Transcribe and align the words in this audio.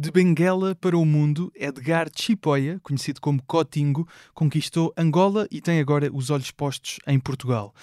De 0.00 0.12
Benguela 0.12 0.76
para 0.76 0.96
o 0.96 1.04
mundo, 1.04 1.50
Edgar 1.56 2.08
Chipoia, 2.14 2.78
conhecido 2.84 3.20
como 3.20 3.42
Cotingo, 3.42 4.06
conquistou 4.32 4.94
Angola 4.96 5.48
e 5.50 5.60
tem 5.60 5.80
agora 5.80 6.08
os 6.14 6.30
olhos 6.30 6.52
postos 6.52 7.00
em 7.04 7.18
Portugal 7.18 7.74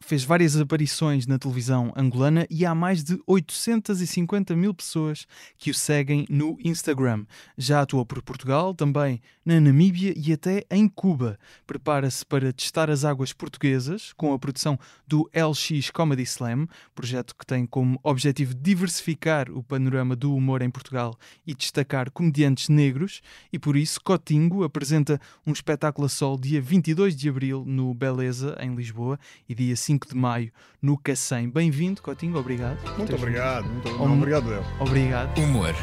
fez 0.00 0.24
várias 0.24 0.56
aparições 0.56 1.26
na 1.26 1.38
televisão 1.38 1.92
angolana 1.96 2.46
e 2.50 2.66
há 2.66 2.74
mais 2.74 3.02
de 3.02 3.18
850 3.26 4.54
mil 4.54 4.74
pessoas 4.74 5.26
que 5.56 5.70
o 5.70 5.74
seguem 5.74 6.26
no 6.28 6.56
Instagram. 6.62 7.24
Já 7.56 7.80
atuou 7.80 8.04
por 8.04 8.22
Portugal, 8.22 8.74
também 8.74 9.20
na 9.44 9.60
Namíbia 9.60 10.12
e 10.16 10.32
até 10.32 10.64
em 10.70 10.88
Cuba. 10.88 11.38
Prepara-se 11.66 12.26
para 12.26 12.52
testar 12.52 12.90
as 12.90 13.04
águas 13.04 13.32
portuguesas 13.32 14.12
com 14.12 14.32
a 14.32 14.38
produção 14.38 14.78
do 15.06 15.30
LX 15.34 15.90
Comedy 15.90 16.24
Slam, 16.24 16.66
projeto 16.94 17.34
que 17.34 17.46
tem 17.46 17.64
como 17.64 17.98
objetivo 18.02 18.54
diversificar 18.54 19.50
o 19.50 19.62
panorama 19.62 20.14
do 20.14 20.34
humor 20.34 20.62
em 20.62 20.70
Portugal 20.70 21.16
e 21.46 21.54
destacar 21.54 22.10
comediantes 22.10 22.68
negros. 22.68 23.22
E 23.52 23.58
por 23.58 23.76
isso, 23.76 24.00
Cotingo 24.02 24.64
apresenta 24.64 25.20
um 25.46 25.52
espetáculo 25.52 26.06
a 26.06 26.08
sol 26.08 26.36
dia 26.38 26.60
22 26.60 27.16
de 27.16 27.28
abril 27.28 27.64
no 27.64 27.94
Beleza, 27.94 28.56
em 28.60 28.74
Lisboa, 28.74 29.18
e 29.48 29.54
dia 29.54 29.76
5 29.76 29.95
de 30.04 30.16
maio 30.16 30.50
no 30.82 30.98
Cacém. 30.98 31.48
Bem-vindo, 31.48 32.02
Cotinho, 32.02 32.36
obrigado. 32.36 32.78
Muito 32.96 33.14
obrigado, 33.14 33.64
muito 33.66 33.88
um... 33.88 34.18
obrigado 34.18 34.52
eu. 34.52 34.64
Obrigado. 34.80 35.38
Humor 35.38 35.74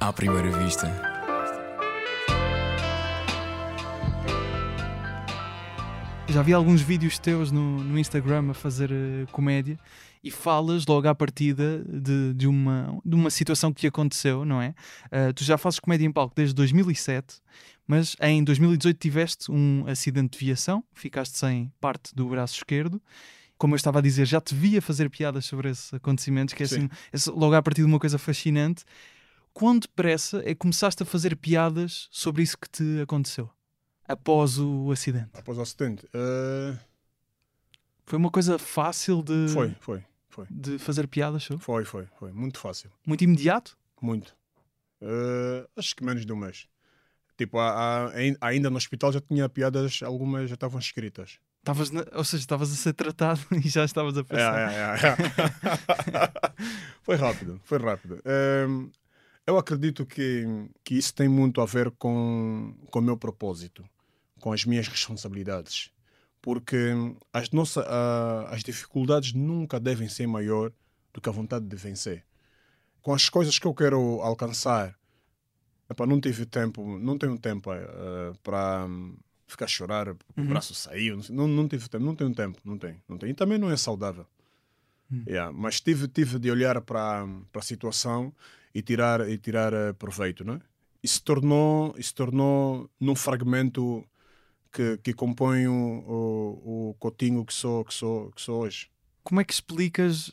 à 0.00 0.12
primeira 0.12 0.50
vista. 0.50 0.86
Já 6.28 6.42
vi 6.42 6.52
alguns 6.52 6.82
vídeos 6.82 7.18
teus 7.18 7.50
no, 7.50 7.82
no 7.82 7.98
Instagram 7.98 8.50
a 8.50 8.54
fazer 8.54 8.90
uh, 8.90 9.26
comédia 9.32 9.78
e 10.22 10.30
falas 10.30 10.84
logo 10.86 11.08
à 11.08 11.14
partida 11.14 11.82
de, 11.88 12.34
de, 12.34 12.46
uma, 12.46 13.00
de 13.04 13.14
uma 13.14 13.30
situação 13.30 13.72
que 13.72 13.86
aconteceu, 13.86 14.44
não 14.44 14.60
é? 14.60 14.74
Uh, 15.06 15.32
tu 15.32 15.42
já 15.42 15.56
fazes 15.56 15.80
comédia 15.80 16.04
em 16.04 16.12
palco 16.12 16.34
desde 16.36 16.54
2007, 16.54 17.40
mas 17.88 18.14
em 18.20 18.44
2018 18.44 18.98
tiveste 18.98 19.50
um 19.50 19.86
acidente 19.88 20.38
de 20.38 20.44
viação, 20.44 20.84
ficaste 20.92 21.38
sem 21.38 21.72
parte 21.80 22.14
do 22.14 22.28
braço 22.28 22.56
esquerdo. 22.56 23.02
Como 23.56 23.74
eu 23.74 23.76
estava 23.76 23.98
a 23.98 24.02
dizer, 24.02 24.26
já 24.26 24.40
te 24.40 24.54
via 24.54 24.82
fazer 24.82 25.08
piadas 25.08 25.46
sobre 25.46 25.70
esses 25.70 25.92
acontecimentos, 25.94 26.54
que 26.54 26.62
é 26.62 26.66
assim, 26.66 26.88
é 27.10 27.16
logo 27.30 27.54
a 27.54 27.62
partir 27.62 27.80
de 27.80 27.86
uma 27.86 27.98
coisa 27.98 28.18
fascinante. 28.18 28.84
Quão 29.54 29.78
depressa 29.78 30.40
é 30.44 30.50
que 30.50 30.56
começaste 30.56 31.02
a 31.02 31.06
fazer 31.06 31.34
piadas 31.34 32.08
sobre 32.10 32.42
isso 32.42 32.58
que 32.58 32.68
te 32.68 33.00
aconteceu? 33.00 33.50
Após 34.06 34.58
o 34.58 34.92
acidente? 34.92 35.30
Após 35.32 35.56
o 35.56 35.62
acidente? 35.62 36.04
Uh... 36.14 36.78
Foi 38.04 38.18
uma 38.18 38.30
coisa 38.30 38.58
fácil 38.58 39.22
de. 39.22 39.48
Foi, 39.48 39.74
foi, 39.80 40.04
foi. 40.28 40.46
De 40.50 40.78
fazer 40.78 41.08
piadas 41.08 41.42
sobre? 41.42 41.64
Foi, 41.64 41.84
foi, 41.84 42.06
foi. 42.18 42.32
Muito 42.32 42.58
fácil. 42.58 42.90
Muito 43.04 43.24
imediato? 43.24 43.76
Muito. 44.00 44.36
Uh, 45.00 45.68
acho 45.76 45.96
que 45.96 46.04
menos 46.04 46.24
de 46.24 46.32
um 46.32 46.36
mês. 46.36 46.68
Tipo, 47.38 47.60
a, 47.60 48.06
a, 48.06 48.10
ainda 48.40 48.68
no 48.68 48.76
hospital 48.76 49.12
já 49.12 49.20
tinha 49.20 49.48
piadas, 49.48 50.00
algumas 50.02 50.50
já 50.50 50.54
estavam 50.54 50.80
escritas. 50.80 51.38
Estavas 51.58 51.92
ou 52.12 52.24
seja, 52.24 52.42
estavas 52.42 52.72
a 52.72 52.74
ser 52.74 52.94
tratado 52.94 53.40
e 53.64 53.68
já 53.68 53.84
estavas 53.84 54.18
a 54.18 54.24
pensar. 54.24 54.58
É, 54.58 54.74
é, 54.74 55.06
é, 55.06 56.32
foi 57.02 57.14
rápido, 57.14 57.60
foi 57.62 57.78
rápido. 57.78 58.20
Um, 58.68 58.90
eu 59.46 59.56
acredito 59.56 60.04
que, 60.04 60.44
que 60.82 60.96
isso 60.96 61.14
tem 61.14 61.28
muito 61.28 61.60
a 61.60 61.64
ver 61.64 61.92
com, 61.92 62.74
com 62.90 62.98
o 62.98 63.02
meu 63.02 63.16
propósito, 63.16 63.88
com 64.40 64.52
as 64.52 64.64
minhas 64.64 64.88
responsabilidades. 64.88 65.92
Porque 66.42 66.92
as, 67.32 67.50
nossa, 67.50 67.82
uh, 67.82 68.52
as 68.52 68.64
dificuldades 68.64 69.32
nunca 69.32 69.78
devem 69.78 70.08
ser 70.08 70.26
maior 70.26 70.72
do 71.12 71.20
que 71.20 71.28
a 71.28 71.32
vontade 71.32 71.66
de 71.66 71.76
vencer. 71.76 72.24
Com 73.00 73.14
as 73.14 73.28
coisas 73.28 73.60
que 73.60 73.66
eu 73.66 73.74
quero 73.74 74.20
alcançar, 74.22 74.98
Epá, 75.90 76.06
não 76.06 76.20
tive 76.20 76.44
tempo, 76.44 76.98
não 76.98 77.16
tenho 77.16 77.38
tempo 77.38 77.70
uh, 77.72 78.36
para 78.42 78.84
um, 78.86 79.16
ficar 79.46 79.64
a 79.64 79.68
chorar, 79.68 80.08
o 80.08 80.16
uhum. 80.36 80.46
braço 80.46 80.74
saiu, 80.74 81.20
não, 81.30 81.48
não 81.48 81.66
tive 81.66 81.88
tempo, 81.88 82.04
não 82.04 82.14
tenho 82.14 82.34
tempo, 82.34 82.60
não 82.64 82.76
tenho, 82.76 83.00
não 83.08 83.16
tenho. 83.16 83.30
E 83.30 83.34
também 83.34 83.58
não 83.58 83.70
é 83.70 83.76
saudável. 83.76 84.26
Uhum. 85.10 85.24
Yeah, 85.26 85.50
mas 85.50 85.80
tive, 85.80 86.06
tive 86.06 86.38
de 86.38 86.50
olhar 86.50 86.78
para, 86.82 87.26
para 87.50 87.60
a 87.60 87.64
situação 87.64 88.32
e 88.74 88.82
tirar, 88.82 89.26
e 89.28 89.38
tirar 89.38 89.72
uh, 89.72 89.94
proveito, 89.94 90.44
não 90.44 90.54
é? 90.54 90.60
E 91.02 91.08
se 91.08 91.22
tornou, 91.22 91.94
e 91.96 92.02
se 92.02 92.14
tornou 92.14 92.90
num 93.00 93.14
fragmento 93.14 94.04
que, 94.70 94.98
que 94.98 95.14
compõe 95.14 95.66
o, 95.68 95.72
o, 95.72 96.90
o 96.90 96.94
cotinho 96.98 97.44
que 97.46 97.54
sou, 97.54 97.84
que, 97.84 97.94
sou, 97.94 98.30
que 98.32 98.42
sou 98.42 98.62
hoje. 98.62 98.90
Como 99.22 99.40
é 99.40 99.44
que 99.44 99.52
explicas 99.52 100.32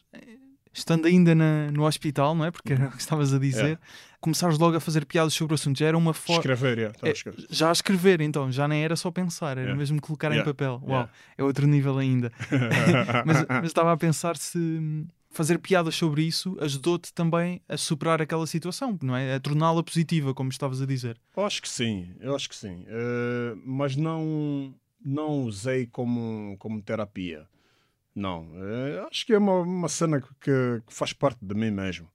estando 0.76 1.06
ainda 1.06 1.34
na, 1.34 1.72
no 1.72 1.86
hospital, 1.86 2.36
não 2.36 2.46
é? 2.46 2.52
Porque 2.52 2.74
era 2.74 2.88
o 2.88 2.92
que 2.92 3.00
estavas 3.00 3.34
a 3.34 3.40
dizer, 3.40 3.64
yeah. 3.64 3.82
Começares 4.26 4.58
logo 4.58 4.76
a 4.76 4.80
fazer 4.80 5.06
piadas 5.06 5.34
sobre 5.34 5.54
o 5.54 5.56
assunto. 5.56 5.78
Já 5.78 5.86
era 5.86 5.98
uma 5.98 6.14
forma. 6.14 6.40
Escrever, 6.40 6.78
yeah, 6.80 6.98
é, 7.04 7.14
já 7.50 7.70
a 7.70 7.72
escrever, 7.72 8.22
então, 8.22 8.52
já 8.52 8.68
nem 8.68 8.84
era 8.84 8.96
só 8.96 9.12
pensar, 9.12 9.52
era 9.52 9.62
yeah. 9.62 9.78
mesmo 9.78 10.02
colocar 10.02 10.32
em 10.32 10.44
papel. 10.44 10.82
Uau, 10.84 11.08
é 11.38 11.44
outro 11.44 11.68
nível 11.68 12.00
ainda. 12.00 12.32
mas, 13.24 13.46
mas 13.48 13.66
estava 13.66 13.94
a 13.94 13.98
pensar 13.98 14.36
se 14.36 14.58
fazer 15.30 15.60
piadas 15.60 15.94
sobre 15.96 16.24
isso 16.24 16.58
ajudou-te 16.62 17.14
também 17.14 17.62
a 17.68 17.76
superar 17.76 18.22
aquela 18.22 18.48
situação, 18.48 18.98
não 19.04 19.16
é? 19.16 19.36
A 19.36 19.40
torná-la 19.40 19.84
positiva, 19.84 20.34
como 20.34 20.50
estavas 20.50 20.82
a 20.82 20.86
dizer. 20.86 21.20
Eu 21.36 21.46
acho 21.46 21.62
que 21.62 21.70
sim, 21.70 22.16
eu 22.20 22.34
acho 22.34 22.50
que 22.50 22.56
sim. 22.56 22.84
Uh, 22.84 23.62
mas 23.64 23.96
não, 23.96 24.74
não 25.04 25.44
usei 25.44 25.86
como, 25.86 26.56
como 26.58 26.82
terapia. 26.82 27.46
Não, 28.16 28.50
é, 28.56 29.06
acho 29.12 29.26
que 29.26 29.34
é 29.34 29.38
uma, 29.38 29.60
uma 29.60 29.90
cena 29.90 30.22
que, 30.22 30.30
que, 30.40 30.82
faz 30.88 31.12
parte 31.12 31.44
de 31.44 31.54
mim 31.54 31.70
mesmo. 31.70 32.10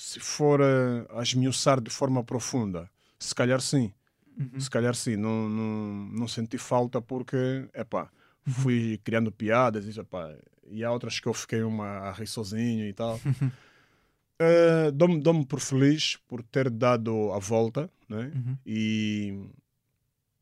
Se 0.00 0.20
for 0.20 0.60
a, 0.62 1.22
esmiuçar 1.22 1.80
de 1.80 1.90
forma 1.90 2.22
profunda, 2.22 2.88
se 3.18 3.34
calhar 3.34 3.60
sim. 3.60 3.92
Uhum. 4.38 4.60
Se 4.60 4.70
calhar 4.70 4.94
sim. 4.94 5.16
Não, 5.16 5.48
não, 5.48 6.08
não 6.12 6.28
senti 6.28 6.56
falta 6.56 7.02
porque, 7.02 7.68
epá, 7.74 8.08
uhum. 8.46 8.52
fui 8.52 9.00
criando 9.02 9.32
piadas 9.32 9.84
e, 9.84 9.98
epá, 9.98 10.32
e 10.70 10.84
há 10.84 10.92
outras 10.92 11.18
que 11.18 11.26
eu 11.26 11.34
fiquei 11.34 11.62
uma 11.62 11.84
a 11.84 12.12
rir 12.12 12.28
sozinho 12.28 12.86
e 12.86 12.92
tal. 12.92 13.16
uh, 13.16 14.92
Dou-me 14.94 15.20
dou 15.20 15.44
por 15.44 15.58
feliz 15.58 16.16
por 16.28 16.44
ter 16.44 16.70
dado 16.70 17.32
a 17.32 17.40
volta 17.40 17.90
né? 18.08 18.30
Uhum. 18.32 18.56
e, 18.64 19.50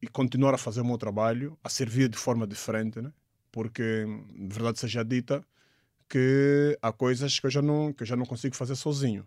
e 0.02 0.06
continuar 0.06 0.52
a 0.52 0.58
fazer 0.58 0.82
o 0.82 0.84
meu 0.84 0.98
trabalho, 0.98 1.58
a 1.64 1.70
servir 1.70 2.10
de 2.10 2.18
forma 2.18 2.46
diferente, 2.46 3.00
né? 3.00 3.10
porque, 3.56 4.04
verdade 4.50 4.78
seja 4.78 5.02
dita, 5.02 5.42
que 6.10 6.78
há 6.82 6.92
coisas 6.92 7.40
que 7.40 7.46
eu 7.46 7.50
já 7.50 7.62
não, 7.62 7.90
que 7.90 8.02
eu 8.02 8.06
já 8.06 8.14
não 8.14 8.26
consigo 8.26 8.54
fazer 8.54 8.74
sozinho. 8.74 9.26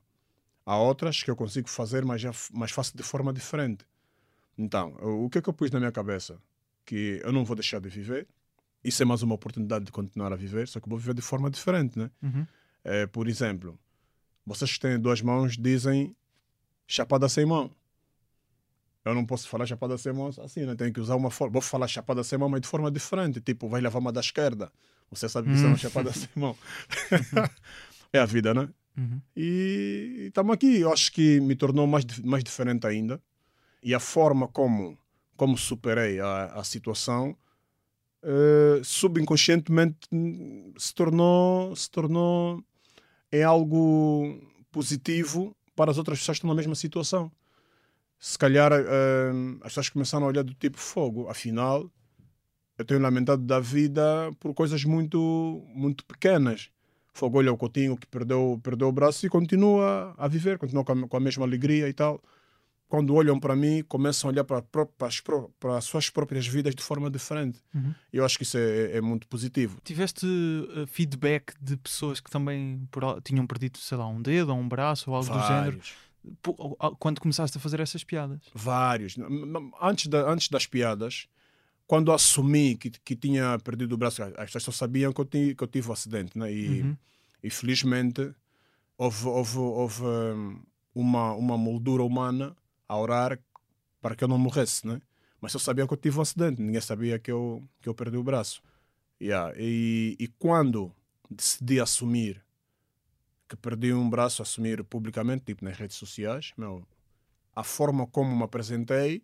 Há 0.69 0.77
outras 0.77 1.23
que 1.23 1.31
eu 1.31 1.35
consigo 1.35 1.67
fazer, 1.67 2.05
mas, 2.05 2.21
já, 2.21 2.31
mas 2.53 2.69
faço 2.69 2.95
de 2.95 3.01
forma 3.01 3.33
diferente. 3.33 3.83
Então, 4.55 4.95
o 5.01 5.27
que 5.27 5.39
é 5.39 5.41
que 5.41 5.49
eu 5.49 5.53
pus 5.53 5.71
na 5.71 5.79
minha 5.79 5.91
cabeça? 5.91 6.37
Que 6.85 7.19
eu 7.23 7.31
não 7.31 7.43
vou 7.43 7.55
deixar 7.55 7.81
de 7.81 7.89
viver. 7.89 8.27
Isso 8.83 9.01
é 9.01 9.05
mais 9.05 9.23
uma 9.23 9.33
oportunidade 9.33 9.85
de 9.85 9.91
continuar 9.91 10.31
a 10.31 10.35
viver, 10.35 10.67
só 10.67 10.79
que 10.79 10.87
vou 10.87 10.99
viver 10.99 11.15
de 11.15 11.23
forma 11.23 11.49
diferente, 11.49 11.97
né? 11.97 12.11
Uhum. 12.21 12.45
É, 12.83 13.07
por 13.07 13.27
exemplo, 13.27 13.79
vocês 14.45 14.71
que 14.73 14.79
têm 14.79 14.99
duas 14.99 15.23
mãos 15.23 15.57
dizem 15.57 16.15
chapada 16.85 17.27
sem 17.27 17.47
mão 17.47 17.71
eu 19.03 19.15
não 19.15 19.25
posso 19.25 19.49
falar 19.49 19.65
chapada 19.65 19.97
sem 19.97 20.13
mão 20.13 20.29
assim, 20.43 20.67
né? 20.67 20.75
Tenho 20.75 20.93
que 20.93 20.99
usar 20.99 21.15
uma 21.15 21.31
forma. 21.31 21.53
Vou 21.53 21.63
falar 21.63 21.87
chapada 21.87 22.23
sem 22.23 22.37
mão, 22.37 22.47
mas 22.47 22.61
de 22.61 22.67
forma 22.67 22.91
diferente. 22.91 23.41
Tipo, 23.41 23.67
vai 23.67 23.81
levar 23.81 23.97
uma 23.97 24.11
da 24.11 24.19
esquerda. 24.19 24.71
Você 25.09 25.27
sabe 25.27 25.47
que 25.47 25.55
isso 25.55 25.63
é 25.63 25.67
uma 25.67 25.73
hum. 25.73 25.77
chapada 25.77 26.13
sem 26.13 26.29
mão. 26.35 26.55
é 28.13 28.19
a 28.19 28.25
vida, 28.25 28.53
né? 28.53 28.69
Uhum. 28.99 29.21
E 29.35 30.25
estamos 30.27 30.53
aqui. 30.53 30.81
Eu 30.81 30.91
acho 30.91 31.11
que 31.11 31.39
me 31.39 31.55
tornou 31.55 31.87
mais, 31.87 32.05
mais 32.19 32.43
diferente 32.43 32.85
ainda. 32.85 33.21
E 33.81 33.93
a 33.95 33.99
forma 33.99 34.47
como, 34.47 34.97
como 35.37 35.57
superei 35.57 36.19
a, 36.19 36.45
a 36.47 36.63
situação 36.63 37.35
uh, 38.23 38.83
subconscientemente 38.83 39.97
se 40.77 40.93
tornou, 40.93 41.75
se 41.75 41.89
tornou 41.89 42.63
é 43.31 43.43
algo 43.43 44.37
positivo 44.71 45.55
para 45.75 45.91
as 45.91 45.97
outras 45.97 46.19
pessoas 46.19 46.37
que 46.37 46.39
estão 46.39 46.49
na 46.49 46.55
mesma 46.55 46.75
situação 46.75 47.31
se 48.19 48.37
calhar 48.37 48.71
uh, 48.73 49.57
as 49.61 49.69
pessoas 49.69 49.89
começaram 49.89 50.25
a 50.25 50.27
olhar 50.27 50.43
do 50.43 50.53
tipo 50.53 50.77
fogo. 50.77 51.29
Afinal, 51.29 51.89
eu 52.77 52.83
tenho 52.83 52.99
lamentado 52.99 53.41
da 53.43 53.59
vida 53.59 54.03
por 54.39 54.53
coisas 54.53 54.83
muito, 54.83 55.63
muito 55.73 56.05
pequenas. 56.05 56.69
Fogo, 57.13 57.37
olha 57.37 57.51
o 57.51 57.57
Coutinho 57.57 57.97
que 57.97 58.07
perdeu, 58.07 58.59
perdeu 58.63 58.87
o 58.87 58.91
braço 58.91 59.25
e 59.25 59.29
continua 59.29 60.13
a 60.17 60.27
viver, 60.27 60.57
continua 60.57 60.83
com 60.83 60.91
a, 60.91 61.07
com 61.07 61.17
a 61.17 61.19
mesma 61.19 61.45
alegria 61.45 61.87
e 61.89 61.93
tal. 61.93 62.21
Quando 62.87 63.13
olham 63.13 63.39
para 63.39 63.55
mim, 63.55 63.83
começam 63.87 64.29
a 64.29 64.33
olhar 64.33 64.43
para, 64.43 64.63
para, 64.63 64.87
as, 65.01 65.21
para 65.59 65.77
as 65.77 65.85
suas 65.85 66.09
próprias 66.09 66.47
vidas 66.47 66.73
de 66.73 66.81
forma 66.81 67.09
diferente. 67.09 67.59
Uhum. 67.73 67.93
Eu 68.11 68.25
acho 68.25 68.35
que 68.35 68.43
isso 68.43 68.57
é, 68.57 68.97
é 68.97 69.01
muito 69.01 69.27
positivo. 69.27 69.79
Tiveste 69.83 70.25
uh, 70.25 70.87
feedback 70.87 71.53
de 71.61 71.77
pessoas 71.77 72.19
que 72.19 72.31
também 72.31 72.87
por, 72.89 73.21
tinham 73.21 73.45
perdido, 73.45 73.77
sei 73.77 73.95
lá, 73.95 74.07
um 74.07 74.19
dedo 74.19 74.49
ou 74.49 74.57
um 74.57 74.67
braço 74.67 75.11
ou 75.11 75.15
algo 75.15 75.29
Vários. 75.29 75.45
do 75.45 75.53
género? 75.53 75.81
quando 76.99 77.21
começaste 77.21 77.57
a 77.57 77.61
fazer 77.61 77.79
essas 77.79 78.03
piadas? 78.03 78.39
Vários. 78.53 79.15
Antes, 79.81 80.07
da, 80.07 80.29
antes 80.29 80.49
das 80.49 80.65
piadas, 80.65 81.27
quando 81.89 82.11
assumi 82.11 82.77
que, 82.77 82.91
que 82.91 83.15
tinha 83.15 83.57
perdido 83.57 83.93
o 83.93 83.97
braço, 83.97 84.21
as 84.21 84.51
pessoas 84.51 84.63
só 84.65 84.71
sabiam 84.71 85.11
que 85.11 85.21
eu, 85.21 85.25
tinha, 85.25 85.55
que 85.55 85.63
eu 85.63 85.67
tive 85.67 85.89
um 85.89 85.91
acidente. 85.91 86.37
Né? 86.37 86.53
E, 86.53 86.81
uhum. 86.83 86.97
e 87.41 87.49
felizmente 87.49 88.31
houve, 88.95 89.25
houve, 89.25 89.57
houve, 89.57 90.03
hum, 90.03 90.61
uma, 90.93 91.33
uma 91.33 91.57
moldura 91.57 92.03
humana 92.03 92.55
a 92.87 92.95
orar 92.95 93.39
para 93.99 94.15
que 94.15 94.23
eu 94.23 94.27
não 94.27 94.37
morresse, 94.37 94.85
né? 94.85 95.01
Mas 95.41 95.51
eu 95.55 95.59
sabia 95.59 95.87
que 95.87 95.91
eu 95.91 95.97
tive 95.97 96.19
um 96.19 96.21
acidente, 96.21 96.61
ninguém 96.61 96.79
sabia 96.79 97.17
que 97.17 97.31
eu, 97.31 97.67
que 97.81 97.89
eu 97.89 97.95
perdi 97.95 98.17
o 98.17 98.23
braço. 98.23 98.61
Yeah. 99.19 99.51
E, 99.57 100.15
e 100.19 100.27
quando 100.27 100.93
decidi 101.27 101.79
assumir 101.79 102.45
que 103.47 103.55
perdi 103.55 103.91
um 103.93 104.07
braço, 104.07 104.43
assumir 104.43 104.83
publicamente, 104.83 105.45
tipo 105.45 105.65
nas 105.65 105.75
redes 105.75 105.97
sociais, 105.97 106.53
meu, 106.55 106.87
a 107.55 107.63
forma 107.63 108.05
como 108.05 108.35
me 108.37 108.43
apresentei 108.43 109.23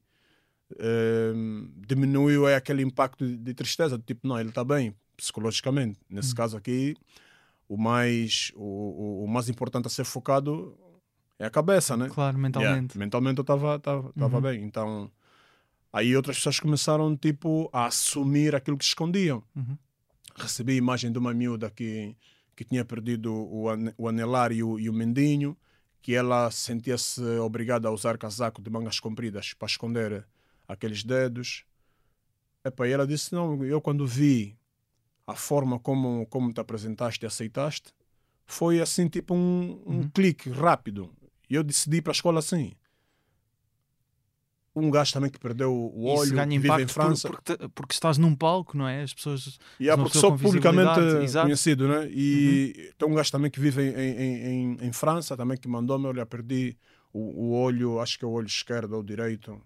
uh, 0.76 1.70
diminuiu 1.88 2.48
é 2.48 2.56
aquele 2.56 2.82
impacto 2.82 3.26
de, 3.26 3.38
de 3.38 3.54
tristeza, 3.54 3.98
tipo, 3.98 4.28
não, 4.28 4.40
ele 4.40 4.50
está 4.50 4.64
bem 4.64 4.96
psicologicamente. 5.16 6.00
Nesse 6.10 6.34
hum. 6.34 6.36
caso 6.36 6.58
aqui, 6.58 6.96
o 7.68 7.78
mais, 7.78 8.52
o, 8.56 9.24
o, 9.24 9.28
mais 9.28 9.50
importante 9.50 9.88
a 9.88 9.90
ser 9.90 10.04
focado 10.04 10.78
é 11.40 11.46
a 11.46 11.50
cabeça, 11.50 11.96
né? 11.98 12.10
Claro, 12.10 12.38
mentalmente. 12.38 12.94
Yeah, 12.94 13.00
mentalmente 13.00 13.38
eu 13.40 13.44
estava 13.44 13.80
tava, 13.80 14.14
tava 14.14 14.36
uhum. 14.36 14.42
bem, 14.42 14.64
então... 14.64 15.12
Aí 15.92 16.14
outras 16.14 16.36
pessoas 16.36 16.60
começaram, 16.60 17.16
tipo, 17.16 17.70
a 17.72 17.86
assumir 17.86 18.54
aquilo 18.54 18.78
que 18.78 18.84
escondiam. 18.84 19.42
Uhum. 19.56 19.78
Recebi 20.36 20.74
a 20.74 20.76
imagem 20.76 21.10
de 21.10 21.18
uma 21.18 21.34
miúda 21.34 21.72
que, 21.72 22.14
que 22.54 22.66
tinha 22.66 22.84
perdido 22.84 23.34
o, 23.34 23.68
o 23.98 24.10
anelar 24.10 24.52
e 24.52 24.62
o, 24.62 24.78
e 24.78 24.90
o 24.90 24.94
mendinho, 24.94 25.56
que 26.02 26.14
ela 26.14 26.52
sentia-se 26.52 27.22
obrigada 27.40 27.88
a 27.88 27.92
usar 27.92 28.18
casaco 28.18 28.62
de 28.62 28.70
mangas 28.70 29.00
compridas 29.00 29.54
para 29.54 29.68
esconder 29.68 30.28
aqueles 30.68 31.04
dedos. 31.04 31.66
Epa, 32.64 32.88
e 32.88 32.92
ela 32.92 33.06
disse, 33.06 33.34
não, 33.34 33.64
eu 33.64 33.80
quando 33.80 34.06
vi 34.06 34.58
a 35.28 35.36
forma 35.36 35.80
como, 35.80 36.26
como 36.28 36.54
te 36.54 36.60
apresentaste 36.60 37.26
e 37.26 37.28
aceitaste, 37.28 37.94
foi 38.46 38.80
assim, 38.80 39.08
tipo 39.08 39.34
um, 39.34 39.82
um 39.86 39.96
uhum. 39.98 40.10
clique 40.10 40.50
rápido. 40.50 41.14
E 41.50 41.56
eu 41.56 41.64
decidi 41.64 41.98
ir 41.98 42.02
para 42.02 42.12
a 42.12 42.14
escola 42.14 42.40
assim 42.40 42.76
um 44.76 44.92
gajo 44.92 45.14
também 45.14 45.30
que 45.30 45.40
perdeu 45.40 45.74
o 45.74 46.04
olho, 46.04 46.26
Isso 46.26 46.36
ganha 46.36 46.60
vive 46.60 46.84
em 46.84 46.88
França. 46.88 47.30
Por, 47.30 47.42
porque, 47.42 47.70
porque, 47.70 47.94
estás 47.94 48.18
num 48.18 48.36
palco, 48.36 48.78
não 48.78 48.88
é? 48.88 49.04
As 49.04 49.14
pessoas. 49.14 49.58
E 49.80 49.90
há 49.90 49.98
porque 49.98 50.18
sou 50.18 50.38
publicamente 50.38 51.00
conhecido, 51.42 51.88
né? 51.88 52.10
E 52.12 52.74
uhum. 52.76 52.92
tem 52.98 53.10
um 53.10 53.14
gajo 53.14 53.32
também 53.32 53.50
que 53.50 53.60
vive 53.60 53.82
em, 53.82 53.94
em, 53.94 54.48
em, 54.48 54.78
em 54.82 54.92
França, 54.92 55.38
também 55.38 55.58
que 55.58 55.68
mandou-me: 55.68 56.08
olha, 56.08 56.26
perdi 56.26 56.78
o, 57.14 57.20
o, 57.20 57.52
olho, 57.54 58.02
acho 58.02 58.20
que 58.20 58.26
é 58.26 58.28
o 58.28 58.32
olho 58.32 58.48
esquerdo 58.48 58.94
ou 58.94 59.02
direito, 59.02 59.62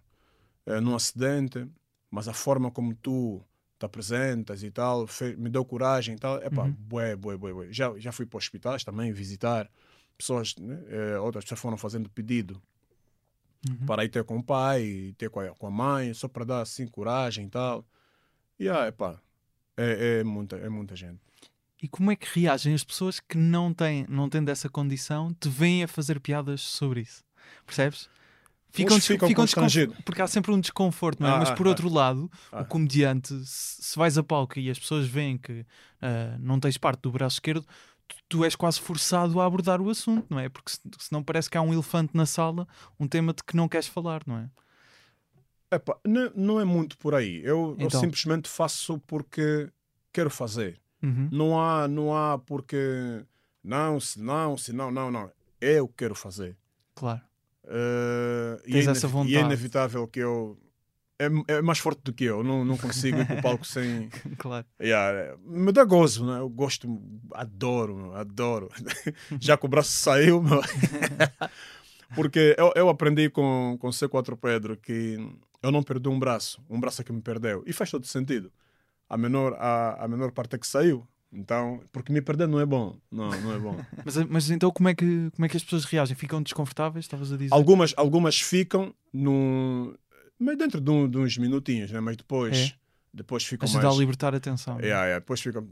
é, 0.69 0.79
num 0.79 0.95
acidente, 0.95 1.67
mas 2.11 2.27
a 2.27 2.33
forma 2.33 2.69
como 2.69 2.93
tu 2.93 3.43
te 3.79 3.85
apresentas 3.85 4.61
e 4.61 4.69
tal, 4.69 5.07
fez, 5.07 5.35
me 5.37 5.49
deu 5.49 5.65
coragem 5.65 6.15
e 6.15 6.19
tal. 6.19 6.37
É 6.37 6.49
pá, 6.49 6.63
uhum. 6.63 6.75
bué, 6.77 7.15
bué, 7.15 7.37
bué, 7.37 7.53
bué. 7.53 7.67
Já, 7.71 7.97
já 7.97 8.11
fui 8.11 8.25
para 8.25 8.37
hospitais 8.37 8.83
também 8.83 9.11
visitar 9.11 9.69
pessoas, 10.17 10.55
né? 10.57 10.79
é, 10.89 11.19
outras 11.19 11.43
pessoas 11.43 11.59
foram 11.59 11.77
fazendo 11.77 12.09
pedido 12.09 12.61
uhum. 13.67 13.85
para 13.85 14.05
ir 14.05 14.09
ter 14.09 14.23
com 14.23 14.37
o 14.37 14.43
pai, 14.43 15.15
ter 15.17 15.29
com 15.29 15.39
a, 15.39 15.49
com 15.55 15.67
a 15.67 15.71
mãe, 15.71 16.13
só 16.13 16.27
para 16.27 16.45
dar 16.45 16.61
assim 16.61 16.87
coragem 16.87 17.47
e 17.47 17.49
tal. 17.49 17.85
E 18.59 18.69
ah, 18.69 18.87
epá, 18.87 19.19
é, 19.75 20.19
é, 20.19 20.23
muita, 20.23 20.57
é 20.57 20.69
muita 20.69 20.95
gente. 20.95 21.19
E 21.81 21.87
como 21.87 22.11
é 22.11 22.15
que 22.15 22.27
reagem 22.37 22.73
as 22.73 22.83
pessoas 22.83 23.21
que 23.21 23.37
não 23.37 23.73
têm, 23.73 24.05
não 24.09 24.29
têm 24.29 24.43
dessa 24.43 24.69
condição, 24.69 25.33
te 25.33 25.47
vêm 25.47 25.83
a 25.83 25.87
fazer 25.87 26.19
piadas 26.19 26.61
sobre 26.61 27.01
isso? 27.01 27.23
Percebes? 27.65 28.09
Ficam, 28.71 28.99
ficam, 28.99 29.27
ficam 29.27 29.45
desconfortáveis. 29.45 30.03
Porque 30.05 30.21
há 30.21 30.27
sempre 30.27 30.51
um 30.51 30.59
desconforto, 30.59 31.21
não 31.21 31.29
é? 31.29 31.31
Ah, 31.33 31.37
Mas 31.39 31.51
por 31.51 31.65
ah, 31.65 31.69
outro 31.69 31.87
ah, 31.89 31.93
lado, 31.93 32.31
ah. 32.51 32.61
o 32.61 32.65
comediante, 32.65 33.33
se, 33.43 33.97
vais 33.97 34.17
a 34.17 34.23
palco 34.23 34.59
e 34.59 34.69
as 34.69 34.77
pessoas 34.77 35.07
veem 35.07 35.37
que 35.37 35.61
uh, 35.61 35.65
não 36.39 36.59
tens 36.59 36.77
parte 36.77 37.01
do 37.01 37.11
braço 37.11 37.37
esquerdo, 37.37 37.65
tu 38.27 38.43
és 38.43 38.55
quase 38.55 38.79
forçado 38.79 39.39
a 39.41 39.45
abordar 39.45 39.81
o 39.81 39.89
assunto, 39.89 40.27
não 40.29 40.39
é? 40.39 40.49
Porque 40.49 40.71
senão 40.99 41.23
parece 41.23 41.49
que 41.49 41.57
há 41.57 41.61
um 41.61 41.73
elefante 41.73 42.15
na 42.15 42.25
sala, 42.25 42.67
um 42.99 43.07
tema 43.07 43.33
de 43.33 43.43
que 43.43 43.55
não 43.55 43.67
queres 43.67 43.87
falar, 43.87 44.21
não 44.25 44.37
é? 44.37 44.49
Epá, 45.71 45.97
não, 46.05 46.31
não 46.35 46.59
é 46.59 46.65
muito 46.65 46.97
por 46.97 47.13
aí. 47.13 47.41
Eu, 47.43 47.75
então. 47.79 47.85
eu 47.85 47.89
simplesmente 47.89 48.47
faço 48.47 48.99
porque 49.05 49.69
quero 50.11 50.29
fazer. 50.29 50.79
Uhum. 51.01 51.29
Não 51.31 51.59
há, 51.59 51.87
não 51.87 52.15
há 52.15 52.37
porque 52.37 53.23
não, 53.63 53.99
se 53.99 54.19
não, 54.19 54.57
se 54.57 54.73
não, 54.73 54.91
não, 54.91 55.11
não. 55.11 55.31
Eu 55.61 55.87
quero 55.87 56.15
fazer. 56.15 56.57
Claro. 56.95 57.21
Uh, 57.69 58.59
e, 58.65 58.77
é 58.77 59.27
e 59.27 59.35
é 59.35 59.41
inevitável 59.41 60.07
que 60.07 60.19
eu 60.19 60.57
é, 61.19 61.27
é 61.55 61.61
mais 61.61 61.79
forte 61.79 62.01
do 62.03 62.13
que 62.13 62.23
eu. 62.23 62.41
Não, 62.41 62.63
não 62.63 62.77
consigo 62.77 63.19
ir 63.19 63.27
para 63.27 63.39
o 63.39 63.41
palco 63.41 63.65
sem. 63.65 64.09
claro. 64.39 64.65
Yeah, 64.81 65.37
me 65.45 65.71
dá 65.71 65.83
gozo, 65.83 66.25
né? 66.25 66.39
Eu 66.39 66.49
gosto, 66.49 66.87
adoro, 67.33 68.15
adoro. 68.15 68.69
Já 69.39 69.57
que 69.57 69.65
o 69.65 69.69
braço 69.69 69.91
saiu, 69.91 70.41
meu. 70.41 70.61
Porque 72.15 72.55
eu, 72.57 72.71
eu 72.75 72.89
aprendi 72.89 73.29
com, 73.29 73.77
com 73.79 73.89
C4 73.89 74.35
Pedro 74.35 74.77
que 74.77 75.17
eu 75.61 75.71
não 75.71 75.83
perdi 75.83 76.09
um 76.09 76.17
braço, 76.17 76.63
um 76.67 76.79
braço 76.79 77.01
é 77.01 77.05
que 77.05 77.11
me 77.11 77.21
perdeu. 77.21 77.63
E 77.67 77.73
faz 77.73 77.91
todo 77.91 78.07
sentido. 78.07 78.51
A 79.07 79.17
menor, 79.17 79.53
a, 79.59 80.05
a 80.05 80.07
menor 80.07 80.31
parte 80.31 80.55
é 80.55 80.59
que 80.59 80.65
saiu. 80.65 81.05
Então, 81.31 81.81
porque 81.91 82.11
me 82.11 82.21
perder 82.21 82.47
não 82.47 82.59
é 82.59 82.65
bom. 82.65 82.97
Não, 83.11 83.29
não 83.29 83.53
é 83.53 83.59
bom. 83.59 83.77
mas, 84.03 84.17
mas 84.27 84.49
então 84.49 84.71
como 84.71 84.89
é, 84.89 84.95
que, 84.95 85.29
como 85.35 85.45
é 85.45 85.49
que 85.49 85.57
as 85.57 85.63
pessoas 85.63 85.85
reagem? 85.85 86.15
Ficam 86.15 86.41
desconfortáveis? 86.41 87.05
Estavas 87.05 87.31
a 87.31 87.37
dizer? 87.37 87.53
Algumas, 87.53 87.93
algumas 87.95 88.41
ficam 88.41 88.93
no, 89.13 89.95
mas 90.39 90.57
dentro 90.57 90.79
de, 90.79 90.89
um, 90.89 91.07
de, 91.07 91.17
uns 91.17 91.37
minutinhos, 91.37 91.91
né? 91.91 91.99
mas 91.99 92.15
depois, 92.15 92.57
é. 92.57 92.73
depois 93.13 93.43
ficam 93.43 93.67
Ajuda 93.67 93.83
mais... 93.83 93.95
a 93.95 93.99
libertar 93.99 94.33
a 94.33 94.37
atenção. 94.37 94.79
É, 94.79 94.89
é, 94.89 95.15
depois 95.15 95.41
ficam... 95.41 95.67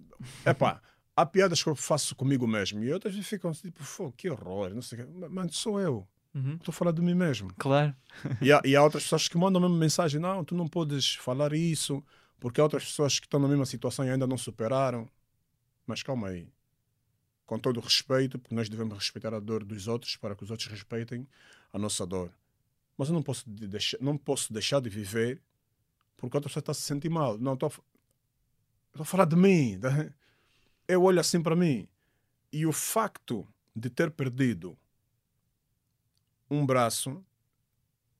Epá, 0.45 0.81
há 1.15 1.25
piadas 1.25 1.63
que 1.63 1.69
eu 1.69 1.75
faço 1.75 2.13
comigo 2.15 2.45
mesmo 2.45 2.83
e 2.83 2.91
outras 2.91 3.15
ficam 3.25 3.51
tipo, 3.53 4.13
que 4.17 4.29
horror, 4.29 4.71
não 4.75 4.81
sei 4.81 4.99
o 4.99 5.05
quê. 5.05 5.27
Mano, 5.29 5.51
sou 5.53 5.79
eu. 5.79 6.05
Uhum. 6.35 6.55
Estou 6.55 6.71
a 6.71 6.73
falar 6.73 6.91
de 6.91 7.01
mim 7.01 7.15
mesmo. 7.15 7.49
Claro. 7.57 7.95
e, 8.41 8.51
há, 8.51 8.61
e 8.65 8.75
há 8.75 8.83
outras 8.83 9.03
pessoas 9.03 9.27
que 9.29 9.37
mandam 9.37 9.63
a 9.63 9.65
mesma 9.67 9.79
mensagem: 9.79 10.19
não, 10.19 10.43
tu 10.43 10.53
não 10.53 10.67
podes 10.67 11.15
falar 11.15 11.53
isso, 11.53 12.03
porque 12.39 12.59
há 12.59 12.63
outras 12.63 12.85
pessoas 12.85 13.19
que 13.19 13.25
estão 13.25 13.39
na 13.39 13.47
mesma 13.47 13.65
situação 13.65 14.05
e 14.05 14.09
ainda 14.09 14.27
não 14.27 14.37
superaram. 14.37 15.09
Mas 15.87 16.03
calma 16.03 16.27
aí. 16.27 16.47
Com 17.45 17.57
todo 17.57 17.77
o 17.77 17.81
respeito, 17.81 18.37
porque 18.37 18.53
nós 18.53 18.69
devemos 18.69 18.93
respeitar 18.93 19.33
a 19.33 19.39
dor 19.39 19.63
dos 19.63 19.87
outros 19.87 20.17
para 20.17 20.35
que 20.35 20.43
os 20.43 20.51
outros 20.51 20.69
respeitem 20.69 21.25
a 21.73 21.79
nossa 21.79 22.05
dor. 22.05 22.31
Mas 22.97 23.07
eu 23.07 23.13
não 23.13 23.23
posso, 23.23 23.49
deixar, 23.49 23.97
não 24.01 24.17
posso 24.17 24.51
deixar 24.51 24.81
de 24.81 24.89
viver 24.89 25.41
porque 26.17 26.35
outra 26.35 26.49
pessoa 26.49 26.61
está 26.61 26.73
se 26.73 26.81
sentir 26.81 27.09
mal. 27.09 27.37
Não, 27.37 27.53
estou 27.53 27.71
a 28.99 29.05
falar 29.05 29.25
de 29.25 29.35
mim. 29.35 29.79
Tá? 29.79 30.09
Eu 30.87 31.03
olho 31.03 31.19
assim 31.19 31.41
para 31.41 31.55
mim. 31.55 31.87
E 32.51 32.65
o 32.65 32.73
facto 32.73 33.47
de 33.75 33.89
ter 33.89 34.09
perdido 34.09 34.75
um 36.49 36.65
braço, 36.65 37.23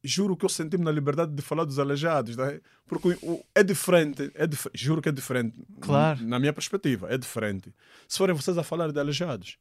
juro 0.03 0.35
que 0.35 0.45
eu 0.45 0.49
senti-me 0.49 0.83
na 0.83 0.91
liberdade 0.91 1.33
de 1.33 1.41
falar 1.41 1.65
dos 1.65 1.79
aleijados. 1.79 2.35
Tá? 2.35 2.53
Porque 2.87 3.17
é 3.53 3.63
diferente, 3.63 4.31
é 4.35 4.47
dif 4.47 4.67
juro 4.73 5.01
que 5.01 5.09
é 5.09 5.11
diferente. 5.11 5.55
Claro. 5.81 6.23
Na 6.25 6.39
minha 6.39 6.53
perspectiva, 6.53 7.11
é 7.11 7.17
diferente. 7.17 7.73
Se 8.07 8.17
forem 8.17 8.35
vocês 8.35 8.57
a 8.57 8.63
falar 8.63 8.91
de 8.91 8.99
aleijados, 8.99 9.57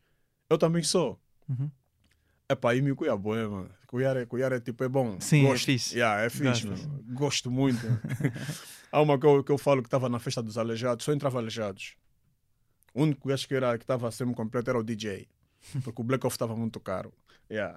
eu 0.48 0.58
também 0.58 0.82
sou. 0.82 1.20
Uhum. 1.48 1.70
Epá, 2.48 2.74
e 2.74 2.80
me 2.80 2.94
cuia 2.94 3.16
boa, 3.16 3.48
mano. 3.48 3.70
Cuiar 3.88 4.16
é, 4.16 4.26
cuiar 4.26 4.52
é 4.52 4.60
tipo, 4.60 4.84
é 4.84 4.88
bom. 4.88 5.16
Sim, 5.20 5.44
é 5.44 5.48
Gosto. 5.48 5.62
é 5.62 5.72
fixe. 5.72 5.94
Yeah, 5.94 6.22
é 6.22 6.30
fixe, 6.30 6.66
Gosto 7.12 7.50
muito. 7.50 7.80
Há 8.90 9.00
uma 9.00 9.18
eu, 9.20 9.42
que 9.42 9.50
eu 9.50 9.58
falo 9.58 9.82
que 9.82 9.88
estava 9.88 10.08
na 10.08 10.18
festa 10.18 10.42
dos 10.42 10.56
aleijados, 10.56 11.04
só 11.04 11.12
entrava 11.12 11.38
aleijados. 11.38 11.96
O 12.94 13.02
único 13.02 13.28
gajo 13.28 13.46
que 13.46 13.54
era 13.54 13.76
que 13.76 13.84
estava 13.84 14.10
semi 14.10 14.34
completo 14.34 14.70
era 14.70 14.78
o 14.78 14.82
DJ. 14.82 15.28
Porque 15.84 16.00
o 16.00 16.04
Black 16.04 16.26
Off 16.26 16.34
estava 16.34 16.56
muito 16.56 16.80
caro. 16.80 17.12
Yeah. 17.50 17.76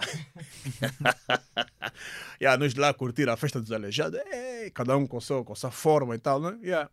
yeah, 2.41 2.57
nós 2.57 2.73
lá 2.73 2.93
curtir 2.93 3.29
a 3.29 3.37
festa 3.37 3.61
dos 3.61 3.71
aleijados, 3.71 4.19
Ei, 4.31 4.71
cada 4.71 4.97
um 4.97 5.05
com, 5.05 5.21
seu, 5.21 5.45
com 5.45 5.53
sua 5.53 5.69
forma 5.69 6.15
e 6.15 6.19
tal, 6.19 6.41
né? 6.41 6.57
Yeah. 6.63 6.89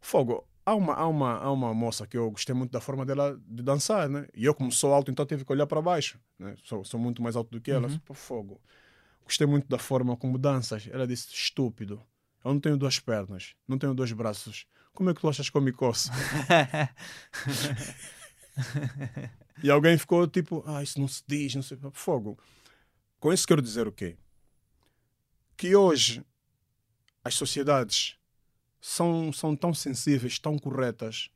Fogo 0.00 0.46
há 0.64 0.74
uma, 0.74 0.94
há, 0.94 1.06
uma, 1.06 1.38
há 1.38 1.52
uma 1.52 1.74
moça 1.74 2.06
que 2.06 2.16
eu 2.16 2.30
gostei 2.30 2.54
muito 2.54 2.70
da 2.70 2.80
forma 2.80 3.04
dela 3.04 3.38
de 3.46 3.62
dançar, 3.62 4.08
né? 4.08 4.26
E 4.34 4.44
eu, 4.44 4.54
como 4.54 4.72
sou 4.72 4.94
alto, 4.94 5.10
então 5.10 5.26
tive 5.26 5.44
que 5.44 5.52
olhar 5.52 5.66
para 5.66 5.82
baixo, 5.82 6.18
né? 6.38 6.54
Sou, 6.64 6.84
sou 6.84 6.98
muito 6.98 7.22
mais 7.22 7.36
alto 7.36 7.50
do 7.50 7.60
que 7.60 7.70
ela, 7.70 7.88
uhum. 7.88 8.14
Fogo. 8.14 8.60
Gostei 9.24 9.46
muito 9.46 9.68
da 9.68 9.78
forma 9.78 10.16
como 10.16 10.38
danças. 10.38 10.88
Ela 10.90 11.06
disse: 11.06 11.28
estúpido, 11.32 12.02
eu 12.44 12.52
não 12.52 12.60
tenho 12.60 12.76
duas 12.76 12.98
pernas, 12.98 13.54
não 13.66 13.78
tenho 13.78 13.94
dois 13.94 14.12
braços. 14.12 14.66
Como 14.92 15.10
é 15.10 15.14
que 15.14 15.20
tu 15.20 15.28
achas 15.28 15.50
que 15.50 15.56
eu 15.56 15.60
me 15.60 15.72
coço? 15.72 16.10
e 19.62 19.70
alguém 19.70 19.96
ficou 19.96 20.26
tipo: 20.26 20.62
ah, 20.66 20.82
isso 20.82 20.98
não 20.98 21.08
se 21.08 21.22
diz, 21.26 21.54
não 21.54 21.62
sei. 21.62 21.78
Fogo. 21.92 22.38
Com 23.18 23.32
isso 23.32 23.46
quero 23.46 23.62
dizer 23.62 23.86
o 23.86 23.92
quê? 23.92 24.16
Que 25.56 25.74
hoje 25.74 26.24
as 27.22 27.34
sociedades 27.34 28.18
são, 28.80 29.32
são 29.32 29.56
tão 29.56 29.72
sensíveis, 29.72 30.38
tão 30.38 30.58
corretas, 30.58 31.30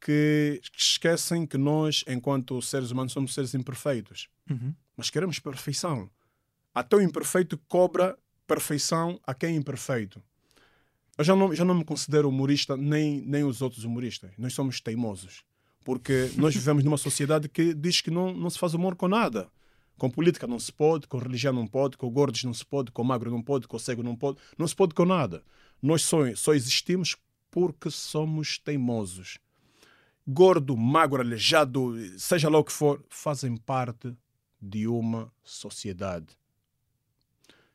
que 0.00 0.60
esquecem 0.76 1.46
que 1.46 1.58
nós, 1.58 2.04
enquanto 2.06 2.60
seres 2.62 2.90
humanos, 2.90 3.12
somos 3.12 3.34
seres 3.34 3.54
imperfeitos. 3.54 4.28
Uhum. 4.48 4.74
Mas 4.96 5.10
queremos 5.10 5.38
perfeição. 5.38 6.10
Até 6.72 6.96
o 6.96 7.00
imperfeito 7.00 7.58
cobra 7.66 8.16
perfeição 8.46 9.18
a 9.26 9.34
quem 9.34 9.54
é 9.54 9.56
imperfeito. 9.56 10.22
Eu 11.16 11.24
já 11.24 11.34
não, 11.34 11.54
já 11.54 11.64
não 11.64 11.74
me 11.74 11.84
considero 11.84 12.28
humorista, 12.28 12.76
nem, 12.76 13.20
nem 13.22 13.44
os 13.44 13.62
outros 13.62 13.84
humoristas. 13.84 14.32
Nós 14.36 14.52
somos 14.52 14.80
teimosos. 14.80 15.44
Porque 15.84 16.30
nós 16.36 16.54
vivemos 16.54 16.82
numa 16.82 16.96
sociedade 16.96 17.48
que 17.48 17.74
diz 17.74 18.00
que 18.00 18.10
não, 18.10 18.32
não 18.34 18.48
se 18.50 18.58
faz 18.58 18.72
humor 18.74 18.96
com 18.96 19.06
nada. 19.06 19.48
Com 19.98 20.10
política 20.10 20.46
não 20.46 20.58
se 20.58 20.72
pode, 20.72 21.06
com 21.06 21.18
religião 21.18 21.52
não 21.52 21.66
pode, 21.66 21.96
com 21.96 22.10
gordos 22.10 22.42
não 22.42 22.54
se 22.54 22.64
pode, 22.64 22.90
com 22.90 23.04
magro 23.04 23.30
não 23.30 23.42
pode, 23.42 23.68
com 23.68 23.78
cego 23.78 24.02
não 24.02 24.16
pode, 24.16 24.38
não 24.58 24.66
se 24.66 24.74
pode 24.74 24.94
com 24.94 25.04
nada. 25.04 25.44
Nós 25.80 26.02
só, 26.02 26.34
só 26.34 26.54
existimos 26.54 27.16
porque 27.50 27.90
somos 27.90 28.58
teimosos. 28.58 29.38
Gordo, 30.26 30.76
magro, 30.76 31.20
aleijado, 31.20 31.94
seja 32.18 32.48
lá 32.48 32.58
o 32.58 32.64
que 32.64 32.72
for, 32.72 33.04
fazem 33.10 33.56
parte 33.56 34.16
de 34.60 34.88
uma 34.88 35.30
sociedade. 35.44 36.28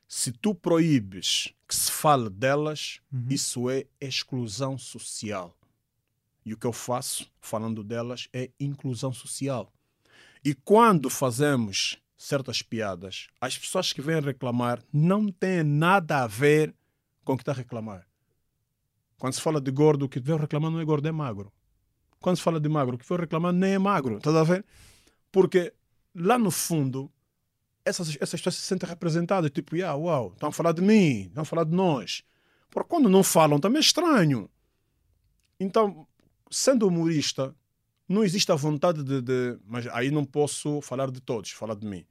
Se 0.08 0.32
tu 0.32 0.52
proíbes 0.54 1.54
que 1.68 1.74
se 1.76 1.90
fale 1.92 2.28
delas, 2.28 3.00
Uhum. 3.12 3.26
isso 3.30 3.70
é 3.70 3.86
exclusão 4.00 4.76
social. 4.76 5.56
E 6.44 6.54
o 6.54 6.56
que 6.56 6.66
eu 6.66 6.72
faço, 6.72 7.30
falando 7.40 7.84
delas, 7.84 8.28
é 8.32 8.50
inclusão 8.58 9.12
social. 9.12 9.72
E 10.44 10.54
quando 10.54 11.10
fazemos 11.10 11.98
certas 12.16 12.62
piadas, 12.62 13.28
as 13.40 13.56
pessoas 13.56 13.92
que 13.92 14.00
vêm 14.00 14.20
reclamar 14.20 14.82
não 14.92 15.30
têm 15.30 15.62
nada 15.62 16.22
a 16.22 16.26
ver 16.26 16.74
com 17.24 17.34
o 17.34 17.36
que 17.36 17.42
está 17.42 17.52
a 17.52 17.54
reclamar. 17.54 18.06
Quando 19.18 19.34
se 19.34 19.40
fala 19.40 19.60
de 19.60 19.70
gordo, 19.70 20.06
o 20.06 20.08
que 20.08 20.18
veio 20.18 20.38
reclamar 20.38 20.70
não 20.70 20.80
é 20.80 20.84
gordo, 20.84 21.06
é 21.06 21.12
magro. 21.12 21.52
Quando 22.20 22.36
se 22.36 22.42
fala 22.42 22.58
de 22.58 22.68
magro, 22.68 22.96
o 22.96 22.98
que 22.98 23.06
veio 23.06 23.20
reclamar 23.20 23.52
nem 23.52 23.74
é 23.74 23.78
magro. 23.78 24.16
Estás 24.16 24.34
a 24.34 24.44
ver? 24.44 24.64
Porque 25.30 25.72
lá 26.14 26.38
no 26.38 26.50
fundo, 26.50 27.10
essas, 27.84 28.16
essas 28.20 28.40
pessoas 28.40 28.56
se 28.56 28.62
sentem 28.62 28.88
representadas. 28.88 29.50
Tipo, 29.50 29.76
yeah, 29.76 29.96
uau, 29.96 30.32
estão 30.32 30.48
a 30.48 30.52
falar 30.52 30.72
de 30.72 30.82
mim, 30.82 31.26
estão 31.26 31.42
a 31.42 31.46
falar 31.46 31.64
de 31.64 31.74
nós. 31.74 32.22
Porque 32.70 32.88
quando 32.88 33.08
não 33.08 33.22
falam, 33.22 33.58
também 33.58 33.78
é 33.78 33.80
estranho. 33.80 34.48
Então, 35.58 36.06
sendo 36.50 36.86
humorista, 36.86 37.54
não 38.08 38.24
existe 38.24 38.50
a 38.50 38.56
vontade 38.56 39.04
de, 39.04 39.22
de- 39.22 39.58
Mas 39.64 39.86
aí 39.88 40.10
não 40.10 40.24
posso 40.24 40.80
falar 40.80 41.10
de 41.10 41.20
todos, 41.20 41.50
falar 41.50 41.74
de 41.76 41.86
mim. 41.86 42.04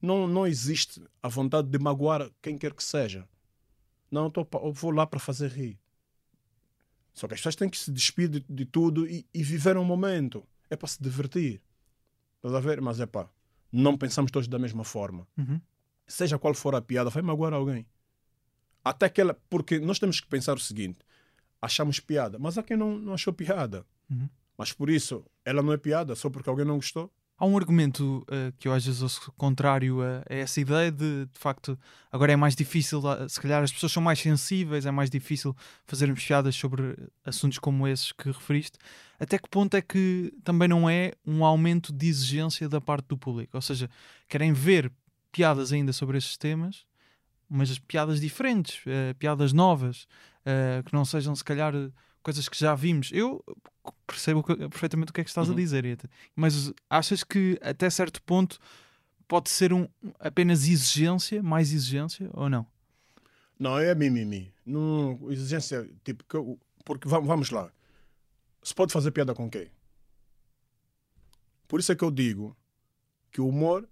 Não, 0.00 0.26
não 0.26 0.46
existe 0.46 1.02
a 1.22 1.28
vontade 1.28 1.68
de 1.68 1.78
magoar 1.78 2.30
quem 2.40 2.56
quer 2.56 2.72
que 2.72 2.82
seja. 2.84 3.28
Não, 4.10 4.24
eu, 4.24 4.30
tô 4.30 4.46
vou 4.72 4.90
lá 4.90 5.06
para 5.06 5.20
fazer 5.20 5.50
rir. 5.50 5.78
Só 7.12 7.26
que 7.28 7.34
as 7.34 7.40
pessoas 7.40 7.56
têm 7.56 7.68
que 7.68 7.78
se 7.78 7.90
despir 7.90 8.28
de, 8.28 8.40
de 8.48 8.64
tudo 8.64 9.06
e, 9.06 9.26
e 9.34 9.42
viver 9.42 9.76
um 9.76 9.84
momento. 9.84 10.46
É 10.70 10.76
para 10.76 10.88
se 10.88 11.02
divertir. 11.02 11.60
Estás 12.36 12.54
a 12.54 12.60
ver? 12.60 12.80
Mas 12.80 13.00
é 13.00 13.06
pá, 13.06 13.28
não 13.70 13.96
pensamos 13.98 14.30
todos 14.30 14.48
da 14.48 14.58
mesma 14.58 14.84
forma. 14.84 15.26
Uhum. 15.36 15.60
Seja 16.06 16.38
qual 16.38 16.54
for 16.54 16.74
a 16.74 16.80
piada, 16.80 17.10
vai 17.10 17.22
magoar 17.22 17.52
alguém. 17.52 17.86
Até 18.82 19.08
que 19.08 19.20
ela. 19.20 19.34
Porque 19.50 19.78
nós 19.78 19.98
temos 19.98 20.20
que 20.20 20.28
pensar 20.28 20.54
o 20.56 20.60
seguinte: 20.60 20.98
achamos 21.60 22.00
piada, 22.00 22.38
mas 22.38 22.56
há 22.56 22.62
quem 22.62 22.76
não, 22.76 22.98
não 22.98 23.14
achou 23.14 23.32
piada. 23.32 23.84
Uhum. 24.10 24.28
Mas 24.56 24.72
por 24.72 24.90
isso, 24.90 25.24
ela 25.44 25.62
não 25.62 25.72
é 25.72 25.76
piada 25.76 26.14
só 26.14 26.28
porque 26.28 26.48
alguém 26.48 26.66
não 26.66 26.76
gostou. 26.76 27.10
Há 27.38 27.46
um 27.46 27.56
argumento 27.56 28.22
eh, 28.30 28.52
que 28.58 28.68
eu 28.68 28.72
às 28.74 28.84
vezes 28.84 29.00
ouço 29.00 29.32
contrário 29.32 30.02
a, 30.02 30.22
a 30.28 30.34
essa 30.34 30.60
ideia 30.60 30.92
de, 30.92 31.24
de 31.24 31.38
facto, 31.38 31.78
agora 32.12 32.32
é 32.32 32.36
mais 32.36 32.54
difícil, 32.54 33.00
ah, 33.08 33.26
se 33.26 33.40
calhar 33.40 33.62
as 33.62 33.72
pessoas 33.72 33.92
são 33.92 34.02
mais 34.02 34.18
sensíveis, 34.18 34.84
é 34.84 34.90
mais 34.90 35.08
difícil 35.08 35.56
fazermos 35.86 36.22
piadas 36.22 36.54
sobre 36.54 36.98
assuntos 37.24 37.58
como 37.58 37.88
esses 37.88 38.12
que 38.12 38.26
referiste. 38.26 38.76
Até 39.18 39.38
que 39.38 39.48
ponto 39.48 39.74
é 39.74 39.80
que 39.80 40.34
também 40.44 40.68
não 40.68 40.90
é 40.90 41.12
um 41.26 41.42
aumento 41.42 41.94
de 41.94 42.08
exigência 42.08 42.68
da 42.68 42.78
parte 42.78 43.06
do 43.06 43.16
público? 43.16 43.56
Ou 43.56 43.62
seja, 43.62 43.88
querem 44.28 44.52
ver 44.52 44.92
piadas 45.32 45.72
ainda 45.72 45.94
sobre 45.94 46.18
esses 46.18 46.36
temas, 46.36 46.84
mas 47.48 47.78
piadas 47.78 48.20
diferentes, 48.20 48.82
eh, 48.86 49.14
piadas 49.14 49.54
novas, 49.54 50.06
eh, 50.44 50.82
que 50.84 50.92
não 50.92 51.04
sejam 51.04 51.34
se 51.34 51.44
calhar 51.44 51.72
coisas 52.22 52.48
que 52.48 52.58
já 52.58 52.74
vimos. 52.74 53.10
Eu 53.12 53.42
percebo 54.06 54.42
que- 54.42 54.56
perfeitamente 54.68 55.10
o 55.10 55.12
que 55.14 55.20
é 55.20 55.24
que 55.24 55.30
estás 55.30 55.48
a 55.48 55.50
Uhum. 55.50 55.56
dizer, 55.56 55.84
Ieta. 55.84 56.08
mas 56.36 56.72
achas 56.88 57.22
que 57.24 57.58
até 57.62 57.88
certo 57.90 58.22
ponto 58.22 58.58
pode 59.26 59.48
ser 59.50 59.72
um, 59.72 59.88
apenas 60.18 60.66
exigência, 60.68 61.42
mais 61.42 61.72
exigência 61.72 62.28
ou 62.34 62.48
não? 62.50 62.66
Não, 63.58 63.78
é 63.78 63.94
mimimi. 63.94 64.52
Não, 64.66 65.18
exigência, 65.30 65.88
tipo, 66.04 66.24
que 66.24 66.34
eu- 66.34 66.58
porque 66.84 67.08
va- 67.08 67.20
vamos 67.20 67.50
lá. 67.50 67.70
Se 68.62 68.74
pode 68.74 68.92
fazer 68.92 69.10
piada 69.12 69.34
com 69.34 69.48
quem? 69.50 69.70
Por 71.68 71.78
isso 71.80 71.92
é 71.92 71.96
que 71.96 72.02
eu 72.04 72.10
digo 72.10 72.56
que 73.30 73.40
o 73.40 73.48
humor, 73.48 73.88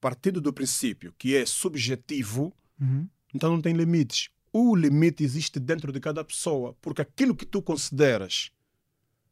partindo 0.00 0.40
do 0.40 0.52
princípio 0.52 1.12
que 1.18 1.36
é 1.36 1.44
subjetivo, 1.44 2.54
Uhum. 2.80 3.08
então 3.34 3.50
não 3.50 3.60
tem 3.60 3.74
limites. 3.74 4.30
O 4.52 4.74
limite 4.74 5.22
existe 5.22 5.58
dentro 5.60 5.92
de 5.92 6.00
cada 6.00 6.24
pessoa, 6.24 6.74
porque 6.80 7.02
aquilo 7.02 7.34
que 7.34 7.44
tu 7.46 7.60
consideras 7.62 8.50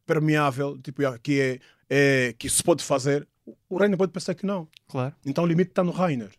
permeável, 0.04 0.78
tipo, 0.78 1.02
que 1.20 1.40
é, 1.40 1.61
é 1.88 2.32
que 2.38 2.49
se 2.49 2.62
pode 2.62 2.82
fazer, 2.85 3.26
o 3.68 3.76
Rainer 3.78 3.96
pode 3.99 4.12
pensar 4.12 4.35
que 4.35 4.46
não. 4.46 4.68
Claro. 4.88 5.14
Então 5.25 5.44
o 5.44 5.46
limite 5.46 5.70
está 5.70 5.82
no 5.82 5.90
Rainer. 5.90 6.30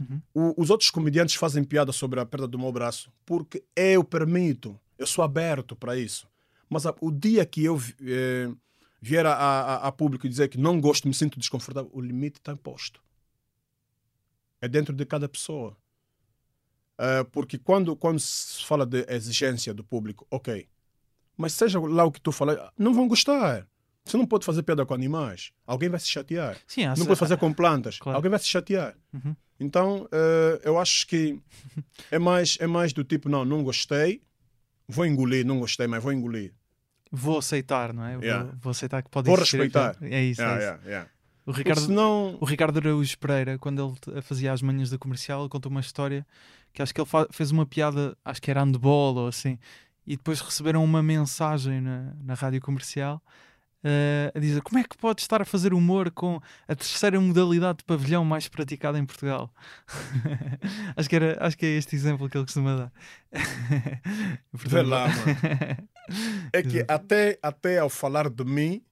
Uhum. 0.00 0.20
O- 0.34 0.62
os 0.62 0.70
outros 0.70 0.90
comediantes 0.90 1.34
fazem 1.34 1.64
piada 1.64 1.90
sobre 1.92 2.20
a 2.20 2.26
perda 2.26 2.46
do 2.46 2.58
meu 2.58 2.70
braço 2.70 3.10
porque 3.24 3.64
eu 3.74 4.04
permito, 4.04 4.78
eu 4.98 5.06
sou 5.06 5.24
aberto 5.24 5.74
para 5.74 5.96
isso. 5.96 6.28
Mas 6.68 6.84
a- 6.86 6.94
o 7.00 7.10
dia 7.10 7.44
que 7.46 7.64
eu 7.64 7.80
eh, 8.02 8.50
vier 9.00 9.24
a, 9.26 9.32
a, 9.34 9.74
a 9.88 9.92
público 9.92 10.26
e 10.26 10.28
dizer 10.28 10.48
que 10.48 10.58
não 10.58 10.80
gosto, 10.80 11.08
me 11.08 11.14
sinto 11.14 11.38
desconfortável, 11.38 11.90
o 11.92 12.00
limite 12.00 12.38
está 12.40 12.52
imposto. 12.52 13.00
É 14.60 14.68
dentro 14.68 14.94
de 14.94 15.04
cada 15.06 15.28
pessoa. 15.28 15.76
Eh, 16.98 17.24
porque 17.30 17.58
quando, 17.58 17.94
quando 17.96 18.18
se 18.20 18.64
fala 18.64 18.86
de 18.86 19.04
exigência 19.08 19.74
do 19.74 19.84
público, 19.84 20.26
ok. 20.30 20.68
Mas 21.36 21.52
seja 21.52 21.78
lá 21.80 22.04
o 22.04 22.10
que 22.12 22.20
tu 22.20 22.32
falar, 22.32 22.72
não 22.78 22.94
vão 22.94 23.06
gostar. 23.06 23.66
Você 24.04 24.16
não 24.16 24.26
pode 24.26 24.44
fazer 24.46 24.62
piada 24.62 24.86
com 24.86 24.94
animais. 24.94 25.50
Alguém 25.66 25.88
vai 25.88 25.98
se 26.00 26.06
chatear. 26.08 26.56
Sim, 26.66 26.86
Não 26.86 27.04
pode 27.06 27.18
fazer 27.18 27.36
com 27.36 27.52
plantas. 27.52 27.98
Claro. 27.98 28.16
Alguém 28.16 28.30
vai 28.30 28.38
se 28.38 28.46
chatear. 28.46 28.96
Uhum. 29.12 29.34
Então, 29.58 30.08
eh, 30.12 30.60
eu 30.64 30.78
acho 30.78 31.06
que 31.06 31.40
é 32.10 32.18
mais, 32.18 32.56
é 32.60 32.66
mais 32.66 32.92
do 32.92 33.02
tipo, 33.02 33.28
não, 33.28 33.44
não 33.44 33.62
gostei, 33.64 34.22
vou 34.88 35.04
engolir, 35.04 35.44
não 35.44 35.58
gostei, 35.58 35.86
mas 35.86 36.02
vou 36.02 36.12
engolir. 36.12 36.54
Vou 37.10 37.38
aceitar, 37.38 37.92
não 37.92 38.04
é? 38.04 38.14
Vou, 38.14 38.22
Yeah. 38.24 38.52
vou 38.60 38.70
aceitar 38.70 39.02
que 39.02 39.10
pode 39.10 39.26
Vou 39.28 39.36
respeitar. 39.38 39.96
É 40.02 40.22
isso, 40.22 40.40
é 40.42 40.44
Yeah, 40.44 40.76
isso. 40.78 40.86
yeah. 40.88 41.10
O 41.46 41.52
Ricardo, 41.52 41.80
senão, 41.82 42.36
O 42.40 42.44
Ricardo 42.44 42.78
Araújo 42.78 43.16
Pereira, 43.18 43.56
quando 43.58 43.96
ele 44.08 44.20
fazia 44.22 44.52
as 44.52 44.60
manhãs 44.62 44.90
da 44.90 44.98
comercial, 44.98 45.48
contou 45.48 45.70
uma 45.70 45.80
história 45.80 46.26
que 46.76 46.82
acho 46.82 46.92
que 46.92 47.00
ele 47.00 47.08
fez 47.30 47.50
uma 47.50 47.64
piada, 47.64 48.14
acho 48.22 48.42
que 48.42 48.50
era 48.50 48.62
handball 48.62 49.16
ou 49.16 49.28
assim, 49.28 49.58
e 50.06 50.14
depois 50.14 50.42
receberam 50.42 50.84
uma 50.84 51.02
mensagem 51.02 51.80
na, 51.80 52.12
na 52.22 52.34
rádio 52.34 52.60
comercial 52.60 53.22
eh, 53.82 54.30
a 54.34 54.38
dizer 54.38 54.60
como 54.60 54.78
é 54.78 54.84
que 54.84 54.94
pode 54.94 55.22
estar 55.22 55.40
a 55.40 55.44
fazer 55.46 55.72
humor 55.72 56.10
com 56.10 56.38
a 56.68 56.74
terceira 56.74 57.18
modalidade 57.18 57.78
de 57.78 57.84
pavilhão 57.84 58.26
mais 58.26 58.46
praticada 58.46 58.98
em 58.98 59.06
Portugal. 59.06 59.50
acho, 60.94 61.08
que 61.08 61.16
era, 61.16 61.38
acho 61.40 61.56
que 61.56 61.64
é 61.64 61.70
este 61.70 61.96
exemplo 61.96 62.28
que 62.28 62.36
ele 62.36 62.44
costuma 62.44 62.76
dar. 62.76 62.92
Vê 64.52 64.82
lá, 64.82 65.08
mano. 65.08 65.88
é 66.52 66.62
que 66.62 66.84
até, 66.86 67.38
até 67.42 67.78
ao 67.78 67.88
falar 67.88 68.28
de 68.28 68.44
mim, 68.44 68.82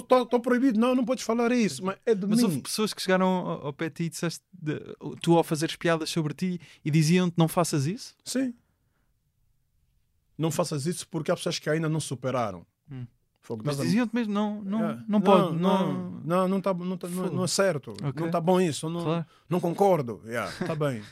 estou 0.00 0.40
proibido, 0.40 0.78
não, 0.80 0.94
não 0.94 1.04
podes 1.04 1.24
falar 1.24 1.52
isso, 1.52 1.84
mas 1.84 1.96
é 2.06 2.14
de 2.14 2.26
Mas 2.26 2.42
houve 2.42 2.56
mim. 2.56 2.60
pessoas 2.62 2.92
que 2.94 3.02
chegaram 3.02 3.26
ao, 3.26 3.66
ao 3.66 3.72
pé 3.72 3.88
de 3.88 3.94
ti 3.96 4.02
e 4.04 4.08
disseste 4.08 4.40
de- 4.52 4.80
tu 5.20 5.36
ao 5.36 5.44
fazeres 5.44 5.76
piadas 5.76 6.08
sobre 6.10 6.32
ti 6.34 6.60
e 6.84 6.90
diziam-te 6.90 7.34
não 7.36 7.48
faças 7.48 7.86
isso? 7.86 8.14
Sim. 8.24 8.54
Não 10.36 10.50
faças 10.50 10.86
isso 10.86 11.06
porque 11.08 11.30
há 11.30 11.36
pessoas 11.36 11.58
que 11.58 11.68
ainda 11.70 11.88
não 11.88 12.00
superaram. 12.00 12.66
Hum. 12.90 13.06
Fogo, 13.40 13.62
Mas 13.66 13.76
diziam-te 13.76 14.14
mesmo 14.14 14.32
não, 14.32 14.62
não, 14.62 14.78
Yeah. 14.80 15.04
não 15.08 15.20
pode, 15.20 15.56
não, 15.58 15.92
não, 15.92 16.10
não, 16.24 16.48
não, 16.48 16.60
tá, 16.60 16.72
não, 16.72 16.96
tá, 16.96 17.08
não, 17.08 17.26
não 17.32 17.44
é 17.44 17.48
certo, 17.48 17.90
Ok. 17.90 18.12
não 18.16 18.26
está 18.26 18.40
bom 18.40 18.60
isso, 18.60 18.88
não, 18.88 19.02
Claro. 19.02 19.26
não 19.50 19.58
concordo. 19.60 20.22
Yeah, 20.24 20.48
tá 20.64 20.76
bem, 20.76 21.02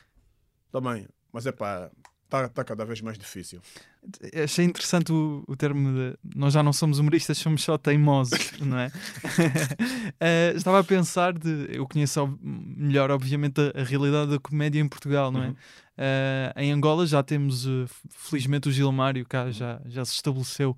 tá 0.71 0.81
bem, 0.81 1.09
mas 1.33 1.45
é 1.47 1.51
pá, 1.53 1.91
tá, 2.31 2.49
tá 2.49 2.65
cada 2.65 2.85
vez 2.85 3.01
mais 3.01 3.19
difícil. 3.19 3.61
Achei 4.43 4.65
interessante 4.65 5.13
o, 5.13 5.45
o 5.47 5.57
termo 5.57 5.93
de 5.93 6.17
nós 6.35 6.55
já 6.55 6.63
não 6.63 6.73
somos 6.73 6.99
humoristas, 6.99 7.37
somos 7.37 7.63
só 7.63 7.77
teimosos, 7.77 8.53
não 8.63 8.79
é? 8.79 8.91
Eh, 10.23 10.53
estava 10.55 10.81
a 10.81 10.85
pensar 10.85 11.33
de. 11.33 11.69
Eu 11.71 11.87
conheço 11.87 12.39
melhor, 12.43 13.11
obviamente, 13.11 13.61
a, 13.61 13.81
a 13.81 13.85
realidade 13.85 14.31
da 14.31 14.39
comédia 14.39 14.79
em 14.81 14.89
Portugal, 14.89 15.33
não 15.33 15.43
é? 15.43 15.49
Uhum. 15.49 15.57
Eh, 15.99 16.53
em 16.57 16.73
Angola 16.73 17.07
já 17.07 17.23
temos, 17.23 17.67
eh, 17.67 17.87
felizmente, 18.11 18.69
o 18.69 18.73
Gilmário 18.73 19.25
cá 19.27 19.51
já, 19.51 19.81
já 19.87 20.05
se 20.05 20.13
estabeleceu 20.13 20.77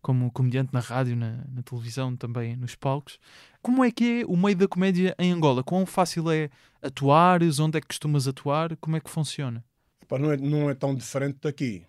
como 0.00 0.30
comediante 0.30 0.70
na 0.72 0.80
rádio, 0.80 1.16
na, 1.16 1.44
na 1.52 1.62
televisão, 1.62 2.16
também 2.16 2.56
nos 2.56 2.74
palcos. 2.74 3.18
Como 3.62 3.82
é 3.84 3.90
que 3.90 4.20
é 4.20 4.26
o 4.26 4.36
meio 4.36 4.56
da 4.56 4.68
comédia 4.68 5.14
em 5.18 5.32
Angola? 5.32 5.64
Quão 5.64 5.86
fácil 5.86 6.30
é 6.30 6.50
atuares? 6.82 7.58
Onde 7.58 7.78
é 7.78 7.80
que 7.80 7.88
costumas 7.88 8.28
atuar? 8.28 8.76
Como 8.76 8.96
é 8.96 9.00
que 9.00 9.10
funciona? 9.10 9.64
Pá, 10.08 10.18
não, 10.18 10.32
é, 10.32 10.36
não 10.36 10.70
é 10.70 10.74
tão 10.74 10.94
diferente 10.94 11.38
daqui. 11.42 11.86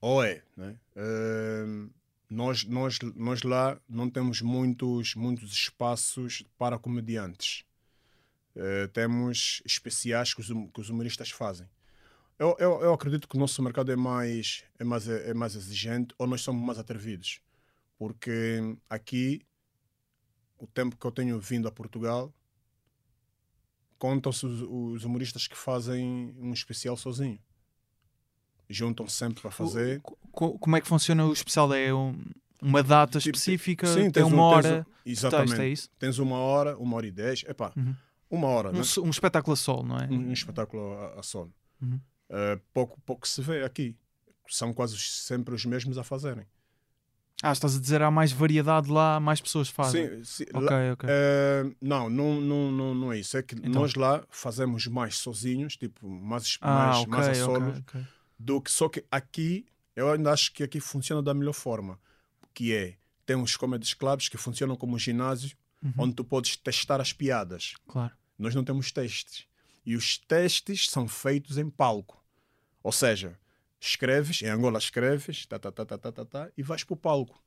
Ou 0.00 0.22
é, 0.24 0.42
né? 0.56 0.78
Ehm, 0.96 1.90
nós, 2.30 2.64
nós, 2.64 2.98
nós 3.16 3.42
lá 3.42 3.80
não 3.88 4.08
temos 4.10 4.40
muitos, 4.42 5.14
muitos 5.14 5.52
espaços 5.52 6.44
para 6.58 6.78
comediantes. 6.78 7.64
Eh, 8.56 8.88
temos 8.88 9.62
especiais 9.64 10.34
que 10.34 10.40
os, 10.40 10.50
hum- 10.50 10.68
que 10.68 10.80
os 10.80 10.90
humoristas 10.90 11.30
fazem. 11.30 11.68
Eu, 12.38 12.56
eu, 12.58 12.82
eu 12.82 12.94
acredito 12.94 13.28
que 13.28 13.36
o 13.36 13.40
nosso 13.40 13.62
mercado 13.62 13.92
é 13.92 13.96
mais, 13.96 14.64
é, 14.78 14.84
mais, 14.84 15.08
é 15.08 15.34
mais 15.34 15.56
exigente 15.56 16.14
ou 16.18 16.26
nós 16.26 16.42
somos 16.42 16.62
mais 16.64 16.78
atrevidos. 16.78 17.40
Porque 17.98 18.60
aqui, 18.90 19.42
o 20.58 20.66
tempo 20.66 20.96
que 20.96 21.06
eu 21.06 21.12
tenho 21.12 21.38
vindo 21.40 21.68
a 21.68 21.72
Portugal, 21.72 22.32
contam-se 23.98 24.46
os, 24.46 24.62
os 24.62 25.04
humoristas 25.04 25.46
que 25.46 25.56
fazem 25.56 26.34
um 26.38 26.52
especial 26.52 26.96
sozinho. 26.96 27.38
Juntam-se 28.72 29.16
sempre 29.16 29.42
para 29.42 29.50
fazer. 29.50 30.00
Co- 30.00 30.16
co- 30.30 30.58
Como 30.58 30.76
é 30.76 30.80
que 30.80 30.86
funciona 30.86 31.26
o 31.26 31.32
especial? 31.32 31.72
É 31.74 31.92
um- 31.92 32.16
uma 32.62 32.82
data 32.82 33.18
Tipo, 33.18 33.36
específica? 33.36 33.86
Sim, 33.86 34.10
tens 34.10 34.22
uma 34.26 34.48
um- 34.50 34.52
tens 34.62 34.66
hora? 34.66 34.86
de 35.04 35.10
exatamente. 35.12 35.48
texto, 35.48 35.60
é 35.62 35.68
isso? 35.68 35.90
Tens 35.98 36.18
uma 36.18 36.36
hora, 36.36 36.76
uma 36.78 36.96
hora 36.96 37.06
e 37.06 37.10
dez. 37.10 37.42
Epá, 37.48 37.72
Uhum. 37.76 37.94
uma 38.30 38.46
hora, 38.48 38.68
Um, 38.70 38.74
né? 38.74 38.82
um 39.02 39.10
espetáculo 39.10 39.54
a 39.54 39.56
sol, 39.56 39.82
não 39.82 39.98
é? 39.98 40.06
um, 40.08 40.32
espetáculo 40.32 40.92
a, 40.94 41.18
a 41.18 41.22
solo. 41.22 41.52
Uhum. 41.82 42.00
Uh, 42.30 42.60
pouco, 42.72 43.00
pouco 43.00 43.26
se 43.26 43.42
vê 43.42 43.64
aqui. 43.64 43.96
São 44.48 44.72
quase 44.72 44.96
sempre 44.98 45.54
os 45.54 45.64
mesmos 45.64 45.98
a 45.98 46.04
fazerem. 46.04 46.44
Ah, 47.42 47.52
estás 47.52 47.74
a 47.74 47.80
dizer 47.80 48.02
há 48.02 48.10
mais 48.10 48.30
variedade 48.32 48.90
lá, 48.90 49.18
mais 49.18 49.40
pessoas 49.40 49.68
fazem. 49.70 50.22
Sim, 50.22 50.44
sim, 50.44 50.44
Ok, 50.52 50.68
lá- 50.68 50.92
ok. 50.92 51.08
uh, 51.08 51.74
não, 51.80 52.10
não, 52.10 52.40
não, 52.40 52.94
não, 52.94 53.12
é 53.12 53.18
isso. 53.18 53.36
É 53.38 53.42
que 53.42 53.54
Então. 53.54 53.70
nós 53.80 53.94
lá 53.94 54.22
fazemos 54.28 54.86
mais 54.86 55.16
sozinhos, 55.16 55.74
tipo, 55.76 56.06
mais, 56.08 56.58
ah, 56.60 56.74
mais, 56.86 56.96
ok, 56.98 57.08
mais 57.08 57.28
a 57.28 57.34
solos. 57.44 57.78
Do 58.40 58.60
que 58.60 58.70
só 58.70 58.88
que 58.88 59.04
aqui, 59.10 59.66
eu 59.94 60.10
ainda 60.10 60.32
acho 60.32 60.52
que 60.52 60.62
aqui 60.62 60.80
funciona 60.80 61.22
da 61.22 61.34
melhor 61.34 61.52
forma, 61.52 62.00
que 62.54 62.74
é, 62.74 62.96
tem 63.26 63.36
uns 63.36 63.54
comedy 63.54 63.94
clubs 63.94 64.28
que 64.28 64.38
funcionam 64.38 64.76
como 64.76 64.98
ginásio, 64.98 65.56
Uhum, 65.82 65.94
onde 65.96 66.14
tu 66.14 66.22
podes 66.22 66.58
testar 66.58 67.00
as 67.00 67.10
piadas. 67.10 67.72
Claro. 67.88 68.12
Nós 68.38 68.54
não 68.54 68.62
temos 68.62 68.92
testes. 68.92 69.46
E 69.84 69.96
os 69.96 70.18
testes 70.18 70.90
são 70.90 71.08
feitos 71.08 71.56
em 71.56 71.70
palco. 71.70 72.22
Ou 72.82 72.92
seja, 72.92 73.38
escreves, 73.80 74.42
em 74.42 74.48
Angola 74.48 74.78
escreves, 74.78 75.46
tá, 75.46 75.58
tá, 75.58 75.72
tá, 75.72 75.86
tá, 75.86 75.96
tá, 75.96 76.12
tá, 76.12 76.24
tá, 76.26 76.48
e 76.54 76.62
vais 76.62 76.84
para 76.84 76.92
o 76.92 76.96
palco. 76.98 77.42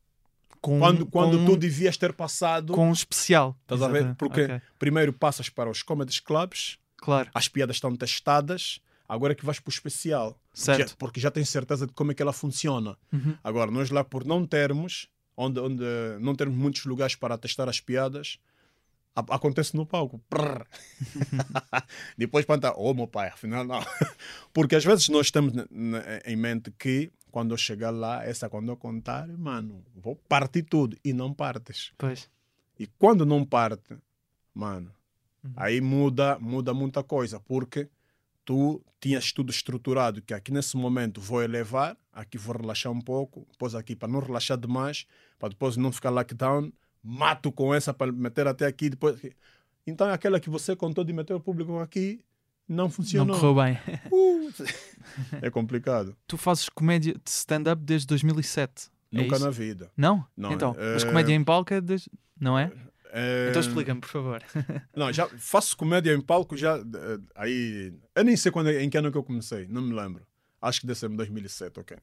Com, 0.60 0.80
Quando, 0.80 1.06
quando 1.06 1.38
com, 1.38 1.46
tu 1.46 1.56
devias 1.56 1.96
ter 1.96 2.12
passado, 2.12 2.74
com 2.74 2.90
um 2.90 2.92
especial. 2.92 3.56
estás 3.62 3.84
a 3.84 3.88
ver? 3.88 4.16
Porque 4.16 4.46
Ok, 4.46 4.62
primeiro 4.80 5.14
passas 5.14 5.48
para 5.48 5.70
os 5.70 5.84
comedy 5.84 6.20
clubs, 6.20 6.80
Claro, 6.98 7.30
as 7.36 7.48
piadas 7.48 7.76
estão 7.76 7.96
testadas, 7.96 8.82
agora 9.08 9.34
é 9.34 9.36
que 9.36 9.46
vais 9.46 9.60
para 9.60 9.70
o 9.70 9.74
especial. 9.74 10.40
Certo. 10.54 10.90
Já- 10.90 10.96
porque 10.98 11.20
já 11.20 11.32
tens 11.32 11.50
certeza 11.50 11.88
de 11.88 11.94
como 11.94 12.12
é 12.12 12.16
que 12.16 12.22
ela 12.22 12.34
funciona. 12.34 12.98
Uhum. 13.12 13.36
Agora, 13.44 13.72
nós 13.72 13.90
lá 13.90 14.04
por 14.04 14.24
não 14.26 14.46
termos, 14.46 15.08
onde, 15.36 15.60
onde 15.60 15.84
não 16.22 16.36
termos 16.36 16.56
muitos 16.58 16.86
lugares 16.86 17.16
para 17.16 17.38
testar 17.38 17.68
as 17.68 17.80
piadas, 17.80 18.38
a- 19.16 19.36
acontece 19.36 19.76
no 19.76 19.86
palco. 19.86 20.22
Depois 22.18 22.46
panta, 22.46 22.74
oh 22.76 22.94
meu 22.94 23.08
pai, 23.08 23.30
afinal 23.30 23.64
não. 23.64 23.80
Porque 24.54 24.76
às 24.76 24.84
vezes 24.86 25.10
nós 25.10 25.32
temos 25.32 25.54
em 26.26 26.36
mente 26.36 26.72
que 26.72 27.12
quando 27.32 27.52
eu 27.54 27.58
chegar 27.58 27.90
lá, 27.90 28.24
essa 28.24 28.48
quando 28.50 28.70
eu 28.70 28.78
contar, 28.78 29.28
mano, 29.28 29.84
vou 29.96 30.16
partir 30.16 30.64
tudo. 30.64 30.96
E 31.04 31.14
não 31.14 31.34
partes. 31.34 31.92
Pois. 31.98 32.30
E 32.80 32.86
quando 32.88 33.26
não 33.26 33.44
parte, 33.46 33.96
mano, 34.54 34.92
Uhum. 35.44 35.52
aí 35.58 35.82
muda, 35.82 36.40
muda 36.40 36.74
muita 36.74 37.04
coisa, 37.04 37.38
porque 37.38 37.90
tu 38.46 38.84
tinhas 39.00 39.32
tudo 39.32 39.52
estruturado, 39.52 40.22
que 40.22 40.34
aqui 40.34 40.52
nesse 40.52 40.76
momento 40.78 41.20
vou 41.22 41.42
elevar, 41.44 41.98
aqui 42.12 42.38
vou 42.38 42.56
relaxar 42.58 42.92
um 42.92 43.02
pouco, 43.02 43.48
depois 43.52 43.76
aqui 43.76 43.96
para 43.96 44.08
não 44.08 44.20
relaxar 44.20 44.58
demais, 44.58 45.06
para 45.40 45.50
depois 45.50 45.78
não 45.78 45.92
ficar 45.92 46.10
lockdown, 46.10 46.72
mato 47.04 47.52
com 47.52 47.74
essa 47.74 47.94
para 47.94 48.12
meter 48.12 48.48
até 48.48 48.66
aqui, 48.66 48.90
depois... 48.90 49.20
Então 49.86 50.10
aquela 50.10 50.40
que 50.40 50.50
você 50.50 50.76
contou 50.76 51.04
de 51.04 51.12
meter 51.12 51.34
o 51.34 51.40
público 51.40 51.78
aqui, 51.80 52.24
não 52.68 52.86
Não 52.86 52.90
funcionou. 52.90 53.38
correu 53.40 53.56
bem. 53.56 53.78
Uh, 54.14 54.54
é 55.42 55.50
complicado. 55.50 56.16
tu 56.28 56.38
fazes 56.38 56.70
comédia 56.70 57.14
de 57.14 57.30
stand-up 57.30 57.82
desde 57.84 58.06
2007. 58.08 58.90
é 59.12 59.18
Nunca 59.18 59.36
isso? 59.36 59.46
na 59.46 59.52
vida. 59.52 59.92
Não? 59.98 60.26
Não, 60.38 60.52
então, 60.54 60.76
é- 60.78 60.94
mas 60.94 61.04
comédia 61.04 61.34
em 61.34 61.44
palco 61.44 61.74
é 61.74 61.82
desde... 61.82 62.10
Não 62.40 62.58
é? 62.60 62.72
É, 63.16 63.50
Então 63.52 63.62
explica-me, 63.62 64.02
por 64.02 64.10
favor. 64.10 64.44
Não, 64.96 65.14
já 65.14 65.28
faço 65.38 65.78
comédia 65.78 66.12
em 66.14 66.20
palco 66.20 66.58
já 66.58 66.78
eh, 66.78 67.20
aí. 67.36 67.94
Eu 68.16 68.24
nem 68.24 68.36
sei 68.36 68.52
quando, 68.52 68.70
em 68.72 68.90
que 68.90 68.98
ano 68.98 69.12
que 69.12 69.18
eu 69.18 69.24
comecei, 69.24 69.68
não 69.68 69.82
me 69.84 69.94
lembro. 69.94 70.26
Acho 70.60 70.82
que 70.82 70.88
deve 70.88 70.98
ser 70.98 71.12
em 71.12 71.16
2007, 71.16 71.80
ok. 71.80 71.98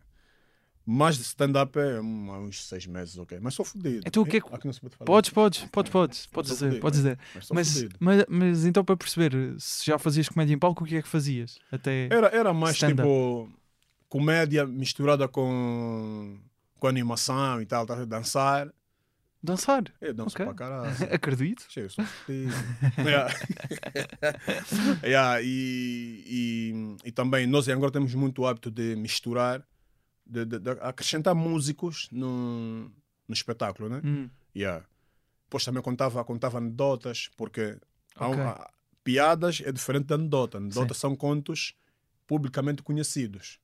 Mas 0.87 1.17
de 1.17 1.23
stand-up 1.23 1.79
é 1.79 2.01
um- 2.01 2.33
há 2.33 2.39
uns 2.39 2.65
seis 2.67 2.87
meses, 2.87 3.19
ok. 3.19 3.39
Mas 3.41 3.55
sou 3.55 3.65
fodido. 3.65 4.03
Então 4.07 4.23
o 4.23 4.27
que 4.27 4.37
é 4.37 4.41
que-. 4.41 4.49
Podes, 5.05 5.31
podes, 5.31 5.65
podes, 5.67 5.91
podes, 5.91 6.27
podes 6.27 6.49
Sou 6.49 6.57
dizer, 6.57 6.67
fodido, 6.67 6.81
podes 6.81 6.99
dizer. 6.99 7.19
Mas 7.35 7.87
Mas, 7.99 8.25
mas, 8.29 8.65
então 8.65 8.85
para 8.85 8.97
perceber, 8.97 9.33
se 9.59 9.85
já 9.87 9.99
fazias 9.99 10.29
comédia 10.29 10.55
em 10.55 10.59
palco, 10.59 10.85
o 10.85 10.87
que 10.87 10.97
é 10.97 11.03
que 11.03 11.09
fazias? 11.09 11.59
Até... 11.73 12.09
Era, 12.11 12.29
era 12.29 12.53
mais 12.55 12.77
tipo 12.79 13.51
comédia 14.09 14.67
misturada 14.67 15.29
com, 15.29 16.39
com 16.79 16.87
animação 16.87 17.61
e 17.63 17.67
tal, 17.67 17.87
tá, 17.87 18.05
dançar. 18.05 18.73
Dançar? 19.43 19.85
Eu 20.01 20.13
danço 20.13 20.35
Ok. 20.37 20.45
para 20.45 20.55
caralho. 20.55 20.91
Acredito. 21.15 21.65
Cheio, 21.69 21.89
sou 21.91 22.05
yeah. 22.99 23.33
Yeah, 25.03 25.41
e, 25.43 26.25
e, 27.05 27.09
e 27.09 27.13
também 27.13 27.47
nós 27.47 27.67
em 27.69 27.73
Angola 27.73 27.91
temos 27.93 28.15
muito 28.15 28.45
hábito 28.47 28.71
de 28.71 28.95
misturar, 28.97 29.67
de, 30.27 30.45
de- 30.45 30.59
de 30.59 30.71
acrescentar 30.81 31.35
músicos 31.35 32.09
no, 32.13 32.85
no 33.27 33.35
espetáculo, 33.35 33.89
né? 33.89 34.01
Hum, 34.05 34.29
Yeah. 34.55 34.85
Depois 35.45 35.65
também 35.65 35.83
contava, 35.83 36.23
contava 36.25 36.59
anedotas, 36.59 37.31
porque 37.37 37.79
há 38.17 38.29
um- 38.29 38.33
Ok. 38.33 38.43
há- 38.43 38.71
piadas 39.03 39.63
é 39.65 39.73
diferente 39.73 40.07
da 40.07 40.17
anedota. 40.17 40.59
Anedotas 40.59 40.97
são 40.99 41.15
contos 41.17 41.75
publicamente 42.27 42.83
conhecidos. 42.83 43.59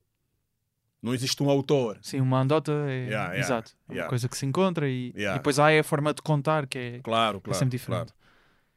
Não 1.06 1.14
existe 1.14 1.40
um 1.42 1.48
autor. 1.48 1.98
Sim, 2.02 2.20
uma 2.20 2.40
andota 2.40 2.72
é. 2.72 3.04
Yeah, 3.06 3.08
yeah, 3.32 3.38
Exato. 3.38 3.72
É 3.88 3.92
uma 3.92 3.94
yeah. 3.94 4.08
coisa 4.10 4.28
que 4.28 4.36
se 4.36 4.44
encontra 4.44 4.88
e, 4.88 5.12
e 5.14 5.32
depois 5.34 5.58
há 5.58 5.70
é 5.70 5.78
a 5.78 5.84
forma 5.84 6.12
de 6.12 6.20
contar 6.20 6.66
que 6.66 6.76
é, 6.78 6.98
Claro, 7.00 7.38
é 7.38 7.40
claro. 7.42 7.58
sempre 7.58 7.78
diferente. 7.78 8.12
claro. 8.12 8.26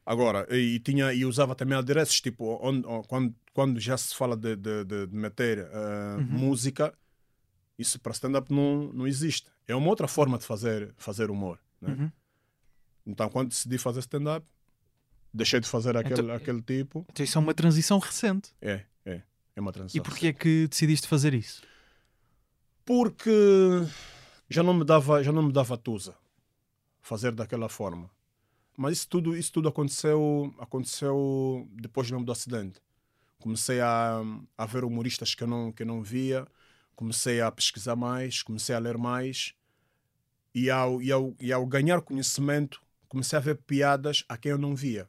Agora, 0.05 0.47
e, 0.55 0.79
tinha, 0.79 1.11
e 1.13 1.25
usava 1.25 1.53
também 1.55 1.77
adereços, 1.77 2.19
tipo, 2.21 2.57
onde, 2.61 2.85
on- 2.87 3.03
quando, 3.03 3.35
quando 3.53 3.79
já 3.79 3.95
se 3.97 4.15
fala 4.15 4.35
de, 4.37 4.55
de, 4.55 4.83
de- 4.85 5.07
de 5.07 5.15
meter 5.15 5.59
eh, 5.59 6.15
Uhum. 6.17 6.23
música, 6.23 6.93
isso 7.77 7.99
para 7.99 8.11
stand-up 8.11 8.51
não, 8.53 8.91
não 8.93 9.05
existe. 9.07 9.49
É 9.67 9.75
uma 9.75 9.87
outra 9.87 10.07
forma 10.07 10.37
de 10.37 10.45
fazer, 10.45 10.93
fazer 10.97 11.29
humor. 11.29 11.59
Né? 11.81 11.89
Uhum. 11.93 12.11
Então, 13.05 13.29
quando 13.29 13.49
decidi 13.49 13.77
fazer 13.77 13.99
stand-up, 14.01 14.45
deixei 15.33 15.59
de 15.59 15.67
fazer 15.67 15.95
aquele, 15.97 16.21
Então- 16.21 16.35
aquele 16.35 16.61
tipo. 16.61 17.05
Então 17.11 17.23
isso 17.23 17.37
é 17.37 17.41
uma 17.41 17.53
transição 17.53 17.99
recente. 17.99 18.51
É, 18.61 18.81
é. 19.05 19.21
É 19.55 19.61
uma 19.61 19.71
transição. 19.71 19.99
E 19.99 20.03
porquê 20.03 20.27
é 20.27 20.33
que 20.33 20.67
decidiste 20.67 21.07
fazer 21.07 21.33
isso? 21.33 21.61
Porque 22.89 23.29
já 24.49 24.63
não 24.63 24.73
me 24.73 24.83
dava, 24.83 25.21
já 25.23 25.31
não 25.31 25.43
me 25.43 25.53
dava 25.53 25.77
tusa 25.77 26.15
fazer 27.03 27.31
daquela 27.33 27.69
forma. 27.69 28.09
Mas 28.75 28.97
isso 28.97 29.09
tudo, 29.09 29.37
isso 29.37 29.51
tudo 29.51 29.69
aconteceu, 29.69 30.51
aconteceu 30.57 31.69
depois 31.71 32.09
mesmo 32.09 32.25
do 32.25 32.31
acidente. 32.31 32.81
Comecei 33.37 33.79
a, 33.79 34.23
a 34.57 34.65
ver 34.65 34.83
humoristas 34.83 35.35
que 35.35 35.43
eu 35.43 35.47
não 35.47 35.71
que 35.71 35.83
eu 35.83 35.85
não 35.85 36.01
via, 36.01 36.47
comecei 36.95 37.39
a 37.41 37.51
pesquisar 37.51 37.95
mais, 37.95 38.41
comecei 38.41 38.73
a 38.73 38.79
ler 38.79 38.97
mais 38.97 39.53
e 40.55 40.71
ao, 40.71 40.99
e 40.99 41.11
ao, 41.11 41.35
e 41.39 41.53
ao 41.53 41.67
ganhar 41.67 42.01
conhecimento 42.01 42.81
comecei 43.07 43.37
a 43.37 43.39
ver 43.39 43.57
piadas 43.67 44.25
a 44.27 44.35
quem 44.35 44.51
eu 44.51 44.57
não 44.57 44.75
via. 44.75 45.07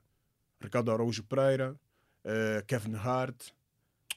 Ricardo 0.61 0.90
Araújo 0.90 1.23
Pereira, 1.23 1.75
eh, 2.25 2.62
Kevin 2.66 2.97
Hart, 2.97 3.53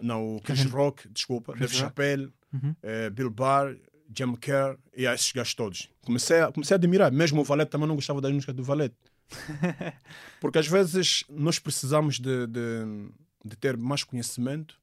não, 0.01 0.35
o 0.35 0.41
Chris 0.41 0.65
Rock, 0.65 1.07
desculpa, 1.07 1.55
Dave. 1.55 1.73
Chappelle, 1.73 2.33
Uhum. 2.53 2.75
eh, 2.83 3.09
Bill 3.09 3.29
Barr, 3.29 3.75
Jim 4.15 4.35
Kerr 4.35 4.77
e 4.95 5.05
esses 5.05 5.31
gajos 5.31 5.55
todos. 5.55 5.89
Comecei 6.05 6.41
a, 6.41 6.51
comecei 6.51 6.75
a 6.75 6.77
admirar. 6.77 7.11
Mesmo 7.11 7.41
o 7.41 7.43
Valete 7.43 7.71
também 7.71 7.87
não 7.87 7.95
gostava 7.95 8.21
das 8.21 8.31
músicas 8.31 8.55
do 8.55 8.63
Valete. 8.63 8.95
Porque 10.39 10.59
às 10.59 10.67
vezes 10.67 11.23
nós 11.29 11.57
precisamos 11.59 12.19
de, 12.19 12.47
de, 12.47 13.09
de 13.43 13.55
ter 13.57 13.75
mais 13.77 14.03
conhecimento 14.03 14.79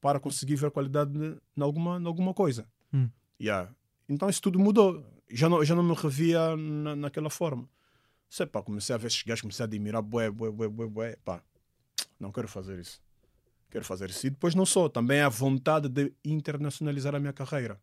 para 0.00 0.20
conseguir 0.20 0.56
ver 0.56 0.70
qualidade 0.70 1.12
em 1.56 1.62
alguma, 1.62 1.94
alguma 2.06 2.34
coisa. 2.34 2.66
Hum. 2.92 3.08
Yeah. 3.40 3.70
Então 4.08 4.28
isso 4.28 4.42
tudo 4.42 4.58
mudou. 4.58 5.04
Já 5.30 5.48
não, 5.48 5.64
já 5.64 5.74
não 5.74 5.82
me 5.82 5.94
revia 5.94 6.56
na, 6.56 6.96
naquela 6.96 7.30
forma. 7.30 7.68
Sei 8.28 8.46
pá, 8.46 8.62
comecei 8.62 8.94
a 8.94 8.98
ver 8.98 9.06
esses 9.06 9.22
gajos, 9.22 9.42
comecei 9.42 9.64
a 9.64 9.66
admirar, 9.66 10.02
bué, 10.02 10.30
bué, 10.30 10.50
bué, 10.50 10.68
bué, 10.68 10.86
bué. 10.86 11.16
Pá, 11.24 11.42
não 12.20 12.30
quero 12.30 12.48
fazer 12.48 12.78
isso. 12.78 13.00
Quero 13.70 13.84
fazer 13.84 14.10
isso. 14.10 14.26
E 14.26 14.30
depois 14.30 14.54
não 14.54 14.64
só, 14.64 14.88
também 14.88 15.20
a 15.20 15.28
vontade 15.28 15.88
de 15.88 16.12
internacionalizar 16.24 17.14
a 17.14 17.20
minha 17.20 17.32
carreira. 17.32 17.80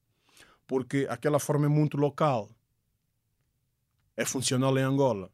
Porque 0.67 1.05
aquela 1.09 1.39
forma 1.39 1.65
é 1.65 1.69
muito 1.69 1.95
local. 1.97 2.49
É 4.17 4.25
funcional 4.25 4.77
em 4.77 4.81
Angola. 4.81 5.31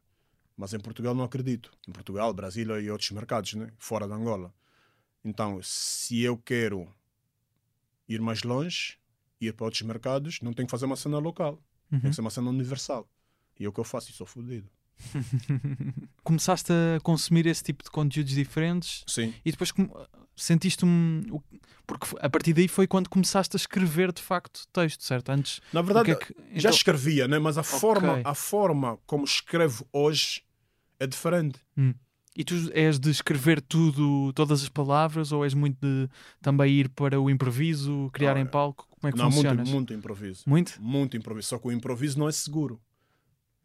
Mas 0.58 0.74
em 0.74 0.80
Portugal 0.80 1.16
não 1.16 1.24
acredito. 1.24 1.72
Em 1.88 1.92
Portugal, 1.92 2.34
Brasília 2.34 2.80
e 2.80 2.90
outros 2.92 3.10
mercados, 3.12 3.54
né? 3.54 3.72
fora 3.80 4.06
de 4.08 4.14
Angola. 4.14 4.54
Então, 5.24 5.60
se 5.64 6.22
eu 6.22 6.38
quero 6.38 6.88
ir 8.10 8.20
mais 8.20 8.44
longe, 8.44 8.98
ir 9.40 9.54
para 9.54 9.66
outros 9.66 9.82
mercados, 9.84 10.40
não 10.42 10.52
tenho 10.54 10.68
que 10.68 10.72
fazer 10.72 10.86
uma 10.86 10.96
cena 10.98 11.18
local. 11.18 11.62
Tem 11.90 12.00
Uhum. 12.00 12.10
que 12.10 12.14
ser 12.16 12.22
uma 12.22 12.30
cena 12.30 12.50
universal. 12.50 13.08
E 13.60 13.66
é 13.66 13.70
o 13.70 13.72
que 13.74 13.80
eu 13.80 13.84
faço 13.84 14.10
e 14.10 14.14
sou 14.14 14.26
fodido. 14.28 14.70
Começaste 16.24 16.72
a 16.72 17.00
consumir 17.02 17.46
esse 17.48 17.64
tipo 17.64 17.84
de 17.84 17.90
conteúdos 17.92 18.34
diferentes 18.34 19.04
Sim. 19.08 19.34
e 19.44 19.52
depois 19.52 19.72
com- 20.36 20.42
sentiste 20.42 20.86
um. 20.86 21.22
o- 21.32 21.42
Porque 21.86 22.08
a 22.22 22.30
partir 22.30 22.54
daí 22.54 22.68
foi 22.70 22.88
quando 22.88 23.10
começaste 23.10 23.56
a 23.56 23.60
escrever 23.60 24.14
de 24.14 24.22
facto 24.22 24.66
texto, 24.72 25.04
certo? 25.04 25.30
Antes. 25.30 25.60
Na 25.74 25.82
verdade, 25.82 26.12
é 26.12 26.16
que- 26.16 26.34
já 26.54 26.70
então- 26.70 26.72
escrevia, 26.72 27.28
né? 27.28 27.38
mas 27.38 27.58
a, 27.58 27.64
forma, 27.64 28.22
a 28.24 28.34
forma 28.34 28.98
como 29.06 29.26
escrevo 29.26 29.86
hoje 29.92 30.42
é 31.00 31.06
diferente. 31.08 31.60
Hum. 31.78 31.94
E 32.34 32.46
tu 32.46 32.54
és 32.74 32.98
de 32.98 33.10
escrever 33.10 33.60
tudo, 33.62 34.32
todas 34.34 34.64
as 34.64 34.70
palavras, 34.70 35.34
ou 35.34 35.44
és 35.44 35.54
muito 35.54 35.78
de 35.82 36.08
também 36.42 36.72
ir 36.72 36.88
para 36.88 37.20
o 37.20 37.30
improviso, 37.30 38.10
criar 38.14 38.38
em 38.38 38.46
palco? 38.46 38.88
Como 38.90 39.10
é 39.10 39.12
que 39.12 39.18
não, 39.18 39.30
funciona? 39.30 39.56
muito, 39.56 39.72
muito 39.72 39.94
improviso. 39.94 40.44
Muito? 40.48 40.82
Muito 40.82 41.18
improviso. 41.18 41.50
Só 41.50 41.60
que 41.60 41.68
o 41.68 41.72
improviso 41.74 42.18
não 42.18 42.30
é 42.30 42.32
seguro. 42.32 42.80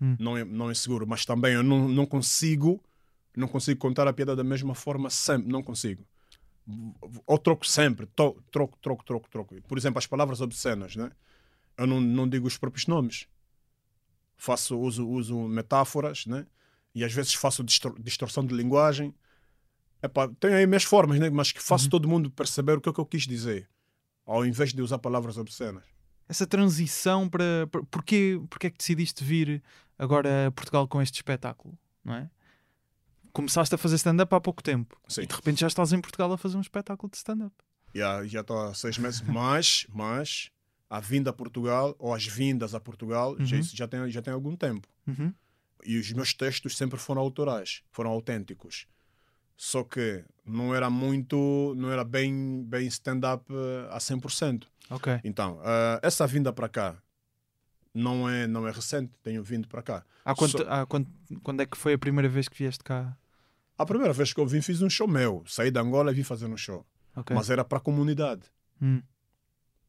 Hum. 0.00 0.16
Não, 0.18 0.36
é, 0.36 0.44
não 0.44 0.68
é 0.68 0.74
seguro. 0.74 1.06
Mas 1.06 1.24
também 1.24 1.54
eu 1.54 1.62
não, 1.62 1.88
não 1.88 2.04
consigo 2.06 2.82
não 3.36 3.46
consigo 3.46 3.78
contar 3.78 4.08
a 4.08 4.12
piada 4.12 4.34
da 4.34 4.42
mesma 4.42 4.74
forma 4.74 5.10
sempre. 5.10 5.46
Não 5.52 5.62
consigo. 5.62 6.04
Ou 7.26 7.38
troco 7.38 7.66
sempre. 7.66 8.06
To- 8.06 8.42
Troco, 8.50 8.76
troco, 8.80 9.04
troco, 9.04 9.28
troco. 9.30 9.62
Por 9.62 9.78
exemplo, 9.78 9.98
as 9.98 10.06
palavras 10.06 10.40
obscenas, 10.40 10.96
né? 10.96 11.10
Eu 11.76 11.86
não, 11.86 12.00
não 12.00 12.28
digo 12.28 12.46
os 12.46 12.56
próprios 12.58 12.86
nomes. 12.86 13.26
Faço, 14.36 14.78
uso, 14.78 15.06
uso 15.08 15.36
metáforas, 15.48 16.26
né? 16.26 16.46
E 16.94 17.04
às 17.04 17.12
vezes 17.12 17.34
faço 17.34 17.62
distor- 17.64 17.98
distorção 18.00 18.44
de 18.44 18.54
linguagem. 18.54 19.14
Epá, 20.02 20.28
tem 20.40 20.54
aí 20.54 20.66
minhas 20.66 20.84
formas, 20.84 21.18
né? 21.18 21.30
Mas 21.30 21.52
que 21.52 21.62
faço 21.62 21.84
Uhum. 21.84 21.90
todo 21.90 22.08
mundo 22.08 22.30
perceber 22.30 22.72
o 22.76 22.80
que 22.80 22.88
é 22.88 22.92
que 22.92 23.00
eu 23.00 23.06
quis 23.06 23.22
dizer. 23.26 23.68
Ao 24.26 24.44
invés 24.44 24.72
de 24.72 24.82
usar 24.82 24.98
palavras 24.98 25.36
obscenas. 25.38 25.84
Essa 26.28 26.46
transição 26.46 27.28
para. 27.28 27.66
para 27.70 27.82
porquê, 27.84 28.40
porquê 28.50 28.66
é 28.66 28.70
que 28.70 28.78
decidiste 28.78 29.22
vir 29.22 29.62
agora 29.98 30.48
a 30.48 30.50
Portugal 30.50 30.86
com 30.88 31.00
este 31.00 31.14
espetáculo? 31.16 31.78
Não 32.04 32.14
é? 32.14 32.30
Começaste 33.36 33.74
a 33.74 33.78
fazer 33.78 33.96
stand-up 33.96 34.34
há 34.34 34.40
pouco 34.40 34.62
tempo 34.62 34.98
Sim. 35.06 35.20
e 35.20 35.26
de 35.26 35.34
repente 35.34 35.60
já 35.60 35.66
estás 35.66 35.92
em 35.92 36.00
Portugal 36.00 36.32
a 36.32 36.38
fazer 36.38 36.56
um 36.56 36.60
espetáculo 36.62 37.10
de 37.10 37.18
stand-up. 37.18 37.54
Já 37.94 38.26
já 38.26 38.40
estou 38.40 38.58
há 38.58 38.72
seis 38.72 38.96
meses, 38.96 39.20
mas, 39.20 39.86
mas 39.90 40.50
a 40.88 41.00
vinda 41.00 41.28
a 41.28 41.32
Portugal, 41.34 41.94
ou 41.98 42.14
as 42.14 42.26
vindas 42.26 42.74
a 42.74 42.80
Portugal, 42.80 43.36
já, 43.40 43.56
Uhum. 43.56 43.60
isso 43.60 43.76
já, 43.76 43.86
tem, 43.86 44.10
já 44.10 44.22
tem 44.22 44.32
algum 44.32 44.56
tempo. 44.56 44.88
Uhum. 45.06 45.34
E 45.84 45.98
os 45.98 46.10
meus 46.12 46.32
textos 46.32 46.78
sempre 46.78 46.98
foram 46.98 47.20
autorais, 47.20 47.82
foram 47.90 48.10
autênticos. 48.10 48.86
Só 49.54 49.84
que 49.84 50.24
não 50.46 50.74
era 50.74 50.88
muito, 50.88 51.74
não 51.76 51.90
era 51.92 52.04
bem, 52.04 52.64
bem 52.64 52.86
stand-up 52.86 53.44
eh, 53.52 53.88
a 53.94 53.98
100%. 53.98 54.66
Ok. 54.88 55.20
Então, 55.22 55.60
eh, 55.62 56.00
essa 56.02 56.26
vinda 56.26 56.54
para 56.54 56.70
cá 56.70 56.96
não 57.92 58.26
é, 58.28 58.46
não 58.46 58.66
é 58.66 58.70
recente, 58.70 59.12
tenho 59.22 59.42
vindo 59.42 59.68
para 59.68 59.82
cá. 59.82 60.04
Há 60.24 60.34
quanto, 60.34 60.56
Só- 60.58 60.68
há 60.70 60.86
quanto, 60.86 61.10
quando 61.42 61.60
é 61.60 61.66
que 61.66 61.76
foi 61.76 61.92
a 61.92 61.98
primeira 61.98 62.30
vez 62.30 62.48
que 62.48 62.56
vieste 62.56 62.82
cá? 62.82 63.14
A 63.78 63.84
primeira 63.84 64.12
vez 64.12 64.32
que 64.32 64.40
eu 64.40 64.46
vim, 64.46 64.60
fiz 64.62 64.80
um 64.82 64.88
show 64.88 65.06
meu. 65.06 65.44
Saí 65.46 65.70
de 65.70 65.78
Angola 65.78 66.10
e 66.10 66.14
vim 66.14 66.22
fazer 66.22 66.46
um 66.46 66.56
show. 66.56 66.84
Ok. 67.14 67.34
Mas 67.34 67.50
era 67.50 67.64
para 67.64 67.78
a 67.78 67.80
comunidade. 67.80 68.42
Hum. 68.80 69.02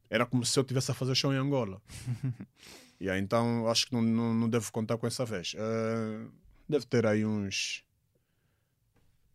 Era 0.09 0.25
como 0.25 0.45
se 0.45 0.57
eu 0.57 0.63
tivesse 0.63 0.91
a 0.91 0.93
fazer 0.93 1.15
show 1.15 1.33
em 1.33 1.37
Angola. 1.37 1.81
e 2.99 3.09
aí, 3.09 3.19
então 3.19 3.67
acho 3.67 3.87
que 3.87 3.93
não, 3.93 4.01
não, 4.01 4.33
não 4.33 4.49
devo 4.49 4.71
contar 4.71 4.97
com 4.97 5.05
essa 5.07 5.25
vez. 5.25 5.53
Eh, 5.57 6.25
deve 6.67 6.85
ter 6.85 7.05
aí 7.05 7.25
uns. 7.25 7.83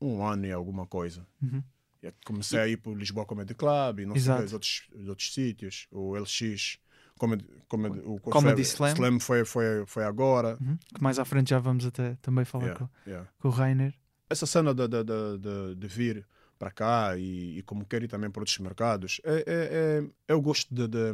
um 0.01 0.25
ano 0.25 0.47
e 0.47 0.53
alguma 0.53 0.87
coisa. 0.87 1.27
Uhum. 1.43 1.63
E 2.03 2.07
aí 2.07 2.15
comecei 2.25 2.59
a 2.59 2.67
ir 2.67 2.79
para 2.79 2.91
o 2.91 2.95
Lisboa 2.95 3.25
Comedy 3.25 3.55
Club 3.55 4.01
e 4.01 4.07
não 4.07 4.19
sei 4.19 4.33
os 4.45 4.53
outros, 4.53 4.89
os 4.95 5.09
outros 5.09 5.33
sítios. 5.33 5.87
O 5.91 6.17
LX, 6.17 6.79
Comedy, 7.19 7.45
Comedy, 7.69 8.01
o 8.05 8.19
Comedy 8.19 8.65
foi, 8.65 8.91
Slam. 8.91 9.21
foi, 9.21 9.45
foi, 9.45 9.85
foi 9.87 10.05
agora. 10.05 10.59
Uhum. 10.61 10.77
Que 10.95 11.03
mais 11.03 11.19
à 11.19 11.25
frente 11.25 11.51
já 11.51 11.59
vamos 11.61 11.87
até 11.87 12.17
também 12.21 12.45
falar 12.45 12.65
Yeah, 12.65 12.81
com, 12.81 13.11
yeah. 13.11 13.29
com 13.39 13.49
o 13.49 13.51
Rainer. 13.51 13.95
Essa 14.33 14.47
cena 14.47 14.75
de, 14.75 14.89
de, 14.89 15.05
de, 15.05 15.75
de, 15.77 15.87
vir 15.87 16.27
para 16.59 16.71
cá 16.71 17.17
e, 17.17 17.59
e 17.59 17.63
como 17.63 17.85
quero 17.85 18.05
ir 18.05 18.09
também 18.09 18.31
para 18.31 18.41
outros 18.41 18.59
mercados, 18.59 19.21
é, 19.25 19.35
é, 19.35 19.43
é, 19.47 20.11
eu 20.29 20.41
gosto 20.41 20.75
de, 20.75 20.89
de, 20.89 21.13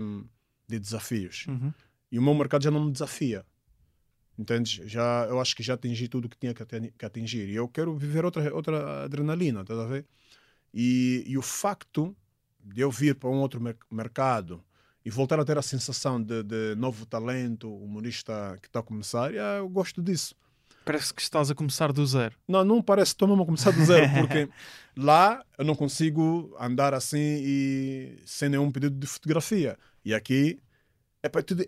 de 0.66 0.78
desafios. 0.78 1.46
Uhum. 1.48 1.72
E 2.10 2.18
o 2.18 2.22
meu 2.22 2.34
mercado 2.34 2.62
já 2.62 2.70
não 2.70 2.84
me 2.84 2.92
desafia. 2.92 3.44
Entendes? 4.38 4.88
Já, 4.88 5.26
eu 5.28 5.40
acho 5.40 5.56
que 5.56 5.62
já 5.62 5.74
atingi 5.74 6.06
tudo 6.06 6.26
o 6.26 6.28
que 6.28 6.38
tinha 6.38 6.54
que 6.54 6.62
atin- 6.62 6.92
que 6.96 7.04
atingir. 7.04 7.48
E 7.48 7.56
eu 7.56 7.68
quero 7.68 7.96
viver 7.96 8.24
outra, 8.24 8.54
outra 8.54 9.04
adrenalina, 9.04 9.62
estás 9.62 9.78
a 9.80 9.84
ver? 9.84 10.06
E, 10.72 11.24
e 11.26 11.36
o 11.36 11.42
facto 11.42 12.16
de 12.62 12.80
eu 12.80 12.90
vir 12.90 13.16
para 13.16 13.30
um 13.30 13.40
outro 13.40 13.60
mer- 13.60 13.76
mercado 13.90 14.62
e 15.04 15.10
voltar 15.10 15.40
a 15.40 15.44
ter 15.44 15.58
a 15.58 15.62
sensação 15.62 16.22
de, 16.22 16.42
de 16.42 16.74
novo 16.76 17.06
talento, 17.06 17.74
humorista 17.74 18.56
que 18.60 18.68
está 18.68 18.80
a 18.80 18.82
começar, 18.82 19.30
ah, 19.32 19.56
eu 19.58 19.68
gosto 19.68 20.02
disso. 20.02 20.36
Parece 20.88 21.12
que 21.12 21.20
estás 21.20 21.50
a 21.50 21.54
começar 21.54 21.92
do 21.92 22.06
zero. 22.06 22.34
Não, 22.48 22.64
não 22.64 22.80
parece, 22.82 23.10
estou 23.12 23.28
mesmo 23.28 23.42
a 23.42 23.46
começar 23.46 23.70
do 23.72 23.84
zero, 23.84 24.06
porque 24.18 24.48
lá 24.96 25.44
eu 25.58 25.64
não 25.66 25.74
consigo 25.74 26.56
andar 26.58 26.94
assim 26.94 27.18
e 27.44 28.18
sem 28.24 28.48
nenhum 28.48 28.70
pedido 28.70 28.96
de 28.98 29.06
fotografia. 29.06 29.76
E 30.02 30.14
aqui 30.14 30.58
é, 31.22 31.28
para 31.28 31.42
tudo, 31.42 31.62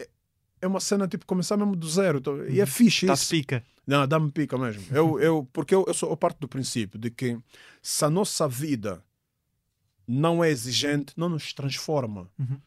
é 0.62 0.66
uma 0.66 0.80
cena 0.80 1.06
tipo 1.06 1.26
começar 1.26 1.56
mesmo 1.58 1.76
do 1.76 1.86
zero. 1.86 2.18
tô- 2.20 2.44
E 2.46 2.62
é 2.62 2.66
fixe 2.66 3.04
Está-se 3.04 3.22
isso. 3.24 3.30
pica. 3.30 3.62
Não, 3.86 4.06
dá-me 4.08 4.30
pica 4.32 4.56
mesmo. 4.56 4.82
Eu, 4.90 5.20
eu, 5.20 5.48
porque 5.52 5.74
eu, 5.74 5.84
eu 5.86 5.92
sou 5.92 6.08
eu 6.10 6.16
parto 6.16 6.38
do 6.40 6.48
princípio 6.48 6.98
de 6.98 7.10
que 7.10 7.38
se 7.82 8.02
a 8.04 8.08
nossa 8.10 8.48
vida 8.48 9.04
não 10.08 10.42
é 10.42 10.48
exigente, 10.50 11.12
não 11.16 11.28
nos 11.28 11.52
transforma. 11.52 12.26
Uhum. 12.38 12.58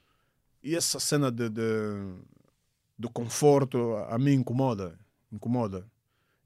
E 0.61 0.75
essa 0.75 0.99
cena 0.99 1.31
de, 1.31 1.49
de- 1.49 2.15
do 2.97 3.09
conforto 3.09 3.95
a 4.07 4.17
mim 4.19 4.33
incomoda. 4.33 4.97
Incomoda. 5.31 5.91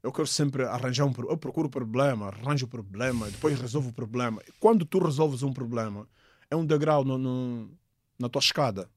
Eu 0.02 0.12
quero 0.12 0.26
sempre 0.28 0.62
arranjar 0.64 1.04
um 1.04 1.12
problema. 1.12 1.34
Eu 1.34 1.38
procuro 1.38 1.68
problema, 1.68 2.28
arranjo 2.28 2.66
o 2.66 2.68
problema, 2.68 3.30
depois 3.30 3.58
resolvo 3.60 3.90
o 3.90 3.92
problema. 3.92 4.42
Quando 4.60 4.84
tu 4.84 4.98
resolves 4.98 5.42
um 5.42 5.52
problema, 5.52 6.08
é 6.50 6.54
um 6.56 6.64
degrau 6.64 7.04
no, 7.04 7.18
no- 7.18 7.70
na 8.18 8.28
tua 8.28 8.40
escada. 8.40 8.88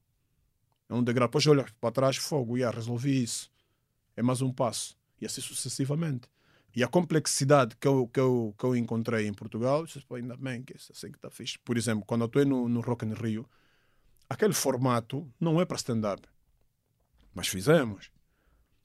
É 0.88 0.94
um 0.94 1.02
degrau. 1.02 1.26
Depois 1.28 1.46
olhas 1.46 1.70
para 1.80 1.90
trás, 1.90 2.16
fogo, 2.16 2.56
yeah, 2.56 2.74
resolvi 2.74 3.22
isso. 3.22 3.50
É 4.16 4.22
mais 4.22 4.40
um 4.42 4.52
passo. 4.52 4.96
E 5.20 5.26
assim 5.26 5.40
sucessivamente. 5.40 6.28
E 6.74 6.82
a 6.82 6.88
complexidade 6.88 7.76
que 7.76 7.86
eu, 7.86 8.08
que 8.08 8.18
eu, 8.20 8.54
que 8.58 8.64
eu 8.64 8.76
encontrei 8.76 9.26
em 9.26 9.34
Portugal, 9.34 9.80
eu 9.80 9.86
disse, 9.86 10.00
"Pô, 10.06 10.14
ainda 10.14 10.36
bem 10.36 10.62
que 10.62 10.76
isso 10.76 10.92
assim 10.92 11.10
que 11.10 11.18
está 11.18 11.30
fixe. 11.30 11.58
Por 11.58 11.76
exemplo, 11.76 12.04
quando 12.06 12.22
eu 12.22 12.26
estou 12.26 12.44
no, 12.46 12.68
no 12.68 12.80
Rock 12.80 13.04
in 13.04 13.12
Rio, 13.12 13.46
aquele 14.28 14.54
formato 14.54 15.30
não 15.38 15.60
é 15.60 15.64
para 15.66 15.76
stand-up. 15.76 16.22
Mas 17.34 17.48
fizemos. 17.48 18.10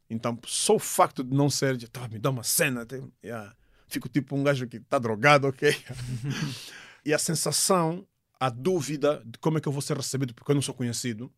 Então, 0.10 0.40
só 0.46 0.76
o 0.76 0.80
facto 0.80 1.24
de 1.24 1.36
não 1.36 1.50
ser, 1.50 1.76
de, 1.76 1.88
tá, 1.88 2.08
me 2.08 2.18
dá 2.18 2.30
uma 2.30 2.44
cena, 2.44 2.86
tem- 2.86 3.12
yeah. 3.24 3.54
fico 3.88 4.08
tipo 4.08 4.36
um 4.36 4.44
gajo 4.44 4.68
que 4.68 4.78
está 4.78 4.98
drogado, 4.98 5.48
ok? 5.48 5.70
e 7.06 7.14
a 7.14 7.20
sensação, 7.20 8.08
a 8.40 8.50
dúvida 8.50 9.22
de 9.26 9.38
como 9.40 9.58
é 9.58 9.62
que 9.62 9.68
eu 9.68 9.72
vou 9.72 9.82
ser 9.82 9.98
recebido 9.98 10.34
porque 10.34 10.52
eu 10.52 10.56
não 10.56 10.62
sou 10.62 10.74
conhecido. 10.74 11.32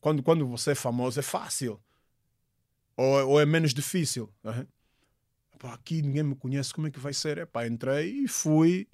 Quando, 0.00 0.22
quando 0.22 0.46
você 0.46 0.72
é 0.72 0.74
famoso, 0.74 1.18
é 1.18 1.22
fácil. 1.22 1.80
Ou, 2.96 3.28
ou 3.28 3.40
é 3.40 3.46
menos 3.46 3.72
difícil. 3.72 4.32
Pá, 5.58 5.74
aqui 5.74 6.02
ninguém 6.02 6.22
me 6.22 6.36
conhece, 6.36 6.72
como 6.72 6.86
é 6.86 6.90
que 6.90 7.00
vai 7.00 7.12
ser? 7.12 7.38
Epá, 7.38 7.66
entrei 7.66 8.24
e 8.24 8.28
fui 8.28 8.86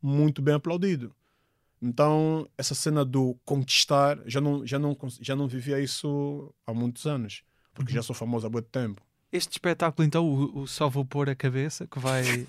muito 0.00 0.40
bem 0.42 0.54
aplaudido. 0.54 1.14
Então, 1.82 2.48
essa 2.56 2.74
cena 2.74 3.04
do 3.04 3.36
conquistar, 3.44 4.18
já 4.26 4.40
não, 4.40 4.66
já 4.66 4.78
não, 4.78 4.96
já 5.20 5.36
não 5.36 5.48
vivia 5.48 5.80
isso 5.80 6.54
há 6.66 6.72
muitos 6.72 7.04
anos, 7.06 7.42
porque 7.74 7.92
já 7.92 8.02
sou 8.02 8.14
famoso 8.14 8.46
há 8.46 8.50
muito 8.50 8.68
tempo. 8.68 9.02
Este 9.32 9.52
espetáculo, 9.52 10.06
então, 10.06 10.26
o, 10.26 10.60
o 10.60 10.66
Só 10.66 10.88
Vou 10.88 11.04
Pôr 11.04 11.28
a 11.28 11.34
Cabeça, 11.34 11.86
que 11.86 11.98
vai. 11.98 12.46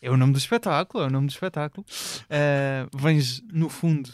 É 0.00 0.10
o 0.10 0.16
nome 0.16 0.32
do 0.32 0.38
espetáculo, 0.38 1.02
é 1.02 1.06
o 1.08 1.10
nome 1.10 1.26
do 1.26 1.30
espetáculo. 1.30 1.84
Eh, 2.30 2.86
vens, 2.94 3.42
no 3.52 3.68
fundo, 3.68 4.10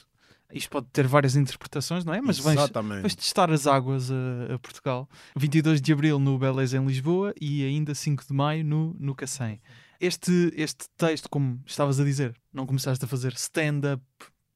isto 0.52 0.70
pode 0.70 0.86
ter 0.92 1.06
várias 1.06 1.36
interpretações, 1.36 2.04
não 2.04 2.14
é? 2.14 2.20
Mas 2.20 2.38
vens, 2.38 2.58
vens 3.02 3.14
testar 3.14 3.50
as 3.50 3.66
águas 3.66 4.10
a, 4.10 4.54
a 4.54 4.58
Portugal. 4.58 5.08
22 5.36 5.80
de 5.80 5.92
Abril 5.92 6.18
no 6.18 6.38
Beleza 6.38 6.76
em 6.76 6.86
Lisboa 6.86 7.34
e 7.40 7.64
ainda 7.64 7.94
5 7.94 8.26
de 8.26 8.32
Maio 8.32 8.64
no, 8.64 8.96
no 8.98 9.14
Cacém. 9.14 9.60
Este, 10.00 10.52
este 10.56 10.86
texto, 10.96 11.28
como 11.28 11.60
estavas 11.66 12.00
a 12.00 12.04
dizer, 12.04 12.34
não 12.52 12.66
começaste 12.66 13.04
a 13.04 13.08
fazer 13.08 13.32
stand-up 13.34 14.02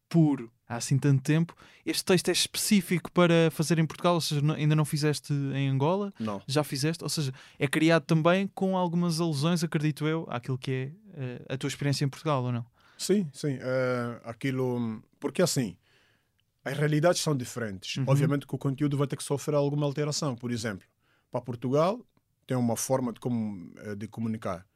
puro 0.08 0.50
há 0.68 0.76
assim 0.76 0.98
tanto 0.98 1.22
tempo. 1.22 1.54
Este 1.84 2.04
texto 2.04 2.28
é 2.28 2.32
específico 2.32 3.10
para 3.12 3.50
fazer 3.50 3.78
em 3.78 3.86
Portugal, 3.86 4.14
ou 4.14 4.20
seja, 4.20 4.40
ainda 4.54 4.74
não 4.74 4.84
fizeste 4.84 5.32
em 5.32 5.68
Angola, 5.68 6.12
Não. 6.18 6.42
já 6.46 6.64
fizeste, 6.64 7.04
ou 7.04 7.10
seja, 7.10 7.32
é 7.58 7.66
criado 7.66 8.04
também 8.04 8.48
com 8.54 8.76
algumas 8.76 9.20
alusões, 9.20 9.62
acredito 9.62 10.06
eu, 10.06 10.26
àquilo 10.28 10.58
que 10.58 10.70
é 10.70 10.92
eh, 11.14 11.54
a 11.54 11.56
tua 11.56 11.68
experiência 11.68 12.04
em 12.04 12.08
Portugal, 12.08 12.42
ou 12.44 12.52
não? 12.52 12.66
Sim, 12.98 13.28
sim. 13.32 13.58
é, 13.60 14.20
aquilo. 14.24 15.02
Porque 15.20 15.42
assim, 15.42 15.76
as 16.64 16.76
realidades 16.76 17.20
são 17.20 17.36
diferentes. 17.36 17.96
Uhum. 17.98 18.04
Obviamente 18.08 18.46
que 18.46 18.54
o 18.54 18.58
conteúdo 18.58 18.96
vai 18.96 19.06
ter 19.06 19.16
que 19.16 19.22
sofrer 19.22 19.54
alguma 19.54 19.86
alteração. 19.86 20.34
Por 20.34 20.50
exemplo, 20.50 20.86
para 21.30 21.40
Portugal 21.40 22.00
tem 22.46 22.56
uma 22.56 22.76
forma 22.76 23.12
de, 23.12 23.20
como, 23.20 23.72
eh, 23.78 23.94
de 23.94 24.08
comunicar. 24.08 24.66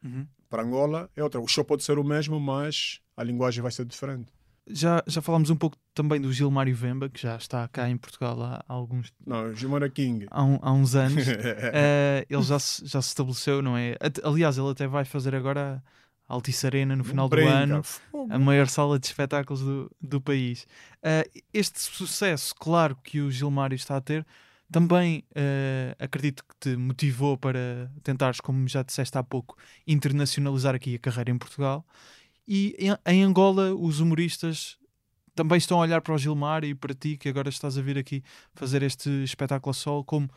Para 0.48 0.62
Angola 0.62 1.10
é 1.16 1.22
outra. 1.22 1.40
O 1.40 1.46
show 1.48 1.64
pode 1.64 1.82
ser 1.82 1.98
o 1.98 2.04
mesmo, 2.04 2.38
mas 2.38 3.00
a 3.16 3.22
linguagem 3.22 3.62
vai 3.62 3.72
ser 3.72 3.84
diferente. 3.84 4.30
Já, 4.72 5.02
já 5.06 5.20
falámos 5.22 5.50
um 5.50 5.56
pouco 5.56 5.76
também 5.94 6.20
do 6.20 6.32
Gilmário 6.32 6.74
Vemba, 6.74 7.08
que 7.08 7.20
já 7.20 7.36
está 7.36 7.66
cá 7.68 7.88
em 7.88 7.96
Portugal 7.96 8.40
há, 8.42 8.64
há 8.68 8.72
alguns 8.72 9.12
Não, 9.26 9.54
Gilmar 9.54 9.82
é 9.82 9.88
King. 9.88 10.26
há, 10.30 10.42
um- 10.44 10.58
há 10.62 10.72
uns 10.72 10.94
anos. 10.94 11.24
Eh, 11.72 12.26
ele 12.28 12.42
já 12.42 12.58
se, 12.58 12.86
já 12.86 13.00
se 13.02 13.08
estabeleceu, 13.08 13.62
não 13.62 13.76
é? 13.76 13.96
Aliás, 14.22 14.58
ele 14.58 14.70
até 14.70 14.86
vai 14.86 15.04
fazer 15.04 15.34
agora 15.34 15.82
a 16.28 16.34
Altice 16.34 16.66
Arena 16.66 16.94
no 16.96 17.02
final 17.04 17.28
do 17.28 17.34
Brinca, 17.36 17.50
ano. 17.52 17.82
fogo. 17.82 18.32
a 18.32 18.38
maior 18.38 18.68
sala 18.68 18.98
de 18.98 19.06
espetáculos 19.06 19.60
do, 19.62 19.90
do 20.00 20.20
país. 20.20 20.66
Ah, 21.02 21.24
este 21.52 21.80
sucesso, 21.80 22.54
claro, 22.54 22.96
que 23.02 23.20
o 23.20 23.30
Gilmário 23.30 23.74
está 23.76 23.96
a 23.96 24.00
ter, 24.00 24.24
também 24.70 25.24
uh, 25.32 25.96
acredito 25.98 26.44
que 26.44 26.54
te 26.60 26.76
motivou 26.76 27.36
para 27.36 27.90
tentares, 28.04 28.40
como 28.40 28.68
já 28.68 28.84
disseste 28.84 29.18
há 29.18 29.22
pouco, 29.24 29.56
internacionalizar 29.86 30.74
aqui 30.76 30.94
a 30.94 30.98
carreira 30.98 31.30
em 31.32 31.38
Portugal. 31.38 31.84
E 32.46 32.76
em, 33.06 33.22
Angola, 33.22 33.74
os 33.74 34.00
humoristas 34.00 34.76
também 35.34 35.58
estão 35.58 35.78
a 35.78 35.82
olhar 35.82 36.00
para 36.00 36.14
o 36.14 36.18
Gilmar 36.18 36.64
e 36.64 36.74
para 36.74 36.94
ti, 36.94 37.16
que 37.16 37.28
agora 37.28 37.48
estás 37.48 37.78
a 37.78 37.82
vir 37.82 37.96
aqui 37.96 38.22
fazer 38.54 38.82
este 38.82 39.08
espetáculo 39.22 39.70
a 39.70 39.74
sol, 39.74 40.04
como 40.04 40.28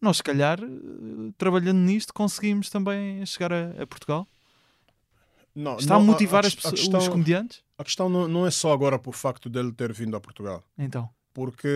nós, 0.00 0.18
se 0.18 0.22
calhar, 0.22 0.58
eh, 0.62 1.32
trabalhando 1.38 1.78
nisto, 1.78 2.12
conseguimos 2.12 2.70
também 2.70 3.24
chegar 3.26 3.52
a, 3.52 3.82
a 3.82 3.86
Portugal? 3.86 4.26
Não, 5.54 5.76
Está 5.78 5.94
não, 5.94 6.00
a 6.02 6.04
motivar 6.04 6.44
a, 6.44 6.48
as 6.48 6.52
a 6.52 6.56
pessoas, 6.56 6.80
questão, 6.80 7.00
os 7.00 7.08
comediantes? 7.08 7.62
A 7.78 7.84
questão 7.84 8.08
não, 8.08 8.28
não 8.28 8.46
é 8.46 8.50
só 8.50 8.72
agora 8.72 8.98
por 8.98 9.14
facto 9.14 9.48
dele 9.48 9.72
ter 9.72 9.92
vindo 9.92 10.14
a 10.16 10.20
Portugal. 10.20 10.62
Então. 10.76 11.08
Porque 11.32 11.68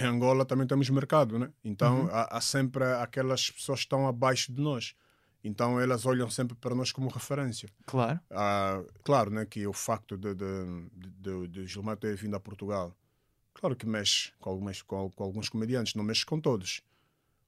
em 0.00 0.04
Angola 0.04 0.44
também 0.44 0.66
temos 0.66 0.88
mercado, 0.90 1.38
né? 1.38 1.50
Então 1.64 2.02
Uhum. 2.02 2.08
há, 2.10 2.36
há 2.36 2.40
sempre 2.40 2.84
aquelas 2.94 3.50
pessoas 3.50 3.80
que 3.80 3.86
estão 3.86 4.06
abaixo 4.08 4.52
de 4.52 4.60
nós. 4.60 4.94
Então 5.46 5.80
elas 5.80 6.04
olham 6.04 6.28
sempre 6.28 6.56
para 6.56 6.74
nós 6.74 6.90
como 6.90 7.08
referência. 7.08 7.68
Claro. 7.86 8.18
Ah, 8.30 8.82
claro 9.04 9.30
né, 9.30 9.46
que 9.46 9.64
o 9.64 9.72
facto 9.72 10.16
de, 10.16 10.34
de, 10.34 10.90
de, 10.92 11.48
de 11.48 11.66
Gilmar 11.66 11.96
ter 11.96 12.16
vindo 12.16 12.34
a 12.34 12.40
Portugal, 12.40 12.92
claro 13.54 13.76
que 13.76 13.86
mexe 13.86 14.32
com, 14.40 14.50
algumas, 14.50 14.82
com, 14.82 15.08
com 15.08 15.22
alguns 15.22 15.48
comediantes, 15.48 15.94
não 15.94 16.02
mexe 16.02 16.26
com 16.26 16.40
todos. 16.40 16.82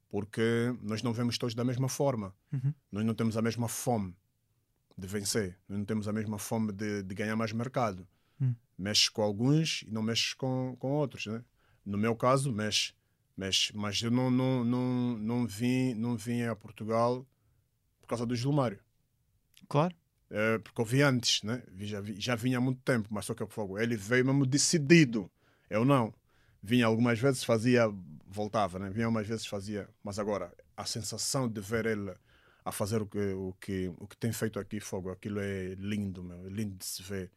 Porque 0.09 0.73
nós 0.81 1.03
não 1.03 1.13
vemos 1.13 1.37
todos 1.37 1.57
da 1.57 1.65
mesma 1.65 1.89
forma. 1.89 2.33
Uhum. 2.53 2.73
Nós 2.93 3.05
não 3.05 3.15
temos 3.15 3.37
a 3.37 3.43
mesma 3.43 3.67
fome 3.67 4.17
de 4.97 5.09
vencer. 5.09 5.59
Nós 5.69 5.79
não 5.79 5.85
temos 5.85 6.07
a 6.07 6.13
mesma 6.13 6.39
fome 6.39 6.73
de, 6.73 7.03
de 7.03 7.15
ganhar 7.17 7.35
mais 7.35 7.53
mercado. 7.53 8.07
Hum. 8.41 8.55
Mexe 8.79 9.11
com 9.11 9.23
alguns 9.23 9.83
e 9.83 9.91
não 9.91 10.03
mexe 10.03 10.37
com, 10.37 10.77
com 10.79 10.93
outros. 10.93 11.27
Né? 11.27 11.45
No 11.85 11.99
meu 11.99 12.15
caso, 12.15 12.53
mexe. 12.53 12.95
mexe. 13.37 13.77
Mas 13.77 14.01
eu 14.01 14.11
não, 14.11 14.31
não, 14.31 14.65
não, 14.65 15.19
não, 15.19 15.47
vim, 15.47 15.95
não 15.95 16.17
vim 16.17 16.43
a 16.43 16.55
Portugal 16.55 17.27
por 18.09 18.17
causa 18.17 18.25
do 18.25 18.35
Gilmário. 18.35 18.79
Claro. 19.69 19.95
É, 20.31 20.59
porque 20.59 20.81
eu 20.81 20.85
vi 20.85 21.03
antes, 21.03 21.43
né? 21.43 21.63
Já, 21.81 22.01
vi- 22.01 22.19
já 22.19 22.35
vinha 22.35 22.57
há 22.57 22.61
muito 22.61 22.81
tempo, 22.83 23.07
mas 23.11 23.27
só 23.27 23.35
que 23.35 23.43
eu 23.43 23.47
fogo. 23.47 23.79
Ele 23.79 23.97
veio 23.97 24.25
mesmo 24.25 24.47
decidido. 24.47 25.31
Eu 25.69 25.85
não. 25.85 26.13
Vinha 26.63 26.87
algumas 26.87 27.19
vezes, 27.19 27.45
fazia, 27.45 27.85
voltava, 28.27 28.79
né? 28.79 28.89
Vinha 28.91 29.07
algumas 29.07 29.27
vezes, 29.27 29.45
fazia. 29.47 29.89
Mas 30.03 30.19
agora, 30.19 30.51
a 30.75 30.87
sensação 30.87 31.47
de 31.49 31.61
ver 31.61 31.85
ele 31.85 32.13
a 32.65 32.73
fazer 32.73 33.01
o 33.03 33.07
que, 33.07 33.19
o 33.19 33.55
que, 33.61 33.93
o 33.99 34.07
que 34.07 34.17
tem 34.17 34.33
feito 34.33 34.59
aqui, 34.59 34.81
fogo, 34.81 35.11
aquilo 35.11 35.39
é 35.41 35.75
lindo, 35.79 36.23
meu. 36.25 36.47
É 36.47 36.49
lindo 36.49 36.77
de 36.77 36.85
se 36.85 37.03
ver. 37.03 37.31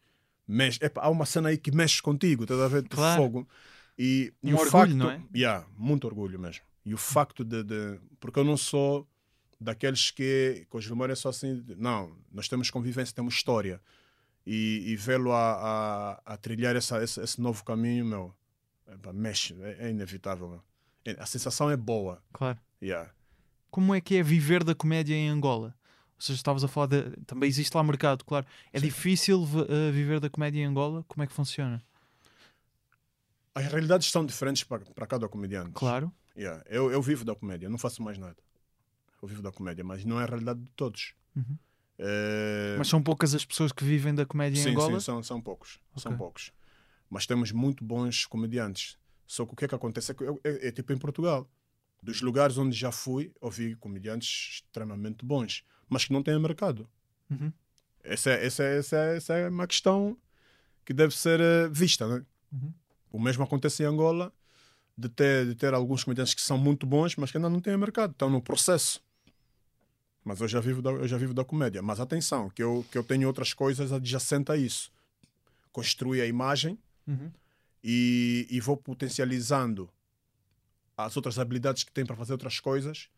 Mexe, 0.48 0.78
epa, 0.82 1.02
há 1.02 1.10
uma 1.10 1.26
cena 1.26 1.50
aí 1.50 1.58
que 1.58 1.70
mexe 1.70 2.00
contigo, 2.02 2.44
estás 2.44 2.60
a 2.60 2.68
ver? 2.68 2.82
De 2.82 2.88
Claro. 2.88 3.22
fogo. 3.22 3.48
E, 3.98 4.32
e 4.42 4.52
Um 4.52 4.56
o 4.56 4.58
orgulho, 4.58 4.70
facto, 4.70 4.96
não 4.96 5.10
é? 5.10 5.22
Yeah, 5.34 5.66
muito 5.76 6.06
orgulho 6.06 6.38
mesmo. 6.38 6.62
E 6.84 6.94
o 6.94 6.98
facto 6.98 7.44
de, 7.44 7.62
de. 7.62 8.00
Porque 8.18 8.38
eu 8.38 8.44
não 8.44 8.56
sou 8.56 9.06
daqueles 9.62 10.10
que 10.10 10.66
com 10.68 10.78
os 10.78 10.84
Gilmar 10.84 11.10
é 11.10 11.14
só 11.14 11.28
assim. 11.30 11.64
Não, 11.78 12.16
nós 12.30 12.48
temos 12.48 12.70
convivência, 12.70 13.14
temos 13.14 13.34
história. 13.34 13.80
E, 14.44 14.90
e 14.92 14.96
vê-lo 14.96 15.32
a, 15.32 15.52
a, 16.26 16.34
a 16.34 16.36
trilhar 16.36 16.74
essa, 16.74 17.02
esse, 17.02 17.20
esse 17.20 17.40
novo 17.40 17.64
caminho, 17.64 18.04
meu, 18.04 18.34
mexe, 19.14 19.56
é, 19.62 19.86
é 19.86 19.90
inevitável. 19.90 20.48
Meu. 20.48 20.62
É- 21.04 21.16
A 21.20 21.26
sensação 21.26 21.70
é 21.70 21.76
boa. 21.76 22.22
Claro. 22.32 22.58
Yeah. 22.82 23.10
Como 23.70 23.94
é 23.94 24.00
que 24.00 24.16
é 24.16 24.22
viver 24.22 24.64
da 24.64 24.74
comédia 24.74 25.14
em 25.14 25.28
Angola? 25.28 25.74
Ou 26.16 26.20
seja, 26.20 26.36
estavas 26.36 26.62
a 26.62 26.68
falar 26.68 26.86
de. 26.86 27.02
Também 27.26 27.48
existe 27.48 27.74
lá 27.74 27.82
mercado, 27.82 28.24
claro. 28.24 28.46
É 28.72 28.78
Sim. 28.78 28.86
difícil 28.86 29.46
eh, 29.68 29.90
viver 29.90 30.20
da 30.20 30.28
comédia 30.28 30.60
em 30.60 30.64
Angola? 30.64 31.04
Como 31.08 31.22
é 31.22 31.26
que 31.26 31.32
funciona? 31.32 31.82
As 33.54 33.66
realidades 33.66 34.10
são 34.10 34.24
diferentes 34.24 34.64
para, 34.64 34.80
para 34.80 35.06
cada 35.06 35.28
comediante. 35.28 35.72
Claro. 35.74 36.12
Yeah. 36.36 36.62
Eu, 36.68 36.90
eu 36.90 37.02
vivo 37.02 37.24
da 37.24 37.34
comédia, 37.34 37.68
não 37.68 37.78
faço 37.78 38.02
mais 38.02 38.18
nada. 38.18 38.36
Eu 39.22 39.28
vivo 39.28 39.40
da 39.42 39.52
comédia, 39.52 39.84
mas 39.84 40.04
não 40.04 40.20
é 40.20 40.24
a 40.24 40.26
realidade 40.26 40.60
de 40.60 40.70
todos. 40.72 41.14
Uhum. 41.36 41.56
É, 41.98 42.74
Mas 42.76 42.88
são 42.88 43.00
poucas 43.02 43.34
as 43.34 43.44
pessoas 43.44 43.70
que 43.70 43.84
vivem 43.84 44.12
da 44.14 44.26
comédia 44.26 44.58
em 44.58 44.62
sim, 44.64 44.70
Angola? 44.70 44.98
sim, 44.98 45.04
são, 45.04 45.22
são 45.22 45.40
poucos. 45.40 45.78
São 45.96 46.10
Ok. 46.12 46.18
poucos. 46.18 46.52
Mas 47.08 47.26
temos 47.26 47.52
muito 47.52 47.84
bons 47.84 48.26
comediantes. 48.26 48.98
Só 49.26 49.46
que 49.46 49.52
o 49.52 49.56
que 49.56 49.64
é 49.64 49.68
que 49.68 49.74
acontece 49.74 50.10
é, 50.10 50.14
que 50.14 50.24
eu- 50.24 50.40
é- 50.42 50.68
é 50.68 50.72
tipo 50.72 50.92
em 50.92 50.98
Portugal. 50.98 51.48
Dos 52.02 52.20
lugares 52.20 52.58
onde 52.58 52.76
já 52.76 52.90
fui, 52.90 53.32
ouvi 53.40 53.76
comediantes 53.76 54.54
extremamente 54.64 55.24
bons, 55.24 55.64
mas 55.88 56.04
que 56.04 56.12
não 56.12 56.22
têm 56.22 56.38
mercado. 56.40 56.88
Uhum. 57.30 57.52
Essa 58.02 58.30
é, 58.30 58.46
essa 58.46 58.64
é, 58.64 58.78
essa 58.78 58.96
é, 58.96 59.16
essa 59.16 59.34
é 59.34 59.48
uma 59.48 59.66
questão 59.68 60.18
que 60.84 60.92
deve 60.92 61.16
ser 61.16 61.38
eh, 61.40 61.68
vista. 61.68 62.08
Né? 62.08 62.26
Uhum. 62.52 62.74
O 63.12 63.20
mesmo 63.20 63.44
acontece 63.44 63.84
em 63.84 63.86
Angola, 63.86 64.32
de 64.98 65.08
ter, 65.08 65.46
de 65.46 65.54
ter 65.54 65.72
alguns 65.72 66.02
comediantes 66.02 66.34
que 66.34 66.40
são 66.42 66.58
muito 66.58 66.84
bons, 66.86 67.14
mas 67.14 67.30
que 67.30 67.36
ainda 67.36 67.48
não 67.48 67.60
têm 67.60 67.76
mercado, 67.76 68.10
estão 68.10 68.28
no 68.28 68.42
processo. 68.42 69.00
Mas 70.24 70.40
eu 70.40 70.46
já 70.48 70.60
vivo 70.60 70.80
da, 70.80 70.90
eu 70.90 71.08
já 71.08 71.16
vivo 71.18 71.34
da 71.34 71.44
comédia. 71.44 71.82
Mas 71.82 71.98
atenção, 72.00 72.48
que 72.50 72.62
eu, 72.62 72.84
que 72.90 72.96
eu 72.96 73.02
tenho 73.02 73.26
outras 73.26 73.52
coisas 73.52 73.92
adjacentes 73.92 74.50
a 74.52 74.56
isso. 74.56 74.90
Construir 75.72 76.20
a 76.20 76.26
imagem 76.26 76.78
Uhum. 77.06 77.32
e, 77.82 78.46
e 78.50 78.60
vou 78.60 78.76
potencializando 78.76 79.90
as 80.96 81.16
outras 81.16 81.38
habilidades 81.38 81.82
que 81.82 81.90
tenho 81.90 82.06
para 82.06 82.14
fazer 82.14 82.32
outras 82.32 82.60
coisas, 82.60 83.08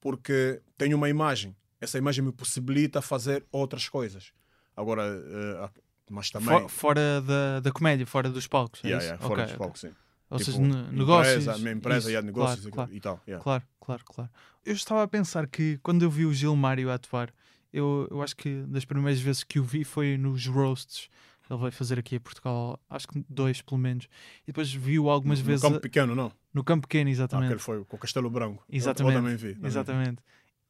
porque 0.00 0.60
tenho 0.76 0.96
uma 0.96 1.08
imagem. 1.08 1.56
Essa 1.80 1.98
imagem 1.98 2.24
me 2.24 2.32
possibilita 2.32 3.02
fazer 3.02 3.44
outras 3.50 3.88
coisas. 3.88 4.32
Agora, 4.76 5.02
eh, 5.04 5.70
mas 6.10 6.30
também. 6.30 6.60
Fo- 6.60 6.68
fora 6.68 7.20
da, 7.22 7.60
da 7.60 7.72
comédia, 7.72 8.06
fora 8.06 8.30
dos 8.30 8.46
palcos. 8.46 8.80
é 8.84 8.88
Yeah, 8.88 9.04
isso? 9.04 9.14
yeah, 9.14 9.26
fora 9.26 9.40
Ok, 9.42 9.46
dos 9.52 9.56
palcos, 9.56 9.80
sim. 9.80 9.90
Ou 10.30 10.38
Tipo, 10.38 10.50
seja, 10.52 10.60
ne- 10.62 10.90
negócios. 10.96 11.42
Empresa, 11.44 11.58
minha 11.58 11.72
empresa, 11.72 11.98
isso, 11.98 12.08
yeah, 12.10 12.26
negócios 12.26 12.60
claro, 12.66 12.68
e- 12.68 12.72
claro. 12.72 12.94
e 12.94 13.00
tal. 13.00 13.20
yeah. 13.28 13.42
Claro, 13.42 13.64
claro, 13.80 14.04
claro. 14.04 14.30
Eu 14.64 14.72
estava 14.74 15.02
a 15.02 15.08
pensar 15.08 15.46
que 15.46 15.78
quando 15.82 16.02
eu 16.02 16.10
vi 16.10 16.24
o 16.24 16.32
Gilmário 16.32 16.90
a 16.90 16.94
atuar, 16.94 17.32
eu, 17.72 18.08
eu 18.10 18.22
acho 18.22 18.34
que 18.36 18.62
das 18.68 18.84
primeiras 18.84 19.20
vezes 19.20 19.44
que 19.44 19.58
o 19.58 19.64
vi 19.64 19.84
foi 19.84 20.16
nos 20.16 20.46
roasts. 20.46 21.08
Ele 21.50 21.58
vai 21.58 21.70
fazer 21.70 21.98
aqui 21.98 22.16
a 22.16 22.20
Portugal, 22.20 22.80
acho 22.88 23.06
que 23.06 23.22
dois 23.28 23.60
pelo 23.60 23.76
menos. 23.78 24.06
E 24.44 24.46
depois 24.46 24.72
vi-o 24.72 25.10
algumas 25.10 25.40
no 25.40 25.44
vezes 25.44 25.60
campo 25.60 25.76
a- 25.76 25.80
pequeno, 25.80 26.14
não? 26.14 26.32
no 26.54 26.64
campo 26.64 26.88
pequeno, 26.88 27.10
Ah, 27.10 27.12
exatamente. 27.12 27.46
aquele 27.46 27.60
foi 27.60 27.84
com 27.84 27.96
o 27.96 27.98
Castelo 27.98 28.30
Branco. 28.30 28.64
Eu- 28.66 28.76
Exatamente, 28.76 29.14
Eu, 29.16 29.22
também 29.22 29.36
vi. 29.36 29.54
também. 29.54 29.68
Exatamente. 29.68 30.22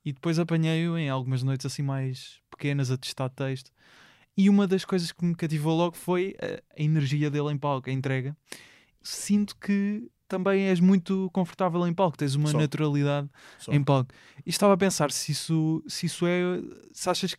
E 0.05 0.13
depois 0.13 0.37
apanhei-o 0.39 0.99
em 0.99 1.09
algumas 1.09 1.45
noites 1.45 1.65
assim 1.65 1.83
mais 1.83 2.41
pequenas 2.51 2.91
a 2.91 2.97
testar 2.99 3.29
texto. 3.29 3.71
E 4.37 4.51
uma 4.51 4.67
das 4.67 4.85
coisas 4.85 5.13
que 5.13 5.25
me 5.25 5.35
cativou 5.37 5.77
logo 5.77 5.97
foi 5.97 6.35
a, 6.43 6.61
a 6.79 6.83
energia 6.83 7.31
dele 7.31 7.53
em 7.53 7.57
palco, 7.57 7.89
a 7.89 7.93
entrega. 7.93 8.37
Sinto 9.05 9.55
que 9.57 10.09
também 10.27 10.63
és 10.65 10.81
muito 10.81 11.31
confortável 11.33 11.87
em 11.87 11.93
palco, 11.95 12.17
tens 12.17 12.35
uma 12.35 12.49
Sou. 12.49 12.59
naturalidade 12.59 13.29
Só. 13.59 13.71
em 13.73 13.85
palco. 13.85 14.11
E 14.45 14.51
estava 14.51 14.73
a 14.73 14.77
pensar 14.77 15.13
se 15.13 15.31
isso, 15.31 15.85
se 15.87 16.07
isso 16.07 16.27
é, 16.27 16.41
se 16.93 17.09
achas 17.11 17.37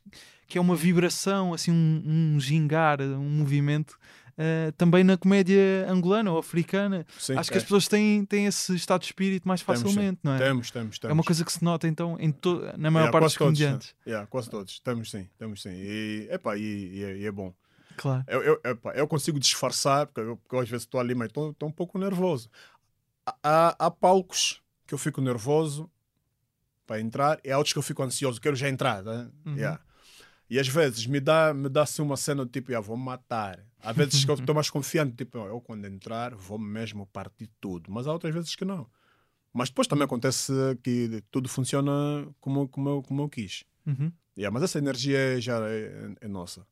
que 0.47 0.57
é 0.57 0.61
uma 0.61 0.75
vibração, 0.75 1.53
assim, 1.53 1.71
um, 1.71 2.35
um 2.35 2.39
gingar, 2.39 3.01
um 3.01 3.29
movimento 3.39 3.97
eh, 4.37 4.71
também 4.77 5.03
na 5.03 5.17
comédia 5.17 5.87
angolana 5.89 6.31
ou 6.31 6.37
africana. 6.37 7.05
Sim, 7.17 7.35
Acho 7.35 7.49
que 7.49 7.55
é. 7.55 7.57
as 7.57 7.63
pessoas 7.63 7.87
têm, 7.87 8.23
têm 8.25 8.45
esse 8.45 8.75
estado 8.75 8.99
de 9.01 9.07
espírito 9.07 9.47
mais 9.47 9.61
Temos, 9.63 9.79
sim. 9.81 9.87
facilmente, 9.87 10.19
não 10.23 10.33
é? 10.33 10.37
Temos, 10.37 10.69
temos, 10.71 10.99
temos. 10.99 11.09
É 11.11 11.13
uma 11.13 11.23
coisa 11.23 11.43
que 11.43 11.51
se 11.51 11.63
nota 11.63 11.87
então 11.87 12.15
em 12.19 12.31
to- 12.31 12.61
na 12.77 12.91
maior 12.91 13.05
Yeah, 13.05 13.11
parte 13.11 13.23
dos 13.23 13.33
todos, 13.33 13.37
comediantes. 13.57 13.95
Yeah, 14.05 14.27
quase 14.27 14.49
todos. 14.49 14.79
Temos 14.79 15.09
sim, 15.09 15.27
temos 15.39 15.61
sim. 15.63 15.71
E, 15.73 16.27
epá, 16.29 16.55
e, 16.57 16.61
e, 16.61 17.03
é- 17.03 17.17
e 17.17 17.25
é 17.25 17.31
bom. 17.31 17.51
Claro. 17.97 18.23
Eu, 18.27 18.41
eu, 18.43 18.61
epá, 18.63 18.93
eu 18.93 19.07
consigo 19.07 19.39
disfarçar, 19.39 20.07
porque, 20.07 20.21
eu, 20.21 20.37
porque 20.37 20.55
eu 20.55 20.59
às 20.59 20.69
vezes 20.69 20.83
estou 20.83 20.99
ali, 20.99 21.15
mas 21.15 21.27
estou 21.29 21.55
um 21.63 21.71
pouco 21.71 21.97
nervoso. 21.97 22.49
Há- 23.25 23.75
Há, 23.79 23.91
palcos 23.91 24.61
que 24.85 24.93
eu 24.93 24.97
fico 24.97 25.21
nervoso 25.21 25.89
para 26.85 26.99
entrar 26.99 27.39
e 27.43 27.51
há 27.51 27.57
outros 27.57 27.73
que 27.73 27.79
eu 27.79 27.83
fico 27.83 28.03
ansioso, 28.03 28.39
quero 28.39 28.55
já 28.55 28.69
entrar. 28.69 29.03
Né? 29.03 29.29
Uhum. 29.45 29.55
Yeah. 29.57 29.81
E 30.49 30.59
às 30.59 30.67
vezes 30.67 31.07
me 31.07 31.19
dá, 31.19 31.53
me 31.53 31.67
dá 31.69 31.81
assim 31.83 32.03
uma 32.03 32.15
cena 32.17 32.45
do 32.45 32.51
tipo, 32.51 32.75
ah, 32.75 32.79
vou 32.79 32.95
matar. 32.95 33.65
Há 33.81 33.91
vezes 33.91 34.23
que 34.23 34.29
eu 34.29 34.35
estou 34.35 34.53
mais 34.53 34.69
confiante, 34.69 35.15
tipo, 35.15 35.39
"Oh, 35.39 35.47
eu 35.47 35.59
quando 35.61 35.85
entrar 35.85 36.35
vou 36.35 36.59
mesmo 36.59 37.07
partir 37.07 37.49
tudo. 37.59 37.91
Mas 37.91 38.05
há 38.07 38.13
outras 38.13 38.33
vezes 38.33 38.55
que 38.55 38.63
não. 38.65 38.87
Mas 39.51 39.69
depois 39.69 39.87
também 39.87 40.03
acontece 40.05 40.51
que 40.83 41.23
tudo 41.31 41.47
funciona 41.49 41.91
como, 42.39 42.67
como, 42.67 42.89
eu, 42.89 43.01
como 43.01 43.21
eu 43.23 43.29
quis. 43.29 43.63
Uhum. 43.87 44.11
Yeah, 44.37 44.53
mas 44.53 44.63
essa 44.63 44.77
energia 44.77 45.39
já 45.41 45.59
é, 45.67 46.13
é 46.21 46.27
nossa. 46.27 46.67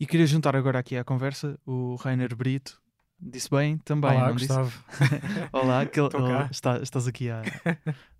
E 0.00 0.06
queria 0.06 0.26
juntar 0.26 0.56
agora 0.56 0.78
aqui 0.78 0.96
à 0.96 1.04
conversa 1.04 1.58
o 1.66 1.94
Rainer 1.96 2.34
Brito. 2.34 2.80
Disse 3.18 3.48
bem 3.50 3.78
também, 3.78 4.10
Olá? 4.10 4.32
Gustavo. 4.32 4.84
Olá, 5.52 5.86
que 5.86 5.98
ele- 5.98 6.10
está- 6.50 6.78
estás 6.82 7.06
aqui 7.08 7.30
a- 7.30 7.42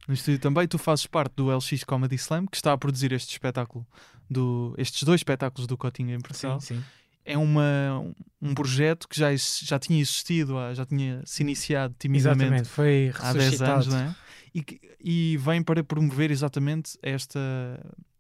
no 0.08 0.14
estúdio 0.14 0.40
também. 0.40 0.66
Tu 0.66 0.78
fazes 0.78 1.06
parte 1.06 1.34
do 1.36 1.50
LX 1.54 1.84
Comedy 1.84 2.14
Slam, 2.16 2.46
que 2.46 2.56
está 2.56 2.72
a 2.72 2.78
produzir 2.78 3.12
este 3.12 3.30
espetáculo, 3.32 3.86
do, 4.30 4.74
estes 4.78 5.02
dois 5.02 5.20
espetáculos 5.20 5.66
do 5.66 5.76
Cotinho 5.76 6.14
em 6.14 6.20
Portugal. 6.20 6.60
Sim, 6.60 6.76
sim. 6.76 6.84
É 7.26 7.36
uma, 7.36 8.00
um 8.40 8.54
projeto 8.54 9.08
que 9.08 9.18
já, 9.18 9.28
já 9.34 9.78
tinha 9.80 10.00
existido, 10.00 10.54
já 10.74 10.86
tinha 10.86 11.20
se 11.26 11.42
iniciado 11.42 11.92
timidamente 11.98 12.44
Exatamente, 12.44 12.68
foi 12.68 13.12
há 13.18 13.32
10 13.32 13.62
anos, 13.62 13.86
não 13.88 13.98
é? 13.98 14.14
E, 14.54 14.64
e 15.00 15.36
vem 15.36 15.60
para 15.62 15.82
promover 15.84 16.30
exatamente 16.30 16.96
esta, 17.02 17.38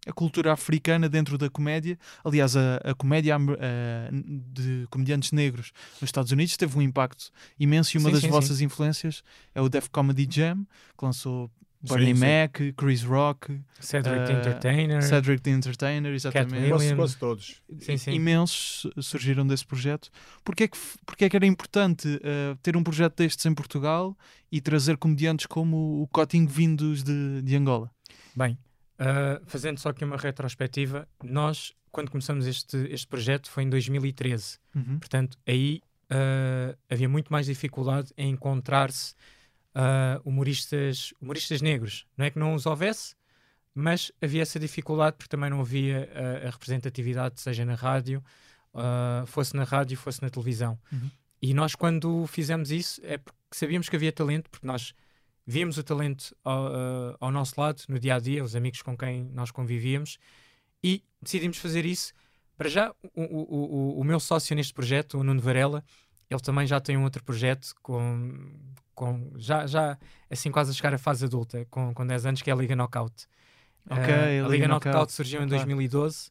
a 0.06 0.12
cultura 0.12 0.52
africana 0.52 1.08
dentro 1.08 1.36
da 1.36 1.50
comédia. 1.50 1.98
Aliás, 2.24 2.56
a, 2.56 2.76
a 2.76 2.94
comédia 2.94 3.36
uh, 3.36 3.42
de 4.52 4.86
comediantes 4.88 5.32
negros 5.32 5.72
nos 6.00 6.08
Estados 6.08 6.30
Unidos 6.30 6.56
teve 6.56 6.78
um 6.78 6.82
impacto 6.82 7.30
imenso 7.58 7.96
e 7.96 7.98
uma 7.98 8.08
sim, 8.08 8.14
das 8.14 8.22
sim, 8.22 8.28
vossas 8.28 8.58
sim. 8.58 8.64
influências 8.64 9.22
é 9.54 9.60
o 9.60 9.68
Def 9.68 9.88
Comedy 9.88 10.26
Jam, 10.30 10.64
que 10.96 11.04
lançou 11.04 11.50
Bernie 11.82 12.14
sim, 12.14 12.20
Mac, 12.20 12.58
Chris 12.76 13.02
Rock, 13.02 13.60
Cedric 13.80 14.18
uh, 14.18 14.26
the 14.26 14.32
Entertainer, 14.32 15.02
Cedric 15.02 15.42
the 15.42 15.50
Entertainer, 15.50 16.12
exatamente. 16.12 16.68
Quase, 16.68 16.94
quase 16.94 17.16
todos. 17.16 17.62
Sim, 17.80 17.96
sim. 17.96 18.12
Imensos 18.12 18.90
surgiram 19.00 19.46
desse 19.46 19.64
projeto. 19.64 20.10
Porquê 20.44 20.64
é 20.64 20.68
que, 20.68 20.78
porquê 21.04 21.26
é 21.26 21.28
que 21.28 21.36
era 21.36 21.46
importante 21.46 22.08
uh, 22.08 22.56
ter 22.62 22.76
um 22.76 22.82
projeto 22.82 23.16
destes 23.16 23.44
em 23.46 23.54
Portugal 23.54 24.16
e 24.50 24.60
trazer 24.60 24.96
comediantes 24.96 25.46
como 25.46 26.02
o 26.02 26.08
Cotinho 26.08 26.48
vindos 26.48 27.02
de, 27.02 27.42
de 27.42 27.56
Angola? 27.56 27.90
Bem, 28.34 28.58
uh, 29.00 29.44
fazendo 29.46 29.78
só 29.78 29.90
aqui 29.90 30.04
uma 30.04 30.16
retrospectiva, 30.16 31.08
nós, 31.22 31.72
quando 31.90 32.10
começamos 32.10 32.46
este, 32.46 32.76
este 32.90 33.06
projeto, 33.06 33.50
foi 33.50 33.62
em 33.64 33.70
2013. 33.70 34.58
Uhum. 34.74 34.98
Portanto, 34.98 35.38
aí 35.46 35.80
havia 36.88 37.08
muito 37.08 37.32
mais 37.32 37.46
dificuldade 37.46 38.12
em 38.16 38.30
encontrar-se 38.30 39.12
uh, 39.76 40.20
humoristas, 40.24 41.12
humoristas 41.20 41.60
negros. 41.60 42.06
Não 42.16 42.24
é 42.24 42.30
que 42.30 42.38
não 42.38 42.54
os 42.54 42.64
houvesse, 42.66 43.14
mas 43.74 44.10
havia 44.20 44.42
essa 44.42 44.58
dificuldade 44.58 45.16
porque 45.16 45.28
também 45.28 45.50
não 45.50 45.60
havia 45.60 46.08
uh, 46.12 46.46
a 46.46 46.50
representatividade, 46.50 47.40
seja 47.40 47.64
na 47.64 47.74
rádio, 47.74 48.24
uh, 48.72 49.26
fosse 49.26 49.54
na 49.54 49.64
rádio, 49.64 49.96
fosse 49.98 50.22
na 50.22 50.30
televisão. 50.30 50.78
Uhum. 50.90 51.10
E 51.42 51.52
nós, 51.52 51.74
quando 51.74 52.26
fizemos 52.26 52.70
isso, 52.70 53.00
é 53.04 53.18
porque 53.18 53.36
sabíamos 53.52 53.88
que 53.88 53.96
havia 53.96 54.10
talento, 54.10 54.48
porque 54.50 54.66
nós 54.66 54.94
víamos 55.46 55.78
o 55.78 55.82
talento 55.84 56.36
ao, 56.42 56.66
uh, 56.66 57.16
ao, 57.20 57.30
nosso 57.30 57.58
lado, 57.60 57.82
no 57.88 57.98
dia 57.98 58.16
a 58.16 58.18
dia, 58.18 58.42
os 58.42 58.56
amigos 58.56 58.82
com 58.82 58.96
quem 58.96 59.24
nós 59.32 59.50
convivíamos, 59.50 60.18
e 60.82 61.04
decidimos 61.22 61.58
fazer 61.58 61.84
isso. 61.84 62.12
Para 62.56 62.68
já, 62.68 62.94
o, 63.14 63.22
o, 63.22 63.98
o, 63.98 64.00
o 64.00 64.04
meu 64.04 64.18
sócio 64.18 64.56
neste 64.56 64.74
projeto, 64.74 65.18
o 65.18 65.22
Nuno 65.22 65.40
Varela, 65.40 65.84
ele 66.28 66.40
também 66.40 66.66
já 66.66 66.80
tem 66.80 66.96
um 66.96 67.04
outro 67.04 67.22
projeto 67.22 67.74
com, 67.82 68.50
com 68.94 69.30
já, 69.36 69.66
já 69.66 69.96
assim 70.28 70.50
quase 70.50 70.72
a 70.72 70.74
chegar 70.74 70.92
à 70.92 70.98
fase 70.98 71.24
adulta, 71.24 71.64
com, 71.70 71.94
com 71.94 72.06
10 72.06 72.26
anos, 72.26 72.42
que 72.42 72.50
é 72.50 72.52
a 72.52 72.56
Liga 72.56 72.74
Knockout. 72.74 73.26
Okay, 73.88 74.40
uh, 74.40 74.46
a, 74.46 74.48
Liga, 74.48 74.48
Liga 74.48 74.68
Knockout, 74.68 74.88
Knockout 74.88 75.12
surgiu 75.12 75.42
em 75.42 75.46
2012, 75.46 76.30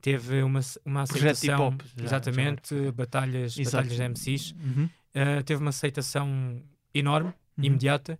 teve 0.00 0.42
uma, 0.42 0.60
uma 0.84 1.02
aceitação, 1.02 1.68
hip 1.68 1.84
-hop, 1.84 2.04
exatamente, 2.04 2.84
já, 2.84 2.92
batalhas, 2.92 3.56
batalhas 3.56 3.92
de 3.92 4.02
MCs, 4.02 4.52
uhum. 4.52 4.84
uh, 4.84 5.42
teve 5.44 5.60
uma 5.60 5.70
aceitação 5.70 6.60
enorme, 6.92 7.28
uhum. 7.56 7.64
imediata. 7.64 8.18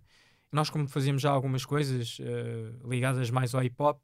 Nós, 0.51 0.69
como 0.69 0.87
fazíamos 0.87 1.21
já 1.21 1.31
algumas 1.31 1.65
coisas 1.65 2.19
uh, 2.19 2.87
ligadas 2.89 3.29
mais 3.29 3.53
ao 3.53 3.63
hip 3.63 3.75
hop, 3.79 4.01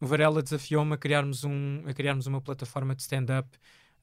o 0.00 0.06
Varela 0.06 0.42
desafiou-me 0.42 0.94
a 0.94 0.96
criarmos, 0.96 1.44
um, 1.44 1.82
a 1.86 1.94
criarmos 1.94 2.26
uma 2.26 2.40
plataforma 2.40 2.94
de 2.94 3.02
stand-up 3.02 3.48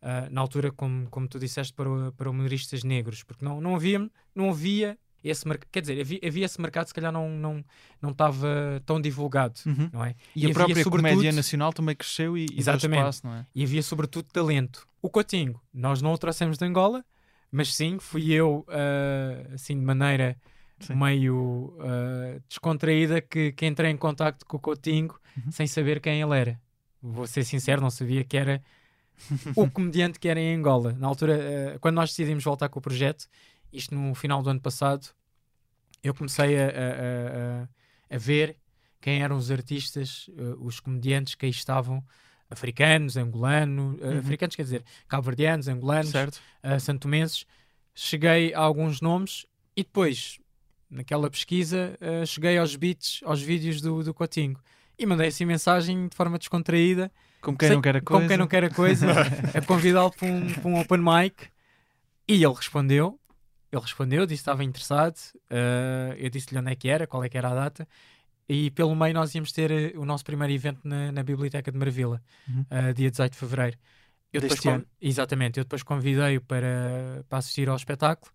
Uh, 0.02 0.26
na 0.32 0.42
altura, 0.42 0.72
como, 0.72 1.08
como 1.12 1.28
tu 1.28 1.38
disseste, 1.38 1.72
para, 1.74 2.12
para 2.18 2.28
humoristas 2.28 2.84
negros, 2.84 3.22
porque 3.22 3.46
não, 3.46 3.62
não, 3.62 3.76
havia, 3.76 4.10
não 4.34 4.50
havia 4.50 4.98
esse 5.24 5.48
mercado, 5.48 5.70
quer 5.72 5.82
dizer, 5.82 6.02
havia, 6.02 6.20
havia, 6.26 6.46
esse 6.46 6.60
mercado 6.60 6.88
se 6.88 6.94
calhar 6.94 7.12
não 7.12 7.30
não 7.30 7.64
não 8.02 8.10
estava 8.10 8.82
tão 8.84 9.00
divulgado, 9.00 9.60
uhum. 9.66 9.90
não 9.94 10.04
é? 10.04 10.16
E, 10.36 10.48
e 10.48 10.52
a 10.52 10.54
própria 10.56 10.84
comédia 10.84 11.32
nacional 11.32 11.72
também 11.72 11.96
cresceu 11.96 12.36
e, 12.36 12.48
exatamente, 12.52 12.98
e 12.98 13.02
espaço, 13.02 13.28
não 13.28 13.36
é? 13.36 13.46
E 13.54 13.64
havia 13.64 13.84
sobretudo 13.84 14.26
talento. 14.32 14.88
O 15.02 15.10
Cotinho, 15.10 15.62
nós 15.72 16.02
não 16.02 16.14
o 16.14 16.18
trouxemos 16.18 16.58
de 16.58 16.66
Angola, 16.66 17.06
mas 17.52 17.74
sim, 17.76 18.00
fui 18.00 18.32
eu, 18.32 18.66
uh, 18.68 19.54
assim, 19.54 19.78
de 19.78 19.86
maneira 19.86 20.36
sim. 20.82 20.96
meio 20.96 21.74
uh, 21.78 22.42
descontraída 22.48 23.22
que, 23.22 23.52
que 23.52 23.66
entrei 23.66 23.92
em 23.92 23.98
contacto 23.98 24.46
com 24.46 24.58
o 24.58 24.60
Cotinho 24.60 25.14
uhum. 25.38 25.52
sem 25.52 25.68
saber 25.68 26.00
quem 26.00 26.22
ele 26.22 26.38
era. 26.38 26.60
Vou 27.02 27.26
ser 27.26 27.44
sincero, 27.44 27.82
não 27.82 27.90
sabia 27.90 28.24
que 28.24 28.38
era 28.38 28.62
o 29.56 29.70
comediante 29.72 30.20
que 30.20 30.28
era 30.28 30.40
em 30.40 30.56
Angola. 30.56 30.94
Na 30.94 31.08
altura, 31.08 31.76
uh, 31.76 31.80
quando 31.80 31.96
nós 31.96 32.10
decidimos 32.10 32.44
voltar 32.44 32.70
com 32.70 32.80
o 32.80 32.82
projeto, 32.82 33.28
isto 33.72 33.96
no 33.96 34.14
final 34.14 34.44
do 34.44 34.50
ano 34.50 34.62
passado, 34.62 35.08
eu 36.04 36.14
comecei 36.14 36.60
a, 36.60 36.66
a, 36.66 36.70
a, 38.12 38.16
a 38.16 38.18
ver 38.18 38.58
quem 39.00 39.24
eram 39.24 39.36
os 39.36 39.50
artistas, 39.50 40.28
uh, 40.30 40.64
os 40.64 40.80
comediantes 40.80 41.36
que 41.36 41.46
aí 41.46 41.52
estavam, 41.52 42.04
africanos, 42.50 43.18
angolanos, 43.18 44.00
uh, 44.00 44.06
uhum. 44.06 44.20
africanos 44.20 44.56
quer 44.56 44.64
dizer, 44.64 44.84
cabo-verdianos, 45.08 45.68
angolanos, 45.68 46.14
uh, 46.14 46.80
santomenses. 46.80 47.46
Cheguei 47.96 48.54
a 48.54 48.60
alguns 48.60 49.02
nomes 49.02 49.46
e 49.76 49.84
depois, 49.84 50.40
naquela 50.92 51.30
pesquisa, 51.30 51.98
uh, 52.02 52.26
cheguei 52.26 52.58
aos 52.58 52.76
beats, 52.76 53.22
aos 53.24 53.42
vídeos 53.42 53.82
do, 53.82 54.04
do 54.04 54.14
Cotinho 54.14 54.58
e 55.00 55.06
mandei 55.06 55.30
assim 55.30 55.46
mensagem 55.46 56.08
de 56.08 56.16
forma 56.16 56.38
descontraída 56.38 57.12
como 57.42 57.58
quem, 57.58 57.70
Sei, 57.70 57.76
não 57.76 57.82
quer 57.82 57.98
a 57.98 58.02
coisa. 58.02 58.20
Como 58.20 58.28
quem 58.28 58.38
não 58.38 58.48
quer 58.48 58.64
a 58.64 58.70
coisa, 58.70 59.08
a 59.58 59.62
convidá-lo 59.66 60.12
para 60.12 60.28
um, 60.28 60.54
para 60.54 60.70
um 60.70 60.80
open 60.80 61.00
mic. 61.00 61.48
E 62.28 62.44
ele 62.44 62.54
respondeu. 62.54 63.20
Ele 63.72 63.82
respondeu, 63.82 64.26
disse 64.26 64.44
que 64.44 64.50
estava 64.50 64.64
interessado. 64.64 65.18
Uh, 65.50 66.14
eu 66.18 66.30
disse-lhe 66.30 66.60
onde 66.60 66.72
é 66.72 66.76
que 66.76 66.88
era, 66.88 67.08
qual 67.08 67.24
é 67.24 67.30
que 67.30 67.38
era 67.38 67.50
a 67.50 67.56
data. 67.56 67.88
E 68.48 68.70
pelo 68.72 68.96
meio 68.96 69.14
nós 69.14 69.34
íamos 69.34 69.52
ter 69.52 69.72
eh, 69.72 69.94
o 69.96 70.04
nosso 70.04 70.26
primeiro 70.26 70.54
evento 70.54 70.82
na, 70.84 71.12
na 71.12 71.24
Biblioteca 71.24 71.72
de 71.72 71.78
Marvila, 71.78 72.22
uhum. 72.48 72.66
uh, 72.70 72.94
dia 72.94 73.10
18 73.10 73.32
de 73.32 73.38
Fevereiro. 73.38 73.78
Eu 74.34 74.42
depois. 74.42 74.62
Exatamente, 75.02 75.58
eu 75.58 75.64
depois 75.64 75.84
convidei-o 75.84 76.42
para, 76.42 77.24
para 77.30 77.38
assistir 77.38 77.70
ao 77.70 77.76
espetáculo. 77.78 78.32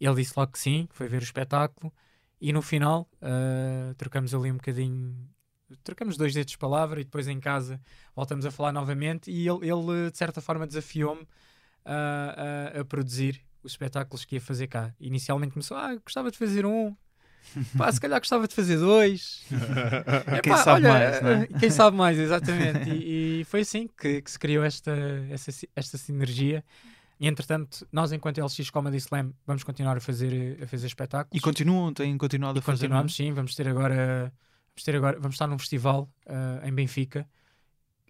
Ele 0.00 0.14
disse 0.14 0.32
logo 0.36 0.52
que 0.52 0.58
sim, 0.58 0.88
foi 0.90 1.08
ver 1.08 1.20
o 1.20 1.24
espetáculo. 1.24 1.92
E 2.40 2.52
no 2.52 2.62
final 2.62 3.08
uh, 3.22 3.94
trocamos 3.96 4.32
ali 4.34 4.50
um 4.50 4.56
bocadinho 4.56 5.28
trocamos 5.84 6.16
dois 6.16 6.32
dedos 6.32 6.52
de 6.52 6.58
palavra 6.58 7.00
e 7.00 7.04
depois 7.04 7.28
em 7.28 7.38
casa 7.38 7.80
voltamos 8.14 8.46
a 8.46 8.50
falar 8.50 8.72
novamente 8.72 9.30
e 9.30 9.46
ele, 9.46 9.68
ele 9.68 10.10
de 10.10 10.16
certa 10.16 10.40
forma 10.40 10.66
desafiou-me 10.66 11.26
a, 11.84 12.74
a, 12.76 12.80
a, 12.80 12.84
produzir 12.84 13.42
os 13.62 13.72
espetáculos 13.72 14.24
que 14.24 14.36
ia 14.36 14.40
fazer 14.40 14.66
cá. 14.66 14.94
Inicialmente 15.00 15.52
começou, 15.52 15.76
ah, 15.76 15.94
gostava 15.96 16.30
de 16.30 16.38
fazer 16.38 16.64
um, 16.64 16.94
pá, 17.76 17.90
se 17.90 18.00
calhar 18.00 18.20
gostava 18.20 18.46
de 18.46 18.54
fazer 18.54 18.76
dois. 18.76 19.44
é, 20.26 20.40
quem 20.40 20.52
pá, 20.52 20.58
sabe 20.58 20.86
olha, 20.86 20.92
mais, 20.92 21.22
não 21.22 21.30
é? 21.30 21.46
Quem 21.46 21.70
sabe 21.70 21.96
mais, 21.96 22.18
exatamente. 22.18 22.90
E, 22.90 23.40
e 23.40 23.44
foi 23.44 23.60
assim 23.60 23.88
que, 23.88 24.22
que, 24.22 24.30
se 24.30 24.38
criou 24.38 24.64
esta, 24.64 24.92
esta, 25.30 25.50
esta 25.74 25.98
sinergia. 25.98 26.64
E 27.20 27.26
entretanto, 27.26 27.86
nós, 27.90 28.12
enquanto 28.12 28.38
LX 28.38 28.70
Comedy 28.70 28.98
Slam, 28.98 29.32
vamos 29.46 29.64
continuar 29.64 29.96
a 29.96 30.00
fazer, 30.00 30.62
a 30.62 30.66
fazer 30.66 30.86
espetáculos. 30.86 31.36
E 31.36 31.40
continuam, 31.40 31.92
têm 31.92 32.16
continuado 32.16 32.58
e 32.58 32.60
a 32.60 32.62
fazer. 32.62 32.86
Continuamos, 32.86 33.14
sim, 33.14 33.32
vamos 33.32 33.54
ter 33.54 33.66
agora 33.66 34.32
Vamos, 34.78 34.84
ter 34.84 34.94
agora, 34.94 35.18
vamos 35.18 35.34
estar 35.34 35.48
num 35.48 35.58
festival 35.58 36.08
uh, 36.26 36.64
em 36.64 36.72
Benfica. 36.72 37.28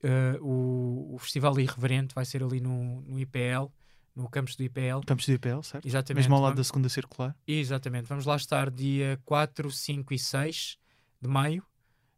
Uh, 0.05 0.45
o, 0.45 1.15
o, 1.15 1.19
Festival 1.19 1.59
Irreverente 1.59 2.15
vai 2.15 2.27
ser 2.27 2.43
ali 2.43 2.61
no, 2.61 3.01
no 3.01 3.19
IPL, 3.19 3.73
no 4.15 4.29
campus 4.29 4.55
do 4.55 4.63
IPL. 4.63 5.01
Campus 5.07 5.27
do 5.27 5.33
IPL, 5.33 5.63
certo? 5.63 5.87
Exatamente. 5.89 6.25
Mesmo 6.25 6.35
ao 6.35 6.43
lado 6.43 6.51
vamos... 6.51 6.67
da 6.67 6.71
segunda 6.71 6.89
circular. 6.91 7.35
Exatamente. 7.47 8.07
Vamos 8.07 8.27
lá 8.27 8.37
estar 8.37 8.71
dia 8.71 9.19
4, 9.25 9.71
5 9.71 10.13
e 10.13 10.19
6 10.19 10.79
de 11.23 11.29
maio. 11.29 11.65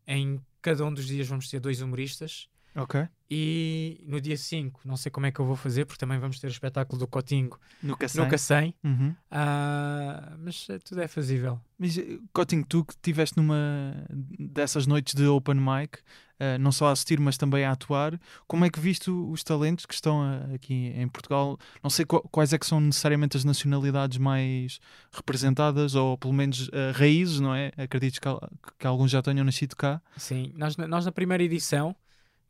Em 0.05 0.41
cada 0.61 0.85
um 0.85 0.93
dos 0.93 1.07
dias 1.07 1.29
vamos 1.29 1.49
ter 1.49 1.61
dois 1.61 1.81
humoristas. 1.81 2.49
Ok. 2.75 3.09
E 3.33 4.03
no 4.09 4.21
dia 4.21 4.37
5, 4.37 4.81
não 4.85 4.97
sei 4.97 5.09
como 5.09 5.25
é 5.25 5.31
que 5.31 5.39
eu 5.39 5.45
vou 5.45 5.55
fazer, 5.55 5.85
porque 5.85 6.01
também 6.01 6.19
vamos 6.19 6.41
ter 6.41 6.49
o 6.49 6.51
espetáculo 6.51 6.99
do 6.99 7.07
Cotingo 7.07 7.61
no 7.81 7.97
Cacém. 7.97 8.25
No 8.25 8.29
Cacém. 8.29 8.75
Uhum. 8.83 9.11
Uh, 9.11 10.37
mas 10.41 10.67
eh, 10.69 10.81
tudo 10.81 11.01
é 11.01 11.07
fazível. 11.07 11.61
Mas 11.79 11.97
eh, 11.97 12.19
Cotingo, 12.33 12.67
tu 12.67 12.85
que 12.85 12.93
estiveste 12.93 13.37
numa 13.37 14.05
dessas 14.37 14.85
noites 14.85 15.15
de 15.15 15.27
open 15.27 15.55
mic, 15.55 15.99
uh, 16.41 16.59
não 16.59 16.73
só 16.73 16.89
a 16.89 16.91
assistir, 16.91 17.21
mas 17.21 17.37
também 17.37 17.65
a 17.65 17.71
atuar, 17.71 18.19
como 18.49 18.65
é 18.65 18.71
que 18.71 18.81
viste 18.81 19.13
os 19.13 19.45
talentos 19.45 19.87
que 19.87 19.95
estão 19.95 20.23
aqui 20.53 20.93
em 20.97 21.07
Portugal? 21.07 21.57
Não 21.85 21.91
sei 21.91 22.05
quais 22.05 22.53
é 22.53 22.59
que 22.59 22.67
são 22.67 22.81
necessariamente 22.81 23.37
as 23.37 23.45
nacionalidades 23.45 24.19
mais 24.19 24.81
representadas, 25.13 25.95
ou 25.95 26.19
pelo 26.19 26.35
menos 26.35 26.67
uh, 26.67 26.93
raízes, 26.95 27.39
não 27.39 27.55
é? 27.55 27.71
Acredito 27.77 28.21
que, 28.21 28.29
que 28.77 28.87
alguns 28.89 29.13
já 29.13 29.23
tenham 29.23 29.45
nascido 29.45 29.77
cá. 29.77 30.03
Sim, 30.17 30.53
nós, 30.57 30.77
nós 30.77 31.05
na 31.05 31.13
primeira 31.13 31.45
edição 31.45 31.95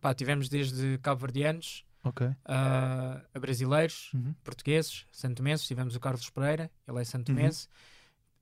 Pá, 0.00 0.14
tivemos 0.14 0.48
desde 0.48 0.98
cabo-verdianos 0.98 1.84
okay. 2.02 2.28
uh, 2.28 3.22
a 3.34 3.38
brasileiros, 3.38 4.10
uhum. 4.14 4.34
portugueses, 4.42 5.06
santomenses. 5.12 5.66
Tivemos 5.66 5.94
o 5.94 6.00
Carlos 6.00 6.28
Pereira, 6.30 6.70
ele 6.88 7.00
é 7.00 7.04
santomense, 7.04 7.66
uhum. 7.66 7.72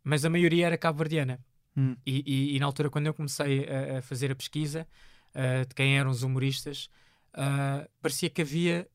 mas 0.04 0.24
a 0.24 0.30
maioria 0.30 0.66
era 0.66 0.78
cabo-verdiana. 0.78 1.40
Uhum. 1.76 1.96
E, 2.06 2.22
e, 2.26 2.56
e, 2.56 2.60
na 2.60 2.66
altura, 2.66 2.90
quando 2.90 3.06
eu 3.06 3.14
comecei 3.14 3.66
a, 3.68 3.98
a 3.98 4.02
fazer 4.02 4.30
a 4.30 4.34
pesquisa 4.36 4.86
uh, 5.30 5.66
de 5.66 5.74
quem 5.74 5.98
eram 5.98 6.10
os 6.10 6.22
humoristas, 6.22 6.88
uh, 7.34 7.88
parecia 8.00 8.30
que 8.30 8.42
havia 8.42 8.88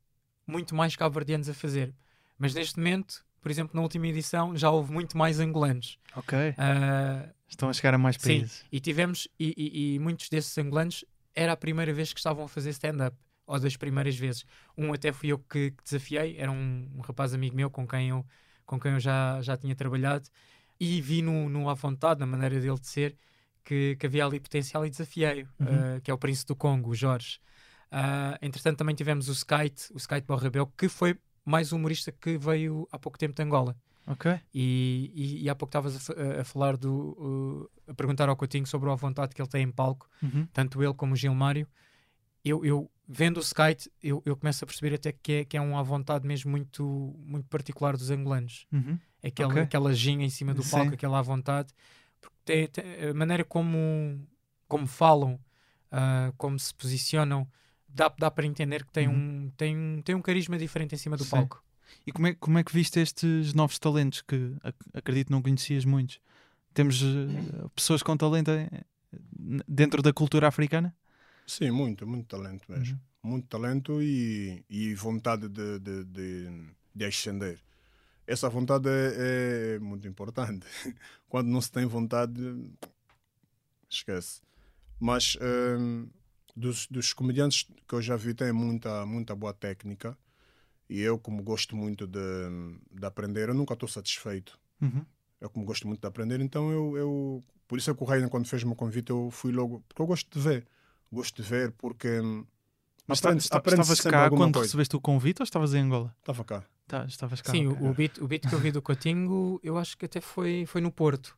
muito 0.48 0.74
mais 0.76 0.96
cabo-verdianos 0.96 1.50
a 1.50 1.54
fazer. 1.54 1.94
Mas 2.38 2.54
neste 2.54 2.78
momento, 2.78 3.26
por 3.42 3.52
exemplo, 3.52 3.76
na 3.76 3.82
última 3.82 4.08
edição, 4.08 4.56
já 4.56 4.70
houve 4.70 4.92
muito 4.92 5.18
mais 5.18 5.40
angolanos. 5.40 5.98
Ok. 6.16 6.38
Estão 7.48 7.70
a 7.70 7.74
chegar 7.74 7.94
a 7.94 7.98
mais 7.98 8.18
países. 8.18 8.52
Sim, 8.52 8.66
e 8.72 8.80
tivemos, 8.80 9.28
e, 9.40 9.54
e, 9.56 9.96
e 9.96 10.00
muitos 10.00 10.28
desses 10.28 10.58
angolanos 10.58 11.06
era 11.36 11.54
a 11.54 11.58
primeira 11.58 11.94
vez 11.94 12.14
que 12.14 12.20
estavam 12.20 12.46
a 12.46 12.48
fazer 12.48 12.70
stand-up, 12.72 13.18
ou 13.46 13.60
das 13.60 13.76
primeiras 13.76 14.16
vezes. 14.16 14.46
Um 14.78 14.94
até 14.94 15.12
fui 15.12 15.30
eu 15.30 15.40
que, 15.40 15.72
que 15.72 15.84
desafiei, 15.84 16.38
era 16.38 16.52
um, 16.52 16.90
um, 16.96 17.02
rapaz 17.02 17.34
amigo 17.34 17.56
meu 17.56 17.70
com 17.70 17.88
quem 17.88 18.10
eu, 18.10 18.26
com 18.66 18.80
quem 18.80 18.94
eu 18.94 19.00
já, 19.00 19.42
já 19.42 19.58
tinha 19.58 19.76
trabalhado, 19.76 20.30
e 20.80 21.02
vi 21.02 21.22
no, 21.22 21.50
no 21.50 21.70
à 21.70 21.74
vontade, 21.74 22.20
na 22.20 22.26
maneira 22.26 22.60
dele 22.60 22.80
de 22.80 22.88
ser, 22.88 23.18
que, 23.64 23.96
que 23.98 24.06
havia 24.06 24.26
ali 24.26 24.40
potencial 24.40 24.86
e 24.86 24.90
desafiei, 24.90 25.44
uhum. 25.60 25.98
uh, 25.98 26.02
que 26.02 26.12
é 26.12 26.14
o 26.14 26.18
Príncipe 26.18 26.48
do 26.48 26.56
Congo, 26.56 26.90
o 26.90 26.96
Jorge. 26.96 27.40
Uh, 27.92 28.38
entretanto, 28.42 28.78
também 28.78 28.96
tivemos 28.96 29.30
o 29.30 29.32
Skite, 29.32 29.94
o 29.94 29.98
Skite 29.98 30.26
Borrabel, 30.26 30.68
que 30.78 30.90
foi 30.90 31.18
mais 31.46 31.72
um 31.72 31.78
humorista 31.78 32.12
que 32.12 32.38
veio 32.38 32.88
há 32.92 32.98
pouco 32.98 33.18
tempo 33.18 33.36
de 33.36 33.44
Angola. 33.44 33.76
Ok. 34.06 34.40
E, 34.54 35.12
e, 35.16 35.44
e 35.44 35.50
há 35.50 35.56
pouco 35.56 35.70
estavas 35.70 36.10
a, 36.10 36.42
a, 36.42 36.44
falar 36.44 36.76
do. 36.76 37.70
Uh, 37.88 37.92
a 37.92 37.94
perguntar 37.94 38.28
ao 38.30 38.36
Coutinho 38.36 38.66
sobre 38.66 38.90
a 38.90 38.96
vontade 38.96 39.34
que 39.34 39.42
ele 39.42 39.50
tem 39.50 39.64
em 39.64 39.72
palco, 39.72 40.10
uhum. 40.22 40.46
tanto 40.52 40.84
ele 40.84 40.94
como 40.94 41.14
o 41.14 41.16
Gilmário. 41.16 41.68
Eu, 42.44 42.66
eu 42.66 42.92
vendo 43.08 43.38
o 43.38 43.42
Skite, 43.42 43.90
eu, 44.02 44.22
eu 44.26 44.36
começo 44.36 44.64
a 44.64 44.68
perceber 44.68 44.96
até 44.96 45.12
que 45.12 45.32
é, 45.32 45.46
que 45.46 45.56
é 45.56 45.62
um 45.62 45.78
à 45.78 45.84
vontade 45.84 46.28
mesmo 46.28 46.52
muito, 46.52 47.16
muito 47.26 47.48
particular 47.48 47.96
dos 47.96 48.10
angolanos. 48.10 48.68
Uhum. 48.72 49.00
Aquela, 49.24 49.52
okay. 49.52 49.64
aquela 49.64 49.94
ginha 49.94 50.26
em 50.26 50.30
cima 50.30 50.54
do 50.54 50.64
palco, 50.64 50.90
Sim. 50.90 50.94
aquela 50.96 51.20
à 51.20 51.22
vontade. 51.22 51.74
Porque 52.20 52.36
tem, 52.44 52.68
tem, 52.68 53.10
a 53.10 53.14
maneira 53.14 53.46
como, 53.46 54.20
como 54.68 54.86
falam, 54.86 55.40
uh, 55.92 56.34
como 56.38 56.60
se 56.60 56.74
posicionam, 56.74 57.48
dá, 57.88 58.14
dá 58.18 58.30
para 58.30 58.46
entender 58.46 58.84
que 58.84 58.92
tem, 58.92 59.08
uhum. 59.08 59.16
um, 59.16 59.52
tem, 59.56 60.02
tem 60.04 60.16
um 60.16 60.22
carisma 60.22 60.58
diferente 60.58 60.96
em 60.96 60.98
cima 60.98 61.16
do 61.16 61.24
Sim. 61.24 61.32
palco. 61.32 61.64
E 62.06 62.12
como 62.12 62.28
é, 62.28 62.34
como 62.36 62.58
é 62.58 62.64
que 62.64 62.74
viste 62.74 63.00
estes 63.00 63.54
novos 63.54 63.80
talentos 63.80 64.22
que 64.22 64.56
ac 64.64 64.76
acredito 64.94 65.32
não 65.32 65.42
conhecias 65.42 65.86
muitos? 65.86 66.20
Temos 66.74 67.02
uh, 67.02 67.70
pessoas 67.76 68.02
com 68.02 68.18
talento 68.18 68.52
dentro 69.68 70.02
da 70.02 70.12
cultura 70.12 70.48
africana? 70.48 70.96
Sim, 71.46 71.72
muito, 71.72 72.08
muito 72.08 72.28
talento 72.28 72.72
mesmo. 72.72 73.00
Uhum. 73.24 73.32
Muito 73.32 73.48
talento 73.48 74.02
e, 74.02 74.64
e 74.70 74.94
vontade 74.96 75.48
de, 75.48 75.80
de, 75.80 76.04
de, 76.06 76.66
de 76.94 77.06
ascender. 77.06 77.60
Essa 78.26 78.50
vontade 78.50 78.90
é, 78.90 79.76
é 79.76 79.80
muito 79.80 80.08
importante. 80.08 80.66
Quando 81.28 81.48
não 81.48 81.62
se 81.62 81.72
tem 81.72 81.86
vontade, 81.86 82.40
esquece. 83.90 84.42
Mas 85.00 85.38
um, 85.42 86.08
dos, 86.56 86.88
dos 86.88 87.14
comediantes 87.14 87.68
que 87.88 87.94
eu 87.96 88.02
já 88.02 88.16
vi, 88.16 88.34
tem 88.34 88.52
muita, 88.52 89.06
muita 89.06 89.36
boa 89.36 89.54
técnica. 89.54 90.18
E 90.90 91.00
eu, 91.00 91.18
como 91.18 91.42
gosto 91.42 91.76
muito 91.76 92.06
de, 92.06 92.20
de 92.92 93.06
aprender, 93.06 93.50
eu 93.50 93.54
nunca 93.54 93.74
estou 93.74 93.88
satisfeito. 93.88 94.60
Uhum. 94.82 95.06
Eu, 95.40 95.50
como 95.50 95.66
gosto 95.66 95.88
muito 95.88 96.02
de 96.02 96.08
aprender, 96.08 96.40
então 96.40 96.72
eu. 96.72 96.98
eu 96.98 97.44
por 97.68 97.78
isso 97.78 97.90
é 97.90 97.94
que 97.94 98.04
o 98.04 98.06
Reina, 98.06 98.30
quando 98.30 98.48
fez-me 98.48 98.72
o 98.72 98.76
convite, 98.76 99.10
eu 99.10 99.30
fui 99.32 99.52
logo. 99.52 99.84
Porque 99.88 100.02
eu 100.02 100.06
gosto 100.06 100.30
de 100.38 100.44
ver. 100.44 100.68
Gosto 101.12 101.42
de 101.42 101.48
ver, 101.48 101.72
porque. 101.72 102.20
Hum, 102.20 102.46
Mas 103.08 103.20
aprende, 103.20 103.44
está, 103.44 103.58
aprende 103.58 103.82
estavas 103.82 104.02
cá 104.02 104.30
quando 104.30 104.54
coisa. 104.54 104.68
recebeste 104.68 104.96
o 104.96 105.02
convite 105.02 105.42
ou 105.42 105.44
estavas 105.44 105.74
em 105.74 105.80
Angola? 105.80 106.16
Estava 106.20 106.44
cá. 106.44 106.64
Tá, 106.88 107.06
estavas 107.06 107.42
cá. 107.42 107.52
Sim, 107.52 107.68
okay. 107.68 107.88
o, 107.88 107.94
beat, 107.94 108.18
o 108.20 108.28
beat 108.28 108.48
que 108.48 108.54
eu 108.54 108.60
vi 108.60 108.72
do 108.72 108.82
Cotingo, 108.82 109.60
eu 109.64 109.78
acho 109.78 109.98
que 109.98 110.06
até 110.06 110.22
foi, 110.22 110.66
foi 110.66 110.82
no 110.82 110.92
Porto. 110.92 111.38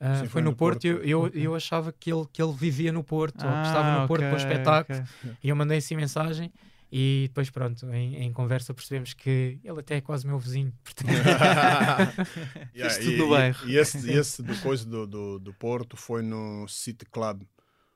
Uh, 0.00 0.14
Sim, 0.14 0.18
foi, 0.20 0.28
foi, 0.28 0.42
no, 0.42 0.50
no 0.50 0.56
Porto, 0.56 0.84
e 0.84 0.88
eu, 0.88 1.02
eu, 1.02 1.24
okay. 1.24 1.46
eu, 1.46 1.54
achava 1.54 1.92
que 1.92 2.10
ele, 2.10 2.26
que 2.32 2.40
ele 2.42 2.52
vivia 2.52 2.90
no 2.90 3.04
Porto, 3.04 3.42
ah, 3.42 3.46
ou 3.46 3.62
que 3.62 3.66
estava 3.68 3.90
no 3.90 3.96
okay, 3.96 4.06
Porto 4.08 4.20
para 4.22 4.32
o 4.32 4.36
espetáculo, 4.36 4.98
okay. 4.98 5.32
e 5.44 5.48
eu 5.50 5.56
mandei 5.56 5.78
assim 5.78 5.94
mensagem. 5.94 6.50
E 6.92 7.26
depois, 7.28 7.48
pronto, 7.50 7.86
em, 7.92 8.16
em, 8.16 8.32
conversa 8.32 8.74
percebemos 8.74 9.14
que 9.14 9.60
ele 9.62 9.78
até 9.78 9.96
é 9.96 10.00
quase 10.00 10.26
meu 10.26 10.38
vizinho. 10.38 10.72
Portanto... 10.82 11.08
yeah, 12.74 13.00
e, 13.00 13.04
tudo 13.04 13.30
bairro. 13.30 13.68
E, 13.68 13.72
e 13.72 13.78
esse, 13.78 14.10
esse 14.10 14.42
do 14.42 14.56
coisa 14.60 14.84
do, 14.84 15.06
do, 15.06 15.38
do, 15.38 15.54
Porto 15.54 15.96
foi 15.96 16.20
no 16.20 16.66
City 16.66 17.06
Club. 17.06 17.42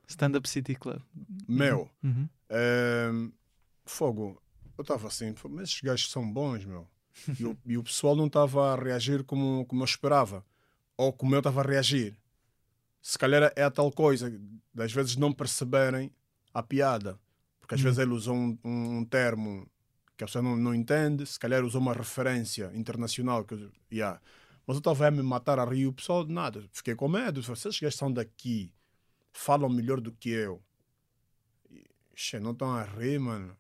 Stand 0.07 0.39
Up 0.39 0.49
City 0.49 0.77
Club. 0.77 1.03
Meu. 1.49 1.91
Uhum. 2.05 2.29
Um, 3.13 3.33
fogo. 3.85 4.41
Eu 4.79 4.83
estava 4.83 5.09
assim, 5.09 5.35
mas 5.51 5.71
esses 5.71 5.81
gajos 5.81 6.11
são 6.11 6.31
bons, 6.31 6.65
meu. 6.65 6.87
E 7.39 7.45
o, 7.45 7.59
e 7.67 7.79
o 7.79 7.83
pessoal 7.83 8.15
não 8.15 8.27
estava 8.27 8.73
a 8.73 8.77
reagir 8.77 9.25
como, 9.25 9.65
como 9.67 9.83
eu 9.83 9.87
esperava. 9.87 10.45
Ou 10.97 11.13
como 11.13 11.35
eu 11.35 11.39
estava 11.41 11.63
a 11.63 11.65
reagir. 11.65 12.17
Se 13.03 13.19
calhar 13.19 13.53
é 13.57 13.65
a 13.65 13.71
tal 13.71 13.91
coisa, 13.91 14.33
das 14.73 14.93
vezes 14.93 15.17
não 15.17 15.33
perceberem 15.33 16.13
a 16.53 16.63
piada 16.63 17.19
porque 17.65 17.77
às 17.77 17.81
hum. 17.81 17.85
vezes 17.85 17.99
ele 17.99 18.12
usou 18.12 18.37
um, 18.37 18.59
um, 18.62 19.05
termo 19.07 19.67
que 20.19 20.23
a 20.23 20.27
pessoa 20.27 20.43
não, 20.43 20.55
não 20.55 20.75
entende, 20.75 21.25
se 21.25 21.39
calhar 21.39 21.65
usou 21.65 21.81
uma 21.81 21.95
referência 21.95 22.71
internacional. 22.75 23.43
Que, 23.43 23.71
yeah. 23.91 24.21
Mas 24.67 24.77
eu 24.77 24.79
estava 24.79 25.07
a 25.07 25.11
me 25.11 25.23
matar 25.23 25.59
a 25.59 25.65
rir 25.65 25.87
o 25.87 25.93
pessoal 25.93 26.25
de 26.25 26.33
nada. 26.33 26.62
Fiquei 26.73 26.95
com 26.95 27.09
medo. 27.09 27.43
Vocês 27.43 27.79
que 27.79 27.91
são 27.91 28.12
daqui, 28.12 28.71
falam 29.33 29.71
melhor 29.71 29.99
do 29.99 30.12
que 30.12 30.29
eu. 30.29 30.62
Xe, 32.15 32.39
não 32.39 32.53
estão 32.53 32.71
a 32.71 32.83
rir, 32.83 33.19
mano. 33.19 33.57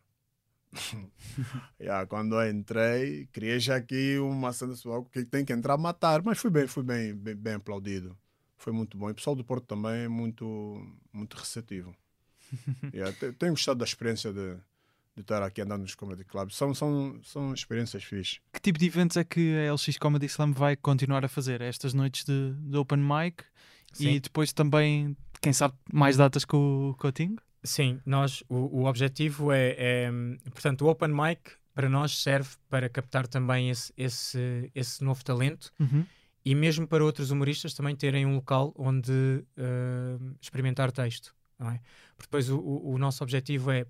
yeah, 1.80 2.06
quando 2.06 2.34
eu 2.34 2.50
entrei, 2.50 3.26
criei 3.32 3.58
já 3.58 3.76
aqui 3.76 4.18
uma 4.18 4.52
cena 4.52 4.74
que 5.10 5.24
tem 5.24 5.46
que 5.46 5.52
entrar 5.52 5.74
a 5.74 5.78
matar, 5.78 6.22
mas 6.22 6.38
fui 6.38 6.50
bem, 6.50 6.66
fui 6.66 6.82
bem, 6.82 7.14
bem, 7.14 7.34
bem 7.34 7.54
aplaudido. 7.54 8.14
Foi 8.58 8.72
muito 8.72 8.98
bom. 8.98 9.08
E 9.08 9.12
o 9.12 9.14
pessoal 9.14 9.34
do 9.34 9.44
Porto 9.44 9.66
também 9.66 10.02
é 10.02 10.08
muito, 10.08 10.44
muito 11.10 11.36
receptivo 11.38 11.96
yeah, 12.94 13.14
tenho 13.38 13.52
gostado 13.52 13.78
da 13.78 13.84
experiência 13.84 14.32
de, 14.32 14.56
de 15.14 15.20
estar 15.20 15.42
aqui 15.42 15.60
andando 15.60 15.82
nos 15.82 15.94
comedy 15.94 16.24
clubs. 16.24 16.56
São, 16.56 16.74
são, 16.74 17.20
são 17.22 17.54
experiências 17.54 18.02
fixes. 18.04 18.40
Que 18.52 18.60
tipo 18.60 18.78
de 18.78 18.86
eventos 18.86 19.16
é 19.16 19.24
que 19.24 19.54
a 19.56 19.72
LX 19.72 19.98
Comedy 19.98 20.26
Slam 20.26 20.52
vai 20.52 20.76
continuar 20.76 21.24
a 21.24 21.28
fazer? 21.28 21.60
Estas 21.60 21.94
noites 21.94 22.24
de, 22.24 22.54
de 22.58 22.76
open 22.76 22.98
mic 22.98 23.44
Sim. 23.92 24.10
e 24.10 24.20
depois 24.20 24.52
também, 24.52 25.16
quem 25.40 25.52
sabe, 25.52 25.74
mais 25.92 26.16
datas 26.16 26.44
com 26.44 26.90
o 26.90 26.94
Coutinho? 26.94 27.36
Sim, 27.62 27.98
nós, 28.04 28.42
o, 28.48 28.80
o 28.80 28.84
objetivo 28.84 29.50
é, 29.50 29.74
é, 29.78 30.10
portanto, 30.50 30.82
o 30.82 30.88
open 30.88 31.08
mic 31.08 31.52
para 31.74 31.88
nós 31.88 32.22
serve 32.22 32.50
para 32.68 32.88
captar 32.88 33.26
também 33.26 33.70
esse, 33.70 33.92
esse, 33.96 34.70
esse 34.74 35.02
novo 35.02 35.24
talento 35.24 35.72
uhum. 35.80 36.04
e 36.44 36.54
mesmo 36.54 36.86
para 36.86 37.04
outros 37.04 37.30
humoristas 37.30 37.74
também 37.74 37.96
terem 37.96 38.26
um 38.26 38.34
local 38.36 38.72
onde 38.76 39.12
uh, 39.12 40.36
experimentar 40.40 40.92
texto 40.92 41.34
não 41.58 41.70
é? 41.70 41.80
Porque 42.16 42.26
depois 42.26 42.48
o, 42.50 42.58
o, 42.58 42.98
nosso 42.98 43.22
objetivo 43.22 43.70
é, 43.70 43.86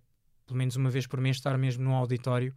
pelo 0.47 0.59
menos 0.59 0.77
uma 0.77 0.91
vez 0.91 1.07
por 1.07 1.21
mês, 1.21 1.37
estar 1.37 1.57
mesmo 1.59 1.85
no 1.85 1.95
auditório, 1.95 2.55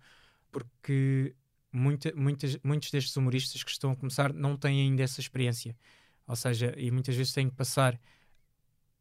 porque 0.52 1.36
muita, 1.72 2.14
muitas, 2.16 2.58
muitos 2.64 2.92
destes 2.92 3.16
humoristas 3.16 3.64
que 3.64 3.72
estão 3.72 3.92
a 3.92 3.96
começar 3.96 4.34
não 4.34 4.58
têm 4.58 4.82
ainda 4.82 5.04
essa 5.04 5.20
experiência. 5.20 5.76
Ou 6.28 6.36
seja, 6.36 6.74
e 6.78 6.92
muitas 6.92 7.16
vezes 7.16 7.34
têm 7.34 7.50
que 7.50 7.56
passar 7.56 8.00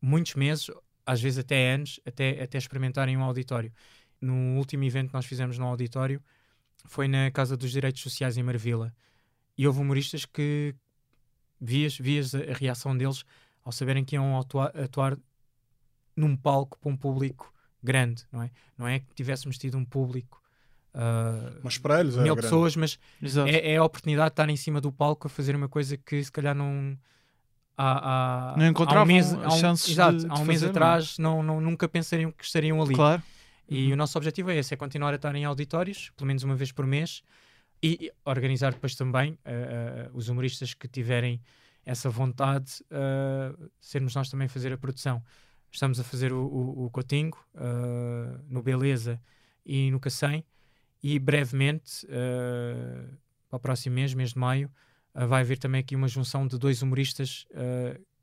muitos 0.01 0.35
meses, 0.35 0.71
às 1.05 1.21
vezes 1.21 1.39
até 1.39 1.73
anos, 1.73 2.01
até, 2.07 2.43
até 2.43 2.59
experimentarem 2.59 3.17
um 3.17 3.23
auditório. 3.23 3.73
No 4.21 4.57
último 4.57 4.85
evento 4.85 5.09
que 5.09 5.15
nós 5.15 5.27
fizemos 5.27 5.59
no 5.59 5.67
auditório 5.67 6.23
foi 6.85 7.09
na 7.09 7.31
Casa 7.31 7.57
dos 7.57 7.71
Direitos 7.71 8.03
Sociais 8.03 8.37
em 8.37 8.43
Marvila. 8.43 8.95
E 9.59 9.67
houve 9.67 9.81
humoristas 9.81 10.25
que 10.25 10.75
vias, 11.61 11.99
vias 11.99 12.35
a, 12.35 12.39
a 12.39 12.55
reação 12.55 12.97
deles 12.97 13.25
ao 13.65 13.73
saberem 13.73 14.05
que 14.05 14.15
iam 14.15 14.39
atuar, 14.39 14.77
atuar 14.79 15.19
num 16.17 16.37
palco 16.37 16.79
para 16.79 16.91
um 16.91 16.97
público 16.97 17.53
grande, 17.83 18.25
não 18.33 18.43
é? 18.43 18.51
Não 18.77 18.89
é 18.89 18.99
que 18.99 19.15
tivéssemos 19.15 19.57
tido 19.59 19.79
um 19.79 19.85
público. 19.85 20.43
Uh, 20.95 21.61
mas 21.63 21.77
para 21.77 22.01
eles 22.01 22.17
é 22.17 22.23
mil 22.23 22.35
pessoas, 22.35 22.75
mas 22.75 22.99
é, 23.47 23.75
é, 23.75 23.77
a 23.77 23.85
oportunidade 23.85 24.31
de 24.31 24.33
estar 24.33 24.49
em 24.49 24.57
cima 24.57 24.81
do 24.81 24.91
palco 24.91 25.27
a 25.27 25.31
fazer 25.31 25.55
uma 25.55 25.69
coisa 25.69 25.97
que 25.97 26.23
se 26.23 26.33
calhar 26.33 26.55
não. 26.55 26.99
Há, 27.77 28.55
há, 28.55 28.57
não 28.57 28.67
encontravam 28.67 29.03
há 29.03 29.05
um 29.05 29.07
mês, 29.07 29.35
há 29.35 29.49
um, 29.49 29.51
chances 29.51 29.91
exato, 29.91 30.17
de, 30.17 30.27
há 30.27 30.35
um 30.37 30.47
mês 30.47 30.61
fazer, 30.61 30.71
atrás 30.71 31.19
não, 31.19 31.43
não, 31.43 31.61
nunca 31.61 31.87
pensariam 31.87 32.33
que 32.33 32.43
estariam 32.43 32.81
ali. 32.81 32.95
Claro. 32.95 33.23
E 33.69 33.89
uhum. 33.89 33.93
o 33.93 33.97
nosso 33.97 34.17
objetivo 34.17 34.51
é 34.51 34.57
esse: 34.57 34.73
é 34.73 34.77
continuar 34.77 35.13
a 35.13 35.17
estar 35.17 35.35
em 35.35 35.45
auditórios, 35.45 36.11
pelo 36.17 36.27
menos 36.27 36.43
uma 36.43 36.57
vez 36.57 36.73
por 36.73 36.87
mês, 36.87 37.23
e 37.83 38.11
organizar 38.25 38.73
depois 38.73 38.95
também 38.95 39.33
uh, 39.33 40.09
uh, 40.09 40.17
os 40.17 40.31
humoristas 40.31 40.73
que 40.73 40.89
tiverem 40.89 41.41
essa 41.85 42.11
vontade, 42.11 42.83
sermos 43.79 44.13
nós 44.13 44.29
também 44.29 44.49
fazer 44.49 44.73
a 44.73 44.77
produção. 44.77 45.23
Estamos 45.77 46.01
a 46.01 46.05
fazer 46.05 46.33
o, 46.33 46.39
o, 46.39 46.87
o 46.87 46.91
Cotingo 46.91 47.39
uh, 47.55 48.43
no 48.49 48.63
Beleza 48.63 49.21
e 49.63 49.91
no 49.91 50.01
Cacém. 50.01 50.43
E 51.03 51.19
brevemente, 51.19 52.07
uh, 52.07 53.15
para 53.47 53.59
o 53.59 53.61
próximo 53.61 53.95
mês, 53.95 54.15
mês 54.15 54.31
de 54.31 54.39
maio, 54.39 54.71
uh, 55.15 55.27
vai 55.27 55.43
haver 55.43 55.59
também 55.59 55.83
aqui 55.83 55.95
uma 55.95 56.09
junção 56.09 56.47
de 56.47 56.57
dois 56.57 56.81
humoristas. 56.81 57.47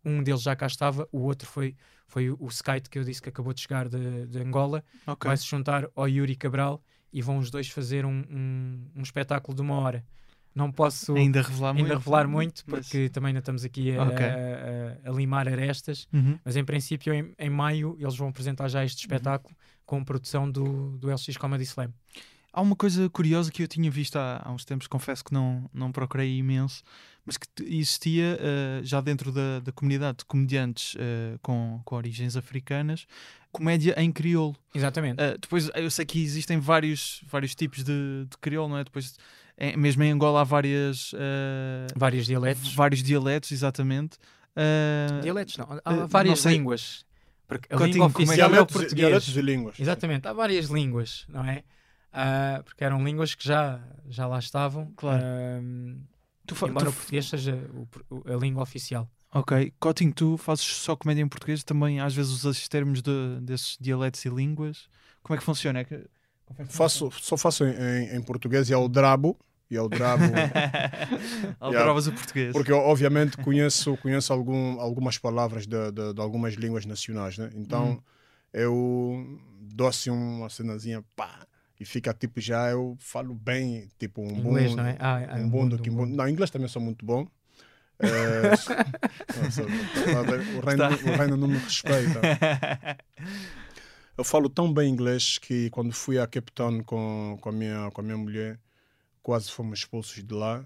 um 0.04 0.24
deles 0.24 0.42
já 0.42 0.56
cá 0.56 0.66
estava, 0.66 1.08
o 1.12 1.20
outro 1.20 1.48
foi, 1.48 1.76
foi 2.08 2.32
o 2.32 2.48
Skype 2.48 2.90
que 2.90 2.98
eu 2.98 3.04
disse 3.04 3.22
que 3.22 3.30
acabou 3.30 3.54
de 3.54 3.62
chegar 3.62 3.88
de, 3.88 4.26
de 4.26 4.40
Angola. 4.40 4.84
Okay. 5.06 5.30
Vai 5.30 5.38
se 5.38 5.46
juntar 5.46 5.88
ao 5.96 6.10
Yuri 6.10 6.36
Cabral 6.36 6.82
e 7.14 7.22
vão 7.22 7.38
os 7.38 7.52
dois 7.52 7.70
fazer 7.70 8.04
um, 8.04 8.24
um, 8.32 8.90
um 8.96 9.02
espetáculo 9.04 9.56
de 9.56 9.62
uma 9.62 9.76
hora 9.76 10.04
não 10.56 10.72
posso 10.72 11.16
ainda 11.16 11.42
revelar 11.42 11.72
ainda 11.72 11.82
muito, 11.82 11.98
revelar 11.98 12.28
muito 12.28 12.66
porque 12.66 13.04
mas... 13.04 13.12
também 13.12 13.30
ainda 13.30 13.40
estamos 13.40 13.66
aqui 13.66 13.96
a, 13.96 14.04
okay. 14.04 14.26
a, 14.26 15.08
a, 15.08 15.10
a 15.10 15.14
limar 15.14 15.48
arestas, 15.48 16.08
uhum. 16.14 16.38
mas 16.44 16.56
em 16.56 16.64
princípio 16.64 17.14
em, 17.14 17.34
em, 17.38 17.50
maio 17.50 17.98
eles 18.00 18.16
vão 18.16 18.28
apresentar 18.28 18.68
já 18.68 18.84
este 18.86 19.00
uhum. 19.00 19.16
espetáculo 19.16 19.50
uhum. 19.50 19.82
com 19.86 20.04
produção 20.04 20.50
do, 20.50 20.98
do 20.98 21.10
LX 21.10 21.38
Comedy 21.38 21.64
Slam. 21.64 21.92
Há 22.52 22.62
uma 22.62 22.76
coisa 22.76 23.10
curiosa 23.10 23.52
que 23.52 23.64
eu 23.64 23.68
tinha 23.68 23.90
visto 23.90 24.16
há, 24.16 24.42
há 24.46 24.52
uns 24.52 24.64
tempos, 24.64 24.86
confesso 24.86 25.24
que 25.24 25.34
não, 25.34 25.68
não 25.74 25.92
procurei 25.92 26.38
imenso, 26.38 26.84
mas 27.26 27.36
que 27.36 27.48
existia 27.64 28.38
uh, 28.40 28.86
já 28.86 29.02
dentro 29.02 29.32
da, 29.32 29.60
da 29.60 29.72
comunidade 29.72 30.20
de 30.20 30.26
comediantes 30.26 30.94
uh, 30.94 31.40
com, 31.42 31.82
com 31.84 31.96
origens 31.96 32.38
africanas, 32.38 33.08
comédia 33.52 33.96
em 33.98 34.12
crioulo. 34.12 34.56
Exatamente. 34.74 35.20
Uh, 35.20 35.38
depois 35.40 35.68
eu 35.74 35.90
sei 35.90 36.06
que 36.06 36.22
existem 36.22 36.60
vários, 36.60 37.24
vários 37.28 37.56
tipos 37.56 37.84
de, 37.84 38.28
de 38.30 38.38
crioulo, 38.40 38.70
não 38.70 38.78
é? 38.78 38.84
Depois 38.84 39.18
é, 39.64 39.78
mesmo 39.78 40.04
em 40.04 40.12
Angola 40.12 40.42
há 40.42 40.44
várias. 40.44 41.14
Uh, 41.14 41.18
vários 41.96 42.26
dialetos. 42.26 42.74
Vários 42.76 43.02
dialetos, 43.02 43.52
exatamente. 43.52 44.18
Uh, 44.56 45.22
dialetos 45.22 45.58
não, 45.58 45.68
há 45.84 46.06
várias 46.06 46.44
não 46.44 46.52
línguas. 46.52 47.06
Porque 47.48 47.74
a 47.74 47.78
Cotinho, 47.78 47.94
língua 47.94 48.08
é 48.08 48.10
oficial 48.24 48.56
é, 48.56 48.62
o 48.62 48.66
português. 48.66 48.96
dialetos 48.96 49.38
e 49.38 49.42
línguas. 49.42 49.80
Exatamente, 49.80 50.28
há 50.28 50.34
várias 50.34 50.68
línguas, 50.68 51.26
não 51.30 51.44
é? 51.46 51.64
Ah, 52.12 52.62
porque 52.64 52.84
eram 52.84 53.04
línguas 53.04 53.34
que 53.36 53.46
já, 53.46 53.80
já 54.08 54.28
lá 54.28 54.38
estavam. 54.40 54.92
Claro. 54.96 55.24
Tu 56.46 56.56
embora 56.68 56.86
tu 56.86 56.90
o 56.90 56.94
português 56.94 57.28
seja 57.28 57.58
o 58.12 58.32
a 58.32 58.36
língua 58.36 58.64
oficial. 58.64 59.10
Ok, 59.34 59.74
Cotinho, 59.80 60.14
tu 60.14 60.38
fazes 60.38 60.64
só 60.66 60.96
comédia 60.96 61.24
em 61.24 61.28
português, 61.28 61.64
também 61.64 62.00
às 62.00 62.14
vezes 62.14 62.32
usas 62.32 62.68
termos 62.68 63.02
de, 63.02 63.40
desses 63.42 63.78
dialetos 63.82 64.24
e 64.26 64.30
línguas. 64.30 64.88
Como 65.24 65.36
é 65.36 65.40
que 65.40 65.44
funciona? 65.44 65.80
É 65.80 65.84
que... 65.84 66.06
Faço, 66.70 67.10
só 67.12 67.36
faço 67.36 67.66
em, 67.66 67.72
em- 67.74 68.16
em 68.18 68.22
português 68.22 68.70
e 68.70 68.74
é 68.74 68.78
o 68.78 68.88
drabo. 68.88 69.38
E 69.74 69.78
é 69.78 69.82
o 69.82 69.90
drabo. 69.90 70.24
Alteravas 71.60 72.06
o 72.08 72.14
português. 72.14 72.54
Porque 72.54 72.72
eu, 72.72 72.78
obviamente, 72.78 73.36
conheço, 73.38 73.98
conheço 73.98 74.32
algum, 74.32 74.80
algumas 74.80 75.18
palavras 75.18 75.66
de, 75.66 75.92
de- 75.92 76.14
de 76.14 76.22
algumas 76.22 76.54
línguas 76.54 76.86
nacionais, 76.86 77.40
né? 77.40 77.50
Então, 77.56 77.94
Hum. 77.94 78.02
eu 78.54 79.40
dou 79.60 79.88
assim 79.88 80.12
uma 80.12 80.48
cenazinha, 80.50 81.04
pá, 81.16 81.48
e 81.80 81.86
fica 81.86 82.14
tipo 82.14 82.40
já, 82.40 82.70
eu 82.70 82.96
falo 83.00 83.34
bem, 83.34 83.90
tipo 83.98 84.22
um 84.22 84.30
Inglês, 84.30 84.72
bom, 84.72 84.78
não 84.78 84.86
é? 84.86 84.96
Ah, 85.00 85.20
é 85.22 85.34
um 85.42 85.46
um 85.46 85.50
bom 85.50 85.68
do 85.68 85.80
que 85.80 85.90
um 85.90 85.96
bom. 85.96 86.06
Não, 86.06 86.30
inglês 86.30 86.52
também 86.52 86.68
sou 86.68 86.82
muito 86.82 87.04
bom. 87.06 87.28
É, 88.00 88.50
nossa, 88.50 89.62
o, 89.64 90.60
reino, 90.66 90.84
o 91.14 91.18
reino 91.18 91.38
não 91.38 91.48
me 91.48 91.58
respeita. 91.60 92.20
Eu 94.18 94.24
falo 94.24 94.50
tão 94.50 94.72
bem 94.74 94.90
inglês 94.92 95.38
que 95.38 95.70
quando 95.70 95.94
fui 95.94 96.20
a 96.20 96.28
Cape 96.28 96.52
Town 96.52 96.84
com, 96.84 97.38
com, 97.40 97.50
a, 97.50 97.52
minha, 97.52 97.90
com 97.92 98.02
a 98.02 98.04
minha 98.04 98.18
mulher, 98.18 98.60
quase 99.24 99.50
fomos 99.50 99.80
expulsos 99.80 100.24
de 100.24 100.34
lá. 100.34 100.64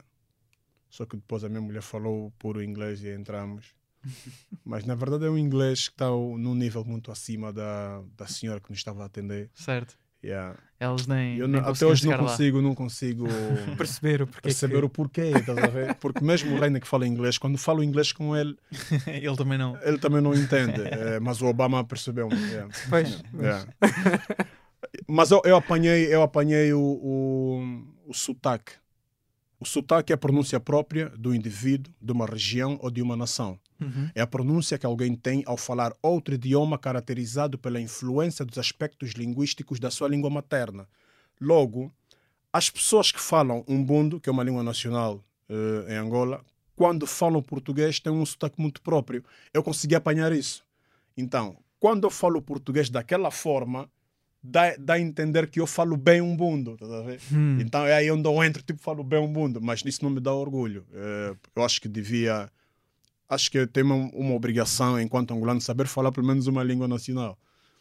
Só 0.89 1.05
que 1.05 1.16
depois 1.16 1.43
a 1.43 1.49
minha 1.49 1.62
mulher 1.62 1.82
falou 1.82 2.32
puro 2.39 2.62
inglês 2.64 3.01
e 3.03 3.14
entramos. 3.14 3.76
Mas 4.66 4.84
na 4.86 4.95
verdade 4.95 5.26
é 5.26 5.30
um 5.30 5.38
inglês 5.38 5.88
que 5.88 5.93
está 5.93 6.08
num 6.10 6.55
nível 6.55 6.84
muito 6.84 7.12
acima 7.12 7.53
da, 7.53 8.01
da 8.18 8.26
senhora 8.28 8.60
que 8.60 8.70
nos 8.70 8.80
estava 8.80 9.03
a 9.03 9.05
atender. 9.05 9.49
certo. 9.53 9.95
Yeah. 10.24 10.58
Elas 10.80 11.05
nem. 11.05 11.38
Eu 11.38 11.47
nem 11.47 11.62
até 11.62 11.86
hoje 11.86 12.03
não 12.08 12.12
lá. 12.14 12.18
consigo, 12.18 12.60
não 12.60 12.74
consigo 12.74 13.28
Perceber 13.78 14.24
o 14.24 14.28
porquê. 14.28 14.41
perceber 14.41 14.80
que... 14.80 14.86
o 14.86 14.89
porquê? 14.89 15.32
Porque 16.01 16.24
mesmo 16.24 16.55
o 16.55 16.60
Reina 16.60 16.80
que 16.80 16.88
fala 16.88 17.08
inglês, 17.08 17.38
quando 17.38 17.55
falo 17.58 17.84
inglês 17.84 18.12
com 18.12 18.36
ele, 18.36 18.58
Ele 19.05 19.38
também 19.38 19.60
não. 19.60 19.78
ele 19.84 19.99
também 19.99 20.20
não 20.20 20.34
entende. 20.34 20.82
Eh, 20.82 21.20
mas 21.20 21.39
o 21.39 21.45
Obama 21.45 21.84
percebeu-me. 21.84 22.36
yeah. 22.36 22.74
Pois, 22.89 23.24
Yeah. 23.39 23.72
Mas 25.08 25.30
eu, 25.32 25.41
eu 25.45 25.55
apanhei, 25.55 26.14
eu 26.14 26.22
apanhei 26.24 26.74
o, 26.74 26.82
o, 26.82 27.84
o 28.08 28.14
sotaque. 28.14 28.74
O 29.60 29.66
sotaque 29.66 30.14
é 30.14 30.16
a 30.16 30.18
pronúncia 30.18 30.60
própria 30.60 31.10
do 31.10 31.34
indivíduo, 31.34 31.93
de 31.99 32.12
uma 32.12 32.26
região 32.26 32.80
ou 32.82 32.91
de 32.91 33.01
uma 33.01 33.16
nação. 33.16 33.60
Uhum. 33.82 34.10
É 34.14 34.22
a 34.22 34.28
pronúncia 34.28 34.78
que 34.78 34.86
alguém 34.86 35.16
tem 35.16 35.43
ao 35.45 35.58
falar 35.58 35.93
outro 36.01 36.36
idioma 36.36 36.78
caracterizado 36.78 37.58
pela 37.58 37.82
influência 37.82 38.45
dos 38.45 38.58
aspectos 38.58 39.12
linguísticos 39.12 39.80
da 39.80 39.89
sua 39.89 40.08
língua 40.08 40.30
materna. 40.30 40.88
Logo, 41.41 41.91
as 42.53 42.70
pessoas 42.70 43.12
que 43.12 43.20
falam 43.20 43.64
umbundo, 43.68 44.20
que 44.20 44.30
é 44.30 44.32
uma 44.32 44.43
língua 44.43 44.64
nacional 44.64 45.24
eh, 45.49 45.93
em 45.93 45.97
Angola, 45.97 46.43
quando 46.76 47.08
falam 47.08 47.41
português 47.41 47.99
têm 47.99 48.14
um 48.14 48.26
sotaque 48.26 48.62
muito 48.62 48.82
próprio. 48.82 49.24
Eu 49.51 49.64
consegui 49.64 49.95
apanhar 49.95 50.32
isso. 50.32 50.64
Então, 51.16 51.58
quando 51.80 52.05
eu 52.05 52.12
falo 52.12 52.41
português 52.41 52.89
daquela 52.89 53.32
forma, 53.32 53.89
dá, 54.41 54.75
dá 54.77 54.93
a 54.95 54.99
entender 54.99 55.47
que 55.47 55.59
eu 55.59 55.67
falo 55.67 55.97
bem 55.97 56.21
umbundo, 56.21 56.77
tá 56.77 56.85
a 56.85 57.01
ver? 57.01 57.19
Hum. 57.31 57.59
Então 57.59 57.85
é 57.85 57.93
aí 57.93 58.11
onde 58.11 58.27
eu 58.27 58.43
entro, 58.43 58.63
tipo, 58.63 58.81
falo 58.81 59.03
bem 59.03 59.19
o 59.19 59.27
mundo, 59.27 59.61
mas 59.61 59.83
isso 59.85 60.03
não 60.03 60.09
me 60.11 60.19
dá 60.19 60.33
orgulho. 60.33 60.85
Eh, 60.93 61.35
eu 61.55 61.63
acho 61.63 61.81
que 61.81 61.88
devia. 61.88 62.49
Acho 63.29 63.51
que 63.51 63.57
eu 63.57 63.67
tenho 63.67 63.88
uma, 63.88 64.09
uma 64.13 64.35
obrigação, 64.35 64.99
enquanto 64.99 65.33
angolano, 65.33 65.59
saber 65.59 65.88
falar 65.88 66.11
pelo 66.11 66.25
menos 66.25 66.47
uma 66.47 66.63
língua 66.63 66.88
nacional. 66.88 67.38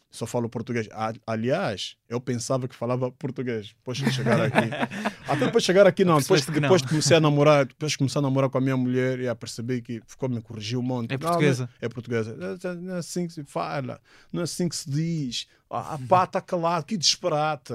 Só 0.09 0.25
falo 0.25 0.49
português. 0.49 0.87
Aliás, 1.25 1.97
eu 2.07 2.19
pensava 2.21 2.67
que 2.67 2.75
falava 2.75 3.11
português. 3.11 3.67
Depois 3.67 3.97
de 3.97 4.11
chegar 4.11 4.39
aqui. 4.41 4.69
Até 5.27 5.45
depois 5.45 5.63
de 5.63 5.67
chegar 5.67 5.85
aqui, 5.85 6.05
não. 6.05 6.19
Depois, 6.19 6.47
não. 6.47 6.53
depois 6.53 6.81
de 6.81 6.87
comecei 6.87 7.17
a 7.17 7.19
namorar, 7.19 7.65
depois 7.65 7.91
de 7.91 7.97
começar 7.97 8.19
a 8.19 8.21
namorar 8.21 8.49
com 8.49 8.57
a 8.57 8.61
minha 8.61 8.77
mulher, 8.77 9.19
e 9.19 9.27
a 9.27 9.35
perceber 9.35 9.81
que 9.81 10.01
ficou 10.07 10.29
me 10.29 10.41
corrigiu 10.41 10.79
um 10.79 10.83
monte. 10.83 11.13
É 11.13 11.17
Não, 11.17 11.19
portuguesa. 11.19 11.69
É 11.81 11.89
portuguesa. 11.89 12.57
Não 12.75 12.95
é 12.95 12.99
assim 12.99 13.27
que 13.27 13.33
se 13.33 13.43
fala, 13.43 13.99
não 14.31 14.41
é 14.41 14.43
assim 14.45 14.69
que 14.69 14.75
se 14.75 14.89
diz. 14.89 15.47
Ah, 15.69 15.95
a 15.95 15.99
pá 15.99 16.23
está 16.23 16.39
calado, 16.39 16.85
que 16.85 16.97
disparate. 16.97 17.73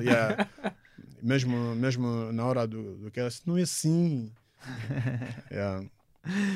Yeah. 0.00 0.48
Mesmo, 1.22 1.74
mesmo 1.74 2.30
na 2.32 2.44
hora 2.44 2.66
do, 2.68 2.98
do 2.98 3.10
que 3.10 3.18
era, 3.18 3.28
não 3.44 3.58
é 3.58 3.62
assim. 3.62 4.32
Yeah. 5.50 5.84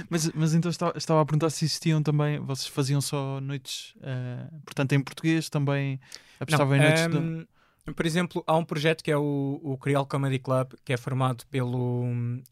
Mas, 0.08 0.30
mas 0.32 0.54
então 0.54 0.70
estava, 0.70 0.96
estava 0.96 1.20
a 1.20 1.24
perguntar 1.24 1.50
se 1.50 1.64
existiam 1.64 2.02
também. 2.02 2.38
Vocês 2.40 2.66
faziam 2.68 3.00
só 3.00 3.40
noites, 3.40 3.94
eh, 4.02 4.46
portanto, 4.64 4.92
em 4.92 5.00
português 5.00 5.48
também 5.48 6.00
apostavam 6.38 6.76
em 6.76 6.80
noites. 6.80 7.06
de- 7.08 7.16
Ahm, 7.16 7.46
Por 7.94 8.06
exemplo, 8.06 8.44
há 8.46 8.56
um 8.56 8.64
projeto 8.64 9.02
que 9.02 9.10
é 9.10 9.16
o, 9.16 9.60
o 9.62 9.76
Creole 9.78 10.06
Comedy 10.06 10.38
Club, 10.38 10.72
que 10.84 10.92
é 10.92 10.96
formado 10.96 11.44
pelo, 11.46 12.04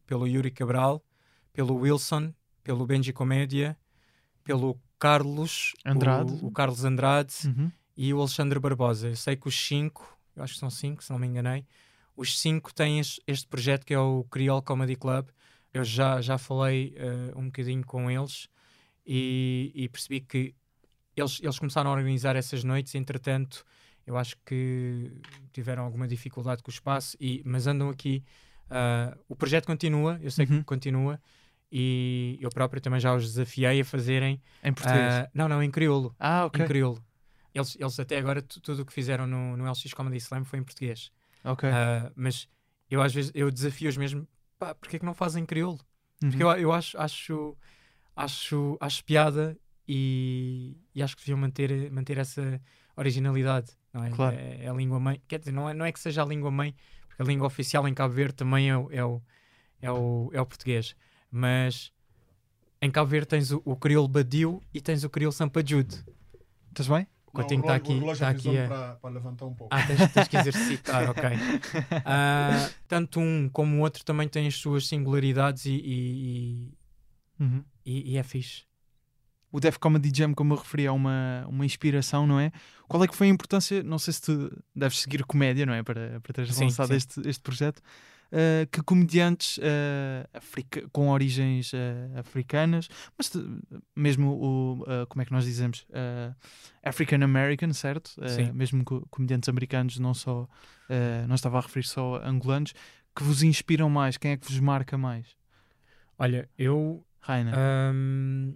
pelo 0.07 0.27
Yuri 0.27 0.51
Cabral, 0.51 1.03
pelo 1.53 1.75
Wilson, 1.77 2.33
pelo 2.65 2.87
Benji 2.87 3.13
Comédia, 3.13 3.77
pelo 4.45 4.79
Carlos 4.99 5.75
Andrade. 5.85 6.33
o, 6.43 6.47
o 6.47 6.51
Carlos 6.51 6.85
Andrade 6.85 7.35
Uhum. 7.47 7.71
e 7.97 8.13
o 8.13 8.19
Alexandre 8.21 8.59
Barbosa. 8.59 9.09
Eu 9.09 9.17
sei 9.17 9.37
que 9.37 9.47
os 9.49 9.55
cinco, 9.67 10.19
eu 10.35 10.43
acho 10.43 10.55
que 10.55 10.59
são 10.61 10.71
cinco, 10.71 11.05
se 11.05 11.11
não 11.11 11.19
me 11.19 11.27
enganei, 11.27 11.65
os 12.17 12.39
cinco 12.41 12.75
têm 12.75 12.99
es- 12.99 13.21
este 13.27 13.47
projeto 13.47 13.85
que 13.87 13.95
é 13.95 13.99
o 14.01 14.25
Creole 14.31 14.63
Comedy 14.63 14.97
Club. 14.97 15.29
Eu 15.73 15.85
já, 15.85 16.21
já 16.21 16.39
falei 16.39 16.95
eh, 16.97 17.33
um 17.37 17.47
bocadinho 17.47 17.85
com 17.85 18.11
eles 18.11 18.49
e, 19.07 19.71
e 19.75 19.89
percebi 19.89 20.21
que 20.21 20.55
eles, 21.17 21.41
eles 21.43 21.59
começaram 21.59 21.91
a 21.91 21.95
organizar 21.95 22.37
essas 22.37 22.63
noites, 22.65 22.95
entretanto, 22.95 23.65
eu 24.07 24.17
acho 24.17 24.37
que 24.47 25.11
tiveram 25.53 25.83
alguma 25.85 26.07
dificuldade 26.09 26.63
com 26.63 26.71
o 26.71 26.73
espaço, 26.75 27.17
e, 27.21 27.43
mas 27.45 27.67
andam 27.67 27.91
aqui. 27.91 28.23
ah, 28.71 29.17
o 29.29 29.35
projeto 29.37 29.67
continua, 29.67 30.19
eu 30.23 30.31
sei 30.31 30.47
Uhum. 30.47 30.59
que 30.59 30.65
continua, 30.65 31.21
e 31.71 32.39
eu 32.41 32.49
próprio 32.51 32.81
também 32.81 33.01
já 33.01 33.15
os 33.15 33.25
desafiei 33.25 33.81
a 33.81 33.85
fazerem. 33.85 34.41
Em 34.63 34.73
português. 34.73 35.15
ah, 35.15 35.29
não, 35.35 35.49
não, 35.49 35.63
em 35.63 35.71
crioulo 35.71 36.15
ah, 36.19 36.47
ok. 36.47 36.65
em 36.65 36.69
crioulo. 36.69 37.05
Eles, 37.55 37.77
eles 37.79 37.99
até 37.99 38.17
agora, 38.19 38.41
tu- 38.41 38.61
tudo 38.61 38.83
o 38.83 38.87
que 38.87 38.93
fizeram 38.93 39.27
no, 39.27 39.57
no 39.57 39.65
LX 39.67 39.93
Comedy 39.93 40.17
Slam 40.19 40.45
foi 40.45 40.59
em 40.61 40.63
português. 40.65 41.11
Ok. 41.45 41.69
Mas 42.15 42.49
eu 42.91 43.03
às 43.03 43.13
vezes 43.13 43.31
eu 43.35 43.51
desafio-os 43.51 43.97
mesmo, 43.97 44.27
pá, 44.59 44.75
porque 44.75 44.97
é 44.97 44.99
que 44.99 45.05
não 45.07 45.15
fazem 45.15 45.45
crioulo? 45.47 45.79
Porque 46.21 46.43
Uhum. 46.43 46.51
eu, 46.53 46.59
eu 46.59 46.73
acho, 46.73 46.99
acho, 46.99 47.57
acho, 48.17 48.77
acho 48.81 49.05
piada 49.05 49.57
e, 49.87 50.77
e 50.95 51.03
acho 51.03 51.17
que 51.17 51.23
deviam 51.23 51.39
manter, 51.39 51.91
manter 51.91 52.19
essa 52.19 52.61
originalidade. 52.97 53.71
Não 53.93 54.05
é? 54.05 54.11
Claro. 54.11 54.37
É, 54.37 54.65
é 54.65 54.69
a 54.69 54.73
língua 54.73 54.99
mãe. 55.01 55.23
Quer 55.29 55.39
dizer, 55.39 55.53
não 55.53 55.69
é, 55.69 55.75
não 55.75 55.85
é 55.85 55.93
que 55.93 56.01
seja 56.01 56.23
a 56.23 56.27
língua 56.27 56.51
mãe, 56.51 56.75
porque 57.09 57.23
a 57.23 57.25
língua 57.25 57.47
oficial 57.47 57.87
em 57.89 57.95
Cabo 57.95 58.13
Verde 58.15 58.35
também 58.35 58.69
é, 58.69 58.77
o- 58.77 58.91
é, 58.91 59.05
o, 59.05 59.23
é, 59.81 59.91
o, 59.91 60.31
é 60.33 60.41
o 60.41 60.47
português. 60.47 60.95
Mas 61.31 61.93
em 62.83 62.91
Cabo 62.91 63.09
Verde 63.11 63.29
tens 63.29 63.51
o, 63.51 63.63
o 63.65 63.77
crioulo 63.77 64.09
badio 64.09 64.61
e 64.75 64.81
tens 64.81 65.05
o 65.05 65.11
crioulo 65.11 65.33
sampajude. 65.33 66.05
Estás 66.71 66.89
bem? 66.89 67.07
O 67.39 67.43
Coutinho 67.43 67.61
está 67.61 67.75
aqui, 67.75 67.93
está 68.11 68.29
aqui 68.31 68.59
a... 68.59 68.69
para, 68.69 68.95
para 68.97 69.11
levantar 69.11 69.47
um 69.47 69.55
pouco. 69.55 69.75
Ah, 69.75 69.83
tens, 69.87 70.13
tens 70.13 70.29
que 70.29 70.37
exercitar, 70.37 71.09
ok. 71.11 71.31
Ah, 72.05 72.69
tanto 72.87 73.21
um 73.21 73.49
como 73.49 73.77
o 73.77 73.81
outro 73.81 74.05
também 74.05 74.29
têm 74.29 74.47
as 74.47 74.57
suas 74.57 74.87
singularidades 74.87 75.65
e, 75.67 75.73
e, 75.85 76.79
Uhum. 77.41 77.63
e- 77.87 78.13
e 78.13 78.17
é 78.17 78.23
fixe. 78.23 78.63
O 79.51 79.61
Def 79.61 79.79
Comedy 79.79 80.11
Jam, 80.15 80.35
como 80.35 80.53
eu 80.55 80.59
referi, 80.59 80.85
é 80.87 80.91
uma, 80.91 81.47
uma 81.49 81.65
inspiração, 81.65 82.27
não 82.27 82.39
é? 82.39 82.53
Qual 82.87 83.03
é 83.03 83.09
que 83.09 83.17
foi 83.17 83.29
a 83.29 83.31
importância? 83.31 83.83
Não 83.83 83.99
sei 83.99 84.13
se 84.13 84.21
tu 84.21 84.63
deves 84.75 84.99
seguir 84.99 85.25
comédia, 85.25 85.65
não 85.65 85.73
é? 85.73 85.83
Para, 85.83 86.21
para 86.21 86.33
teres 86.35 86.55
Sim, 86.55 86.65
lançado 86.65 86.89
sim. 86.89 86.95
Este, 86.97 87.27
este 87.29 87.41
projeto. 87.43 87.81
Uh, 88.31 88.67
que 88.71 88.83
comediantes 88.83 89.57
uh, 89.57 90.89
com 90.93 91.09
origens 91.09 91.73
uh, 91.73 91.77
africanas, 92.19 92.87
mas 93.17 93.33
mesmo 93.97 94.33
o, 94.33 95.07
como 95.09 95.23
é 95.23 95.25
que 95.25 95.33
nós 95.33 95.45
dizemos? 95.47 95.87
African 96.83 97.23
American, 97.23 97.73
certo? 97.73 98.11
Mesmo 98.53 98.85
co- 98.85 99.07
comediantes 99.11 99.49
americanos, 99.49 99.99
não 99.99 100.13
só, 100.13 100.47
não 101.27 101.35
estava 101.35 101.57
a 101.59 101.63
referir 101.63 101.87
só 101.87 102.17
a 102.17 102.29
angolanos, 102.29 102.75
que 103.17 103.23
vos 103.23 103.43
inspiram 103.43 103.89
mais? 103.89 104.17
Quem 104.19 104.33
é 104.33 104.37
que 104.37 104.47
vos 104.47 104.61
marca 104.61 104.99
mais? 104.99 105.27
Olha, 106.19 106.49
eu, 106.59 107.05
Raina. 107.21 107.53
ahm, 107.57 108.53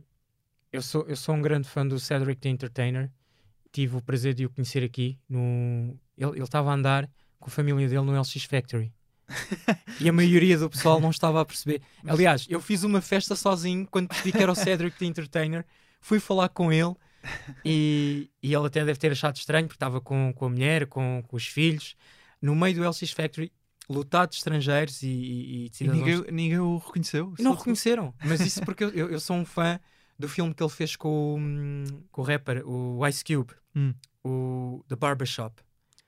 eu, 0.73 0.83
sou, 0.83 1.05
eu 1.09 1.17
sou 1.17 1.35
um 1.35 1.41
grande 1.43 1.69
fã 1.69 1.87
do 1.87 1.99
Cedric 1.99 2.41
the 2.41 2.49
Entertainer. 2.49 3.11
Tive 3.73 3.97
o 3.97 4.03
prazer 4.03 4.35
de 4.35 4.45
o 4.45 4.51
conhecer 4.51 4.85
aqui. 4.85 5.19
No... 5.29 5.99
Ele 6.19 6.31
ele 6.33 6.43
estava 6.43 6.71
a 6.71 6.75
andar 6.75 7.09
com 7.41 7.49
a 7.49 7.51
família 7.51 7.89
dele 7.89 8.03
no 8.03 8.15
LX 8.15 8.45
Factory. 8.45 8.93
E 10.01 10.09
a 10.09 10.13
maioria 10.13 10.59
do 10.59 10.69
pessoal 10.71 11.01
não 11.01 11.11
estava 11.11 11.41
a 11.41 11.45
perceber. 11.45 11.83
Aliás, 12.07 12.47
eu 12.49 12.61
fiz 12.61 12.83
uma 12.85 13.01
festa 13.01 13.35
sozinho 13.37 13.87
quando 13.91 14.09
percebi 14.09 14.33
que 14.33 14.43
era 14.43 14.53
o 14.53 14.55
Cedric 14.55 14.99
the 14.99 15.05
Entertainer. 15.07 15.65
Fui 16.01 16.19
falar 16.21 16.49
com 16.49 16.73
ele 16.73 16.95
e, 17.65 18.31
e 18.43 18.55
ele 18.55 18.67
até 18.67 18.85
deve 18.85 18.99
ter 18.99 19.13
achado 19.13 19.37
estranho 19.37 19.67
porque 19.67 19.77
estava 19.77 20.01
com, 20.01 20.33
com 20.35 20.47
a 20.47 20.49
mulher, 20.49 20.87
com, 20.87 21.23
com 21.27 21.37
os 21.37 21.47
filhos, 21.47 21.95
no 22.41 22.55
meio 22.55 22.75
do 22.75 22.89
LX 22.89 23.11
Factory, 23.13 23.53
lotado 23.89 24.31
de 24.31 24.37
estrangeiros 24.37 25.03
e, 25.03 25.09
e, 25.09 25.65
e 25.67 25.69
de 25.69 25.77
cidadãos 25.77 26.05
ninguém, 26.07 26.33
ninguém 26.33 26.59
o 26.59 26.79
reconheceu? 26.79 27.33
não 27.39 27.53
Só- 27.53 27.59
reconheceram, 27.59 28.15
mas 28.25 28.41
isso 28.41 28.63
porque 28.65 28.85
eu, 28.85 28.91
eu- 28.91 29.11
eu 29.11 29.21
sou 29.21 29.37
um 29.37 29.45
fã 29.45 29.79
do 30.19 30.29
filme 30.29 30.55
que 30.55 30.63
ele 30.63 30.71
fez 30.71 30.95
com, 30.97 31.37
hum, 31.39 31.85
com 32.11 32.21
o 32.23 32.25
rapper, 32.25 32.63
o 32.67 33.07
Ice 33.07 33.25
Cube, 33.25 33.53
Hum. 33.75 33.95
o 34.25 34.85
The 34.89 34.97
Barbershop. 34.97 35.63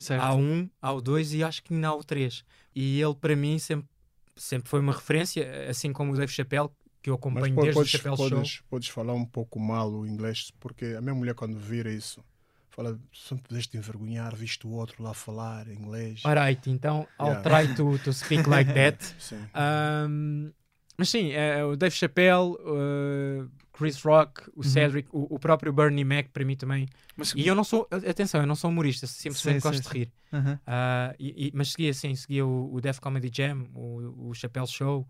Certo. 0.04 0.22
Há 0.22 0.34
um, 0.34 0.68
há 0.82 0.92
o 0.92 1.00
dois 1.00 1.32
e 1.32 1.42
acho 1.42 1.62
que 1.62 1.72
ainda 1.72 1.88
há 1.88 1.94
o 1.94 2.04
três. 2.04 2.44
E 2.74 3.00
ele, 3.00 3.14
para 3.14 3.34
mim, 3.34 3.58
sempre, 3.58 3.88
sempre 4.36 4.68
foi 4.68 4.80
uma 4.80 4.92
referência, 4.92 5.68
assim 5.70 5.92
como 5.92 6.12
o 6.12 6.16
Dave 6.16 6.30
Chappelle, 6.30 6.68
que 7.02 7.08
eu 7.08 7.14
Mas 7.14 7.20
acompanho 7.48 7.54
po- 7.54 7.62
desde 7.62 7.74
podes, 7.78 7.94
o 7.94 7.96
Chappelle 7.96 8.16
podes, 8.16 8.48
Show. 8.50 8.64
podes 8.68 8.88
falar 8.88 9.14
um 9.14 9.24
pouco 9.24 9.58
mal 9.58 9.90
o 9.90 10.06
inglês, 10.06 10.50
porque 10.60 10.94
a 10.96 11.00
minha 11.00 11.14
mulher, 11.14 11.34
quando 11.34 11.58
vira 11.58 11.90
isso, 11.90 12.22
fala: 12.70 12.98
sempre 13.14 13.44
deixa 13.54 13.70
te 13.70 13.76
envergonhar, 13.78 14.34
viste 14.36 14.66
o 14.66 14.70
outro 14.72 15.02
lá 15.02 15.14
falar 15.14 15.68
inglês. 15.68 16.20
Alright, 16.24 16.68
então 16.70 17.08
I'll 17.18 17.28
Yeah. 17.28 17.42
try 17.64 17.74
to, 17.74 17.98
to 18.00 18.12
speak 18.12 18.48
like 18.48 18.72
that. 18.74 18.98
Sim. 19.18 19.46
Um, 19.54 20.52
mas 20.96 21.08
sim, 21.08 21.32
é, 21.32 21.64
o 21.64 21.76
Dave 21.76 21.94
Chappelle, 21.94 22.52
uh, 22.60 23.50
Chris 23.72 24.00
Rock, 24.02 24.42
o 24.54 24.62
Cedric, 24.62 25.08
o, 25.12 25.34
o 25.34 25.38
próprio 25.38 25.72
Bernie 25.72 26.04
Mac, 26.04 26.28
para 26.32 26.44
mim 26.44 26.56
também. 26.56 26.86
Mas, 27.16 27.32
E 27.34 27.46
eu 27.46 27.54
não 27.54 27.64
sou, 27.64 27.88
atenção, 27.90 28.40
eu 28.40 28.46
não 28.46 28.54
sou 28.54 28.70
humorista, 28.70 29.06
simplesmente 29.06 29.56
Sim, 29.62 29.68
gosto 29.68 29.82
sim, 29.82 29.88
de 29.92 29.98
rir. 29.98 30.12
Aham. 30.32 30.60
Ah, 30.66 31.14
e- 31.18 31.48
e- 31.48 31.52
mas 31.54 31.72
seguia 31.72 31.90
assim, 31.90 32.14
seguia 32.14 32.46
o, 32.46 32.72
o 32.74 32.80
Def 32.80 32.98
Comedy 33.00 33.30
Jam, 33.32 33.66
o, 33.74 34.28
o 34.30 34.34
Chappelle 34.34 34.66
Show. 34.66 35.06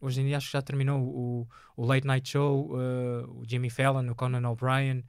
Hoje 0.00 0.20
em 0.20 0.26
dia 0.26 0.36
acho 0.36 0.46
que 0.46 0.52
já 0.52 0.62
terminou 0.62 1.00
o, 1.00 1.48
o 1.76 1.84
Late 1.86 2.06
Night 2.06 2.28
Show, 2.28 2.70
uh, 2.72 3.40
o 3.40 3.44
Jimmy 3.48 3.70
Fallon, 3.70 4.08
o 4.10 4.14
Conan 4.14 4.48
O'Brien, 4.48 5.02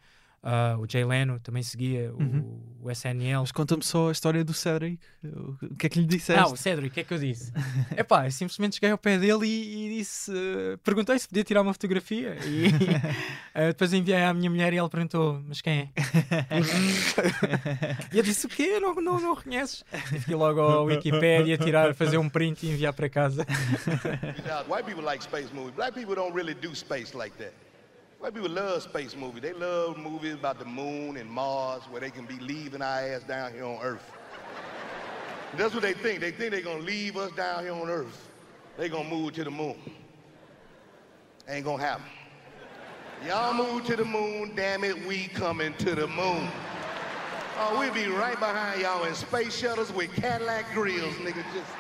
ah, 0.44 0.76
o 0.80 0.86
Jay 0.90 1.04
Leno 1.04 1.40
também 1.40 1.62
seguia, 1.64 2.14
o- 2.14 2.22
Uhum. 2.22 2.62
o, 2.82 2.90
SNL. 2.92 3.42
Mas 3.42 3.52
conta-me 3.52 3.84
só 3.84 4.10
a 4.10 4.12
história 4.12 4.44
do 4.44 4.54
Cedric. 4.54 5.00
O 5.24 5.76
que 5.76 5.88
é 5.88 5.90
que 5.90 6.00
lhe 6.00 6.06
disseste? 6.06 6.40
Ah, 6.42 6.48
o 6.48 6.56
Cedric, 6.56 6.88
o 6.90 6.94
que 6.94 7.00
é 7.02 7.04
que 7.04 7.14
eu 7.14 7.18
disse? 7.20 7.52
Epá, 7.98 8.26
eu 8.26 8.32
simplesmente 8.32 8.76
cheguei 8.76 8.92
ao 8.92 8.98
pé 8.98 9.18
dele 9.18 9.46
e, 9.46 9.86
e 9.96 9.98
disse, 10.00 10.32
eh, 10.34 10.78
perguntei 10.84 11.18
se 11.20 11.28
podia 11.28 11.44
tirar 11.44 11.62
uma 11.62 11.74
fotografia 11.74 12.38
e 12.46 12.68
eh, 13.54 13.68
depois 13.68 13.92
enviei 13.94 14.24
à 14.24 14.34
minha 14.34 14.50
mulher 14.50 14.72
e 14.74 14.78
ela 14.78 14.90
perguntou, 14.90 15.42
mas 15.48 15.60
quem 15.62 15.80
é? 15.80 15.90
e 18.14 18.18
eu 18.18 18.24
disse, 18.24 18.46
o 18.46 18.50
quê? 18.50 18.80
Não, 18.80 18.96
não, 18.96 19.20
não 19.20 19.34
reconheces? 19.34 19.84
E 20.14 20.20
fui 20.20 20.36
logo 20.36 20.60
ao 20.62 20.86
Wikipedia 20.86 21.58
tirar, 21.58 21.94
fazer 21.94 22.18
um 22.18 22.30
print 22.30 22.66
e 22.66 22.70
enviar 22.72 22.94
para 22.94 23.10
casa. 23.10 23.46
White 24.70 24.86
people 24.86 25.04
like 25.04 25.24
space 25.24 25.54
movies. 25.54 25.74
Black 25.76 25.94
people 25.94 26.16
don't 26.16 26.34
really 26.34 26.54
do 26.54 26.74
space 26.76 27.16
like 27.16 27.36
that. 27.38 27.54
White 28.20 28.34
people 28.34 28.50
love 28.50 28.84
space 28.84 29.16
movies. 29.16 29.42
They 29.42 29.54
love 29.54 29.98
movies 29.98 30.34
about 30.34 30.60
the 30.60 30.66
moon 30.66 31.18
and 31.18 31.30
Mars 31.30 31.84
where 31.90 32.02
they 32.02 32.12
can 32.12 32.26
be 32.26 32.38
leaving 32.40 32.82
our 32.82 33.00
ass 33.00 33.24
down 33.24 33.54
here 33.54 33.64
on 33.64 33.80
Earth. 33.82 34.12
That's 35.58 35.74
what 35.74 35.82
they 35.82 35.94
think. 35.94 36.20
They 36.20 36.32
think 36.32 36.52
they're 36.52 36.62
gonna 36.62 36.84
leave 36.84 37.16
us 37.16 37.32
down 37.32 37.64
here 37.64 37.74
on 37.74 37.90
Earth. 37.90 38.30
They're 38.78 38.90
gonna 38.90 39.10
move 39.10 39.34
to 39.34 39.44
the 39.46 39.52
moon. 39.52 39.78
Ain't 41.48 41.66
gonna 41.66 41.82
happen. 41.82 42.06
Y'all 43.26 43.54
move 43.54 43.86
to 43.86 43.96
the 43.96 44.06
moon, 44.06 44.54
damn 44.56 44.84
it, 44.84 45.06
we 45.08 45.28
coming 45.30 45.74
to 45.76 45.96
the 45.96 46.08
moon. 46.08 46.48
Oh, 47.58 47.78
we'll 47.80 47.94
be 47.94 48.08
right 48.08 48.40
behind 48.40 48.82
y'all 48.82 49.06
in 49.06 49.16
space 49.16 49.58
shuttles 49.58 49.92
with 49.92 50.14
Cadillac 50.14 50.72
grills, 50.74 51.14
nigga. 51.16 51.44
Just 51.54 51.72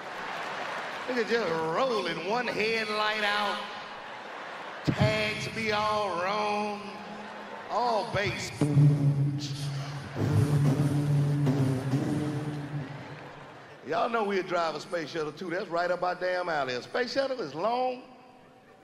Nigga 1.09 1.27
just 1.27 1.51
rolling, 1.75 2.29
one 2.29 2.45
headlight 2.45 3.23
out, 3.23 3.57
tags 4.85 5.47
be 5.55 5.71
all 5.71 6.09
wrong, 6.21 6.81
all 7.69 8.11
base. 8.13 8.51
Y'all 13.87 14.09
know 14.09 14.23
we'll 14.23 14.43
drive 14.43 14.75
a 14.75 14.79
space 14.79 15.09
shuttle 15.09 15.31
too. 15.31 15.49
That's 15.49 15.67
right 15.67 15.89
up 15.89 16.03
our 16.03 16.15
damn 16.15 16.47
alley. 16.47 16.75
A 16.75 16.81
space 16.83 17.13
shuttle 17.13 17.41
is 17.41 17.55
long. 17.55 18.03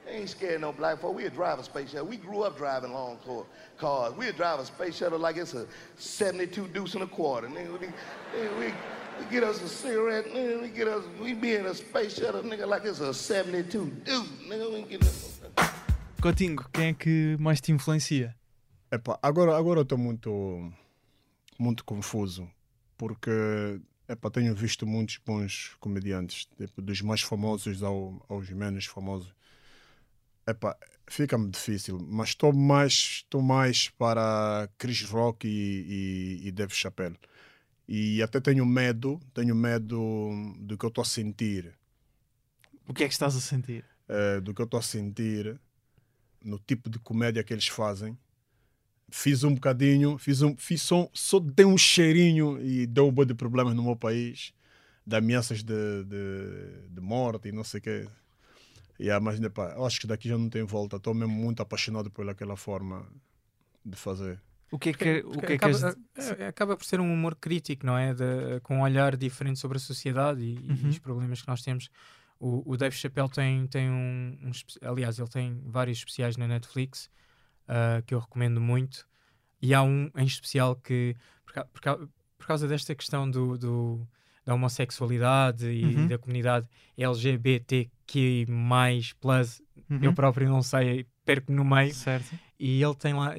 They 0.04 0.12
ain't 0.12 0.30
scared 0.30 0.60
no 0.60 0.72
black 0.72 1.00
folk. 1.00 1.14
We'll 1.14 1.30
drive 1.30 1.58
a 1.58 1.64
space 1.64 1.90
shuttle. 1.90 2.06
We 2.06 2.16
grew 2.16 2.42
up 2.42 2.56
driving 2.56 2.92
long 2.92 3.18
car- 3.24 3.46
cars. 3.78 4.14
We'll 4.16 4.32
drive 4.32 4.60
a 4.60 4.64
space 4.64 4.96
shuttle 4.96 5.18
like 5.18 5.36
it's 5.36 5.54
a 5.54 5.66
72 5.96 6.68
deuce 6.68 6.94
and 6.94 7.02
a 7.02 7.06
quarter. 7.06 7.48
Nigga, 7.48 7.72
we, 7.80 7.88
we, 8.58 8.72
we 9.18 9.30
get 9.30 9.42
us 9.42 9.62
a 9.62 9.68
cigarette, 9.68 10.26
nigga, 10.26 10.62
we 10.62 10.68
get 10.68 10.88
us, 10.88 11.04
we 11.20 11.34
be 11.34 11.54
in 11.54 11.66
a 11.66 11.74
space 11.74 12.18
shuttle, 12.18 12.42
nigga, 12.42 12.66
like 12.66 12.84
it's 12.84 13.00
a 13.00 13.12
72 13.14 13.86
deuce. 14.04 14.28
Nigga, 14.48 14.72
we 14.72 14.82
get 14.82 15.02
us. 15.02 15.35
Cotingo, 16.26 16.68
quem 16.72 16.86
é 16.88 16.92
que 16.92 17.36
mais 17.38 17.60
te 17.60 17.70
influencia? 17.70 18.34
Epá, 18.90 19.16
agora, 19.22 19.56
agora 19.56 19.78
eu 19.80 19.82
estou 19.84 19.96
muito, 19.98 20.72
muito 21.58 21.84
confuso, 21.84 22.50
porque 22.96 23.30
epá, 24.08 24.30
tenho 24.30 24.54
visto 24.54 24.86
muitos 24.86 25.18
bons 25.24 25.76
comediantes, 25.80 26.46
tipo, 26.56 26.82
dos 26.82 27.00
mais 27.02 27.20
famosos 27.22 27.82
ao, 27.82 28.24
aos 28.28 28.50
menos 28.50 28.86
famosos. 28.86 29.32
Epá, 30.46 30.76
fica-me 31.08 31.50
difícil, 31.50 31.98
mas 32.00 32.30
estou 32.30 32.52
mais, 32.52 33.24
mais 33.42 33.88
para 33.90 34.68
Chris 34.78 35.02
Rock 35.02 35.46
e, 35.46 36.40
e, 36.42 36.48
e 36.48 36.52
Dave 36.52 36.74
Chappelle. 36.74 37.18
E 37.88 38.22
até 38.22 38.40
tenho 38.40 38.66
medo, 38.66 39.20
tenho 39.34 39.54
medo 39.54 39.98
do 40.58 40.78
que 40.78 40.84
eu 40.86 40.88
estou 40.88 41.02
a 41.02 41.04
sentir, 41.04 41.74
O 42.88 42.94
que 42.94 43.04
é 43.04 43.08
que 43.08 43.12
estás 43.12 43.36
a 43.36 43.40
sentir? 43.40 43.84
eh, 44.08 44.40
do 44.40 44.54
que 44.54 44.60
eu 44.62 44.64
estou 44.64 44.78
a 44.78 44.82
sentir 44.82 45.60
no 46.46 46.58
tipo 46.58 46.88
de 46.88 46.98
comédia 46.98 47.42
que 47.44 47.52
eles 47.52 47.66
fazem. 47.68 48.16
Fiz 49.10 49.44
um 49.44 49.54
bocadinho, 49.54 50.18
fiz 50.18 50.42
um, 50.42 50.56
fiz 50.56 50.82
só, 50.82 51.08
só 51.12 51.38
dei 51.38 51.64
um 51.64 51.78
cheirinho 51.78 52.60
e 52.60 52.86
deu 52.86 53.06
um 53.08 53.12
bom 53.12 53.24
de 53.24 53.34
problemas 53.34 53.74
no 53.74 53.82
meu 53.82 53.94
país, 53.96 54.52
de 55.06 55.14
ameaças 55.16 55.62
de, 55.62 56.04
de, 56.04 56.88
de 56.90 57.00
morte 57.00 57.48
e 57.48 57.52
não 57.52 57.62
sei 57.62 57.78
o 57.78 57.82
quê. 57.82 58.08
Yeah, 58.98 59.22
mas 59.22 59.38
epá, 59.40 59.74
eu 59.76 59.84
acho 59.84 60.00
que 60.00 60.06
daqui 60.06 60.28
já 60.28 60.36
não 60.38 60.48
tem 60.48 60.64
volta. 60.64 60.96
Estou 60.96 61.14
mesmo 61.14 61.34
muito 61.34 61.60
apaixonado 61.62 62.10
por 62.10 62.28
aquela 62.28 62.56
forma 62.56 63.06
de 63.84 63.96
fazer. 63.96 64.40
O 64.70 64.78
que 64.78 64.88
é 64.88 64.92
que, 64.92 65.18
o 65.24 65.30
que, 65.38 65.44
é 65.44 65.46
que 65.48 65.52
acaba, 65.52 65.96
és- 66.16 66.30
é- 66.40 66.46
acaba 66.48 66.76
por 66.76 66.84
ser 66.84 66.98
um 66.98 67.12
humor 67.12 67.36
crítico, 67.36 67.86
não 67.86 67.96
é? 67.96 68.12
De- 68.12 68.58
com 68.64 68.78
um 68.78 68.80
olhar 68.82 69.16
diferente 69.16 69.60
sobre 69.60 69.76
a 69.76 69.80
sociedade 69.80 70.40
e, 70.42 70.54
e 70.66 70.70
Uhum. 70.82 70.88
os 70.88 70.98
problemas 70.98 71.40
que 71.42 71.46
nós 71.48 71.62
temos. 71.62 71.88
O, 72.38 72.62
o 72.72 72.76
Dave 72.76 72.94
Chappelle 72.94 73.30
tem, 73.30 73.66
tem 73.66 73.90
um, 73.90 74.36
um 74.42 74.50
Aliás, 74.88 75.18
ele 75.18 75.28
tem 75.28 75.60
vários 75.64 75.98
especiais 75.98 76.36
na 76.36 76.46
Netflix 76.46 77.08
ah, 77.66 78.02
que 78.06 78.14
eu 78.14 78.18
recomendo 78.18 78.60
muito. 78.60 79.06
E 79.62 79.72
há 79.74 79.82
um 79.82 80.10
em 80.16 80.24
especial 80.26 80.76
que, 80.76 81.16
por, 81.44 81.64
por 81.66 82.08
por 82.38 82.46
causa 82.46 82.68
desta 82.68 82.94
questão 82.94 83.28
do, 83.28 83.56
do- 83.58 84.06
da 84.44 84.54
homossexualidade 84.54 85.66
e 85.66 85.84
Uhum. 85.96 86.06
da 86.06 86.18
comunidade 86.18 86.68
LGBTQ, 86.96 88.46
plus, 89.20 89.62
Uhum. 89.90 89.98
eu 90.02 90.12
próprio 90.12 90.48
não 90.48 90.62
sei, 90.62 91.06
perco 91.24 91.52
no 91.52 91.64
meio 91.64 91.94
Certo. 91.94 92.38
e 92.58 92.82
ele 92.82 92.94
tem 92.94 93.14
lá 93.14 93.34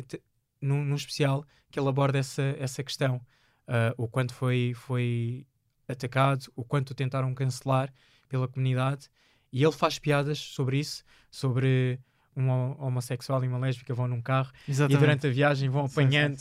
num, 0.62 0.84
num 0.84 0.96
especial 0.96 1.46
que 1.70 1.80
ele 1.80 1.88
aborda 1.90 2.18
essa, 2.18 2.56
essa 2.60 2.84
questão 2.84 3.22
ah, 3.68 3.94
o 3.98 4.08
quanto 4.08 4.34
foi, 4.34 4.74
foi 4.76 5.46
atacado, 5.88 6.46
o 6.56 6.64
quanto 6.64 6.94
tentaram 6.96 7.34
cancelar 7.34 7.94
pela 8.28 8.48
comunidade 8.48 9.10
e 9.52 9.64
ele 9.64 9.72
faz 9.72 9.98
piadas 10.00 10.38
sobre 10.38 10.80
isso, 10.80 11.04
sobre 11.32 12.00
um 12.36 12.50
ho- 12.50 12.76
homossexual 12.80 13.44
e 13.44 13.48
uma 13.48 13.58
lésbica 13.58 13.94
vão 13.94 14.08
num 14.08 14.22
carro 14.22 14.52
Exatamente. 14.68 14.96
e 14.96 15.00
durante 15.00 15.28
a 15.28 15.30
viagem 15.30 15.70
vão 15.70 15.88
Sim, 15.88 15.94
sim. 15.94 16.02
apanhando 16.02 16.38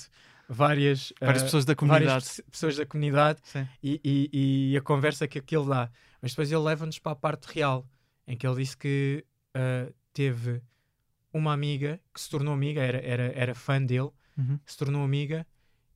várias, 0.48 1.12
Várias 1.20 1.42
ah, 1.42 1.44
pessoas 1.46 1.64
da 1.64 1.74
comunidade. 1.74 2.24
pe- 2.36 2.42
pessoas 2.50 2.76
da 2.76 2.86
comunidade 2.86 3.40
Sim. 3.44 3.66
e, 3.82 4.00
e- 4.04 4.70
e 4.72 4.76
a 4.76 4.80
conversa 4.80 5.26
que 5.26 5.38
aquilo 5.38 5.68
dá. 5.68 5.90
Mas 6.20 6.32
depois 6.32 6.50
ele 6.52 6.60
leva-nos 6.60 6.98
para 6.98 7.12
a 7.12 7.16
parte 7.16 7.44
real, 7.52 7.86
em 8.26 8.36
que 8.36 8.46
ele 8.46 8.56
disse 8.56 8.76
que 8.76 9.24
ah, 9.54 9.90
teve 10.12 10.60
uma 11.32 11.52
amiga 11.52 12.00
que 12.14 12.20
se 12.20 12.28
tornou 12.30 12.52
amiga, 12.54 12.80
era, 12.82 12.98
era, 12.98 13.32
era 13.34 13.54
fã 13.54 13.82
dele, 13.82 14.10
Uhum. 14.38 14.58
se 14.66 14.76
tornou 14.76 15.02
amiga 15.02 15.46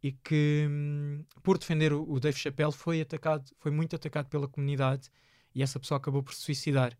e 0.03 0.12
que, 0.12 0.66
hum, 0.68 1.24
por 1.43 1.59
defender 1.59 1.93
o, 1.93 2.11
o 2.11 2.18
Dave 2.18 2.38
Chappelle, 2.38 2.72
foi 2.72 3.03
atacado, 3.03 3.51
foi 3.59 3.70
muito 3.70 3.95
atacado 3.95 4.28
pela 4.30 4.49
comunidade 4.49 5.11
e 5.55 5.62
essa 5.62 5.78
pessoa 5.80 5.98
acabou 5.98 6.22
por 6.22 6.34
se 6.34 6.40
suicidar. 6.42 6.96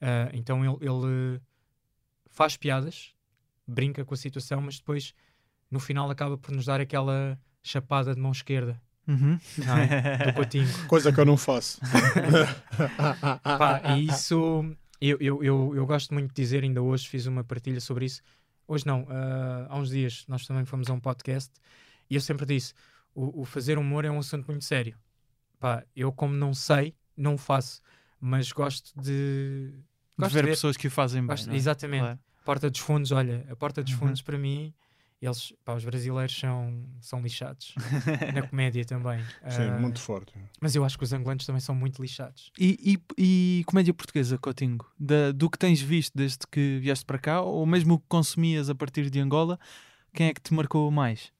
Ah, 0.00 0.30
então 0.32 0.64
ele, 0.64 0.76
ele 0.80 1.40
faz 2.28 2.56
piadas, 2.56 3.14
brinca 3.66 4.04
com 4.04 4.14
a 4.14 4.16
situação, 4.16 4.60
mas 4.60 4.78
depois, 4.78 5.14
no 5.70 5.80
final, 5.80 6.08
acaba 6.10 6.36
por 6.38 6.52
nos 6.52 6.66
dar 6.66 6.80
aquela 6.80 7.38
chapada 7.62 8.14
de 8.14 8.20
mão 8.20 8.32
esquerda 8.32 8.80
Uhum. 9.06 9.38
não 9.56 9.78
é? 9.78 10.26
do 10.26 10.34
Coutinho. 10.34 10.68
Coisa 10.86 11.10
que 11.10 11.18
eu 11.18 11.24
não 11.24 11.36
faço. 11.38 11.80
Pá, 13.42 13.96
e 13.96 14.06
isso 14.06 14.64
eu, 15.00 15.16
eu, 15.20 15.42
eu, 15.42 15.76
eu 15.76 15.86
gosto 15.86 16.12
muito 16.12 16.28
de 16.28 16.34
dizer, 16.34 16.62
ainda 16.62 16.82
hoje 16.82 17.08
fiz 17.08 17.26
uma 17.26 17.42
partilha 17.42 17.80
sobre 17.80 18.04
isso. 18.04 18.20
Hoje 18.66 18.86
não, 18.86 19.06
ah, 19.08 19.66
há 19.70 19.78
uns 19.78 19.90
dias 19.90 20.24
nós 20.28 20.46
também 20.46 20.64
fomos 20.64 20.90
a 20.90 20.92
um 20.92 21.00
podcast 21.00 21.50
e 22.10 22.14
eu 22.14 22.20
sempre 22.20 22.44
disse: 22.44 22.74
o, 23.14 23.40
o 23.42 23.44
fazer 23.44 23.78
humor 23.78 24.04
é 24.04 24.10
um 24.10 24.18
assunto 24.18 24.46
muito 24.46 24.64
sério. 24.64 24.96
Pá, 25.58 25.84
eu, 25.96 26.12
como 26.12 26.34
não 26.34 26.52
sei, 26.52 26.94
não 27.18 27.34
o 27.34 27.38
faço, 27.38 27.82
mas 28.20 28.50
gosto 28.52 28.92
de. 29.00 29.72
De 29.72 30.22
Gosto 30.22 30.34
ver 30.34 30.40
de 30.42 30.46
ver. 30.46 30.52
pessoas 30.54 30.76
que 30.76 30.86
o 30.88 30.90
fazem 30.90 31.20
bem. 31.20 31.28
Gosto- 31.28 31.50
é? 31.50 31.54
exatamente. 31.56 32.00
Claro. 32.00 32.18
Porta 32.44 32.70
dos 32.70 32.80
Fundos, 32.80 33.12
olha, 33.12 33.46
a 33.50 33.54
Porta 33.56 33.82
dos 33.82 33.92
Uhum. 33.92 33.98
Fundos 33.98 34.22
para 34.22 34.36
mim 34.38 34.72
eles, 35.20 35.52
pá, 35.64 35.74
os 35.74 35.84
brasileiros 35.84 36.38
são, 36.38 36.84
são 37.00 37.20
lixados. 37.20 37.74
Na 38.34 38.46
comédia 38.46 38.84
também. 38.84 39.18
Sim, 39.48 39.62
Ah, 39.70 39.78
muito 39.80 40.00
forte. 40.00 40.32
Mas 40.60 40.74
eu 40.76 40.84
acho 40.84 40.96
que 40.96 41.02
os 41.04 41.12
angolanos 41.12 41.44
também 41.44 41.60
são 41.60 41.74
muito 41.74 42.00
lixados. 42.00 42.52
E, 42.58 42.98
e- 43.18 43.58
e 43.60 43.64
comédia 43.66 43.92
portuguesa, 43.92 44.38
Cotingo? 44.38 44.86
Da- 44.98 45.32
do 45.32 45.50
que 45.50 45.58
tens 45.58 45.80
visto 45.80 46.12
desde 46.16 46.38
que 46.50 46.78
vieste 46.78 47.04
para 47.04 47.18
cá, 47.18 47.40
ou 47.42 47.66
mesmo 47.66 47.94
o 47.94 47.98
que 47.98 48.06
consumias 48.08 48.70
a 48.70 48.74
partir 48.76 49.10
de 49.10 49.18
Angola, 49.20 49.58
quem 50.14 50.28
é 50.28 50.34
que 50.34 50.40
te 50.40 50.54
marcou 50.54 50.88
mais? 50.90 51.32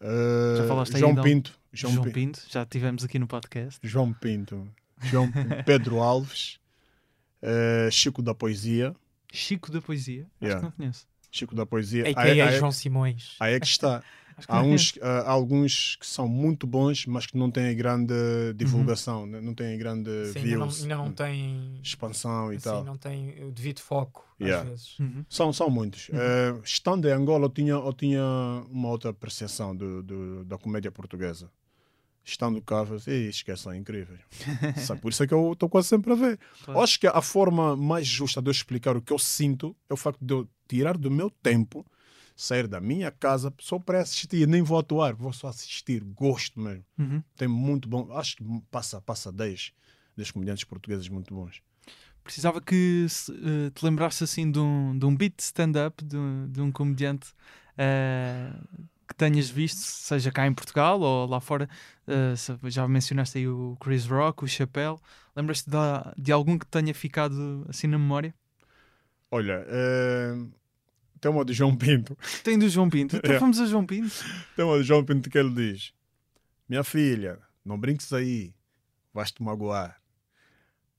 Uh, 0.00 0.56
Já 0.56 0.66
falaste 0.66 0.94
aí 0.94 1.00
João 1.00 1.14
de 1.14 1.20
um- 1.20 1.22
Pinto. 1.22 1.58
João, 1.72 1.92
João, 1.92 2.04
Pinto. 2.04 2.14
Pinto, 2.14 2.42
já 2.48 2.64
tivemos 2.66 3.04
aqui 3.04 3.18
no 3.18 3.26
podcast. 3.26 3.78
João 3.86 4.12
Pinto. 4.12 4.66
João 5.02 5.30
Pinto. 5.30 5.48
Pedro 5.64 6.00
Alves. 6.00 6.58
uh, 7.42 7.90
Chico 7.90 8.22
da 8.22 8.34
Poesia. 8.34 8.94
Chico 9.32 9.70
da 9.70 9.80
Poesia, 9.80 10.22
acho 10.22 10.32
Yeah. 10.42 10.58
que 10.60 10.64
não 10.64 10.70
conheço. 10.72 11.06
Chico 11.30 11.54
da 11.54 11.64
Poesia. 11.64 12.04
Aí- 12.16 12.40
aí- 12.40 12.58
João 12.58 12.72
Simões. 12.72 13.36
Aí 13.38 13.54
é 13.54 13.60
que 13.60 13.66
está. 13.66 14.02
Há, 14.48 14.62
não 14.62 14.70
uns, 14.72 14.94
há 15.00 15.30
alguns 15.30 15.96
que 15.96 16.06
são 16.06 16.26
muito 16.28 16.66
bons, 16.66 17.06
mas 17.06 17.26
que 17.26 17.36
não 17.36 17.50
têm 17.50 17.76
grande 17.76 18.12
divulgação, 18.56 19.26
né? 19.26 19.40
não 19.40 19.54
têm 19.54 19.76
grande 19.78 20.10
Sim, 20.32 20.38
ainda 20.40 20.56
não, 20.58 20.66
views, 20.68 20.82
ainda 20.82 20.96
não 20.96 21.12
tem, 21.12 21.78
expansão 21.82 22.52
e 22.52 22.56
assim, 22.56 22.64
tal. 22.64 22.84
não 22.84 22.96
tem 22.96 23.42
o 23.44 23.50
devido 23.52 23.80
foco, 23.80 24.26
Yeah. 24.40 24.62
às 24.62 24.68
vezes. 24.70 24.98
Uhum. 24.98 25.24
São, 25.28 25.52
são 25.52 25.68
muitos. 25.68 26.08
Eh, 26.10 26.54
estando 26.64 27.06
em 27.06 27.12
Angola, 27.12 27.44
eu 27.44 27.50
tinha, 27.50 27.72
eu 27.74 27.92
tinha 27.92 28.22
uma 28.70 28.88
outra 28.88 29.10
apreciação 29.10 29.76
do, 29.76 30.02
do- 30.02 30.44
da 30.46 30.56
comédia 30.56 30.90
portuguesa. 30.90 31.50
Estando 32.24 32.60
cá, 32.62 32.76
eu 32.80 32.86
falei, 32.86 33.02
"Ei, 33.06 33.28
esquece, 33.28 33.62
são 33.64 33.74
incríveis. 33.74 34.20
Sabe, 34.86 35.00
Por 35.00 35.10
isso 35.10 35.22
é 35.22 35.26
que 35.26 35.34
eu 35.34 35.52
estou 35.52 35.68
quase 35.68 35.88
sempre 35.88 36.12
a 36.12 36.14
ver. 36.14 36.38
Claro. 36.64 36.80
Acho 36.80 37.00
que 37.00 37.06
a 37.06 37.20
forma 37.20 37.76
mais 37.76 38.06
justa 38.06 38.40
de 38.40 38.48
eu 38.48 38.52
explicar 38.52 38.96
o 38.96 39.02
que 39.02 39.12
eu 39.12 39.18
sinto 39.18 39.74
é 39.88 39.94
o 39.94 39.96
facto 39.96 40.18
de 40.24 40.32
eu 40.32 40.48
tirar 40.68 40.96
do 40.96 41.10
meu 41.10 41.28
tempo, 41.30 41.84
sair 42.42 42.66
da 42.66 42.80
minha 42.80 43.10
casa 43.10 43.52
só 43.58 43.78
para 43.78 44.00
assistir. 44.00 44.46
Nem 44.46 44.62
vou 44.62 44.78
atuar, 44.78 45.14
vou 45.14 45.32
só 45.32 45.48
assistir. 45.48 46.02
Gosto 46.04 46.58
mesmo. 46.60 46.84
Uhum. 46.98 47.22
Tem 47.36 47.48
muito 47.48 47.88
bom. 47.88 48.10
Acho 48.12 48.36
que 48.36 48.44
passa, 48.70 49.00
passa 49.00 49.30
10 49.32 49.72
dos 50.16 50.30
comediantes 50.30 50.64
portugueses 50.64 51.08
muito 51.08 51.34
bons. 51.34 51.62
Precisava 52.22 52.60
que 52.60 53.06
eh, 53.30 53.70
te 53.74 53.84
lembrasse 53.84 54.22
assim 54.24 54.50
de 54.50 54.58
um, 54.58 54.98
de 54.98 55.06
um 55.06 55.16
beat 55.16 55.34
stand-up 55.40 56.04
de, 56.04 56.16
um- 56.16 56.48
de 56.50 56.60
um 56.60 56.70
comediante 56.70 57.28
eh, 57.78 58.52
que 59.08 59.14
tenhas 59.14 59.48
visto, 59.50 59.78
seja 59.78 60.30
cá 60.30 60.46
em 60.46 60.52
Portugal 60.54 61.00
ou 61.00 61.26
lá 61.26 61.40
fora. 61.40 61.68
Se- 62.36 62.56
já 62.70 62.86
mencionaste 62.86 63.38
aí 63.38 63.48
o 63.48 63.76
Chris 63.80 64.04
Rock, 64.06 64.44
o 64.44 64.48
Chappelle. 64.48 64.98
Lembras-te 65.34 65.68
de, 65.70 65.76
de 66.22 66.30
algum 66.32 66.58
que 66.58 66.66
tenha 66.66 66.94
ficado 66.94 67.64
assim 67.68 67.86
na 67.86 67.98
memória? 67.98 68.34
Olha, 69.30 69.64
eh, 69.68 70.34
tem 71.20 71.30
uma 71.30 71.44
de 71.44 71.52
João 71.52 71.76
Pinto. 71.76 72.16
Tem 72.42 72.58
do 72.58 72.68
João 72.68 72.88
Pinto. 72.88 73.16
Então 73.16 73.30
É. 73.34 73.38
vamos 73.38 73.60
a 73.60 73.66
João 73.66 73.84
Pinto. 73.86 74.14
Tem 74.56 74.64
uma 74.64 74.78
de 74.78 74.84
João 74.84 75.04
Pinto 75.04 75.28
que 75.28 75.38
ele 75.38 75.50
diz: 75.50 75.92
Minha 76.68 76.82
filha, 76.84 77.38
não 77.64 77.78
brinques 77.78 78.12
aí, 78.12 78.54
vais-te 79.12 79.42
magoar. 79.42 80.00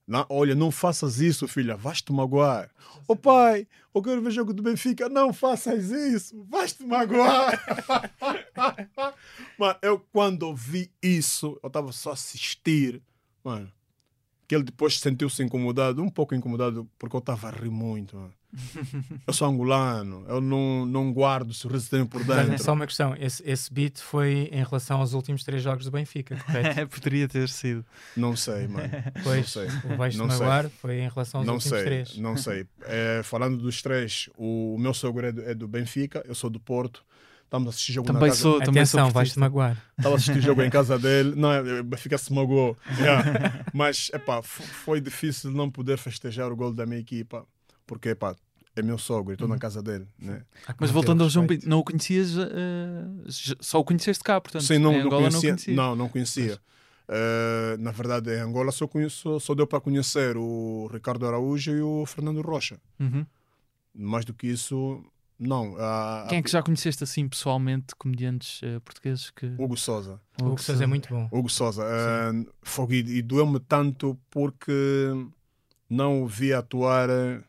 Não, 0.08 0.26
olha, 0.30 0.54
não 0.56 0.72
faças 0.72 1.20
isso, 1.22 1.48
filha, 1.48 1.78
vais-te 1.78 2.12
magoar. 2.12 2.70
Ô 3.08 3.16
pai, 3.16 3.66
eu 3.96 4.02
quero 4.02 4.22
ver 4.22 4.32
jogo 4.32 4.54
do 4.54 4.62
Benfica. 4.62 5.08
Não 5.08 5.32
faças 5.32 5.90
isso, 5.90 6.44
vais-te 6.50 6.84
magoar. 6.86 7.58
Mano, 9.58 9.80
eu 9.82 10.00
quando 10.12 10.44
ouvi 10.44 10.92
isso, 11.02 11.58
eu 11.64 11.68
estava 11.68 11.92
só 11.94 12.10
a 12.10 12.14
assistir. 12.14 13.02
Mano, 13.44 13.72
que 14.52 14.56
ele 14.56 14.66
depois 14.66 15.00
sentiu-se 15.00 15.42
incomodado, 15.42 16.04
um 16.04 16.10
pouco 16.10 16.36
incomodado, 16.36 16.86
porque 17.00 17.16
eu 17.16 17.20
estava 17.20 17.48
a 17.48 17.52
rir 17.52 17.70
muito. 17.70 18.18
Mano. 18.18 18.34
Eu 19.26 19.32
sou 19.32 19.48
angolano, 19.48 20.26
eu 20.28 20.42
não, 20.42 20.86
não 20.86 21.14
guardo 21.14 21.54
sorriso 21.54 21.90
tenho 21.90 22.06
por 22.06 22.22
dentro. 22.22 22.62
Só 22.62 22.74
uma 22.74 22.86
questão: 22.86 23.16
esse, 23.18 23.42
esse 23.50 23.74
beat 23.74 23.98
foi 24.00 24.50
em 24.52 24.62
relação 24.62 25.00
aos 25.00 25.14
últimos 25.14 25.46
três 25.46 25.64
jogos 25.64 25.86
do 25.86 25.92
Benfica, 25.92 26.36
correto? 26.36 26.86
Poderia 26.94 27.30
ter 27.30 27.48
sido. 27.48 27.86
Não 28.18 28.36
sei, 28.36 28.68
mano. 28.68 28.90
Pois, 29.24 29.50
sei. 29.50 29.68
o 29.86 29.96
Vais-te 29.96 30.18
Não 30.18 30.30
sei. 30.30 30.40
magoar 30.40 30.70
foi 30.70 30.96
em 31.00 31.08
relação 31.08 31.40
aos 31.40 31.48
Não 31.48 31.54
últimos 31.54 31.78
sei, 31.78 31.86
três. 31.86 32.18
não 32.18 32.36
sei. 32.36 32.68
É, 32.82 33.22
falando 33.24 33.56
dos 33.56 33.82
três, 33.82 34.30
o, 34.36 34.76
o 34.76 34.78
meu 34.78 34.94
sogro 34.94 35.28
é 35.28 35.32
do, 35.32 35.42
é 35.44 35.56
do 35.56 35.66
Benfica, 35.66 36.22
eu 36.28 36.36
sou 36.36 36.50
do 36.50 36.60
Porto. 36.60 37.06
Estamos 37.52 37.68
a 37.68 37.70
assistir 37.72 37.92
jogo 37.92 38.08
Também 38.08 38.22
na 38.22 38.28
casa. 38.30 38.42
sou, 38.42 38.60
também 38.62 38.86
sou 38.86 39.00
Atenção, 39.02 39.14
vais-te 39.14 39.38
magoar. 39.38 39.78
Estava 39.98 40.16
a 40.16 40.18
assistir 40.18 40.40
jogo 40.42 40.62
em 40.62 40.70
casa 40.72 40.98
dele. 40.98 41.34
Não, 41.36 41.52
é, 41.52 41.84
Benfica 41.84 42.18
se 42.18 42.32
magoou. 42.32 42.78
Yeah. 42.98 43.66
Mas, 43.76 44.10
epá, 44.14 44.42
foi 44.42 45.02
difícil 45.02 45.52
não 45.52 45.70
poder 45.70 45.98
festejar 45.98 46.50
o 46.50 46.56
gol 46.56 46.72
da 46.74 46.86
minha 46.86 47.02
equipa. 47.02 47.46
Porque, 47.86 48.08
epá, 48.10 48.38
é 48.74 48.82
meu 48.82 48.98
sogro, 48.98 49.34
estou 49.34 49.50
na 49.50 49.58
casa 49.58 49.84
dele. 49.84 50.08
Né? 50.18 50.44
Mas 50.80 50.92
voltando 50.92 51.24
ao 51.24 51.30
João. 51.30 51.46
Pinto, 51.46 51.68
não 51.68 51.80
o 51.80 51.84
conhecias, 51.84 52.30
j- 53.28 53.58
só 53.60 53.82
o 53.82 53.84
conheceste 53.84 54.24
cá, 54.24 54.40
portanto. 54.40 54.64
Sim, 54.64 54.78
não, 54.78 54.94
em 54.94 55.04
não 55.04 55.10
conhecia. 55.10 55.32
não 55.32 55.42
conhecia. 55.42 55.76
Não, 55.76 55.96
não 55.98 56.08
conhecia. 56.08 56.60
Eh, 57.10 57.76
na 57.80 57.92
verdade, 57.92 58.32
em 58.34 58.40
Angola 58.40 58.72
só, 58.72 58.88
conheço, 58.88 59.38
só 59.42 59.54
deu 59.54 59.68
para 59.68 59.82
conhecer 59.82 60.38
o 60.38 60.90
Ricardo 60.90 61.28
Araújo 61.28 61.72
e 61.76 61.82
o 61.82 62.06
Fernando 62.06 62.40
Rocha. 62.42 62.78
Uhum. 62.98 63.26
Mais 63.94 64.24
do 64.24 64.34
que 64.34 64.48
isso, 64.48 65.04
não. 65.42 65.76
A- 65.78 66.28
Quem 66.30 66.38
é 66.38 66.42
que 66.42 66.50
já 66.52 66.62
conheceste 66.64 67.04
assim 67.04 67.28
pessoalmente, 67.28 67.96
comediantes 67.96 68.62
eh, 68.64 68.80
portugueses 68.80 69.30
que. 69.32 69.48
Hugo 69.58 69.76
Souza. 69.76 70.20
O 70.42 70.46
Hugo 70.46 70.62
Sousa 70.62 70.84
é 70.84 70.88
muito 70.88 71.10
bom. 71.10 71.28
Hugo 71.32 71.50
Souza. 71.50 71.84
eh, 71.84 72.46
fogo, 72.62 72.94
e, 72.94 73.00
e 73.18 73.22
doeu-me 73.22 73.60
tanto 73.60 74.18
porque 74.30 74.72
não 75.90 76.24
o 76.24 76.28
vi 76.28 76.54
atuar. 76.54 77.10
eh, 77.10 77.42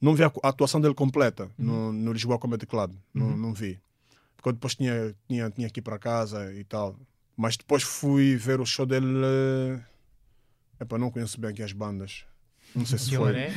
Não 0.00 0.14
vi 0.14 0.22
a 0.24 0.32
a 0.42 0.48
atuação 0.48 0.80
dele 0.80 0.94
completa 0.94 1.50
no, 1.58 1.92
no 1.92 2.12
Lisboa 2.12 2.38
Comedy 2.38 2.66
Club. 2.66 2.94
Não, 3.12 3.26
Uhum. 3.26 3.36
não 3.36 3.52
vi. 3.54 3.80
Porque 4.36 4.48
eu 4.48 4.52
depois 4.54 4.74
tinha, 4.74 5.14
tinha, 5.28 5.50
tinha 5.50 5.68
que 5.68 5.80
ir 5.80 5.82
para 5.82 5.98
casa 5.98 6.52
e 6.54 6.64
tal. 6.64 6.96
Mas 7.36 7.56
depois 7.56 7.82
fui 7.82 8.36
ver 8.36 8.60
o 8.60 8.64
show 8.66 8.86
dele. 8.86 9.06
Epá, 10.80 10.96
não 10.96 11.10
conheço 11.10 11.38
bem 11.40 11.50
aqui 11.50 11.62
as 11.62 11.72
bandas. 11.72 12.24
Não 12.74 12.86
sei 12.86 12.98
se 12.98 13.06
foi. 13.10 13.32
Vilaré? 13.32 13.52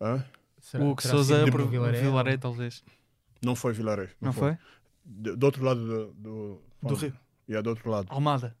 Hã? 0.00 0.24
Será- 0.72 0.84
O 0.84 0.90
Hugo 0.90 1.02
Souza 1.02 1.44
por 1.44 1.52
por 1.62 1.68
Vilaré? 1.70 2.00
Vilaré, 2.00 2.36
talvez. 2.36 2.82
Não 3.42 3.54
foi 3.54 3.72
Vilaré. 3.72 4.08
Não 4.20 4.32
foi? 4.32 4.56
Do, 5.04 5.36
do 5.36 5.44
outro 5.46 5.64
lado 5.64 5.80
do. 5.86 6.12
Do, 6.14 6.62
Do 6.88 6.94
Rio. 6.94 7.12
É, 7.48 7.60
do 7.62 7.70
outro 7.70 7.90
lado. 7.90 8.06
Almada. 8.10 8.56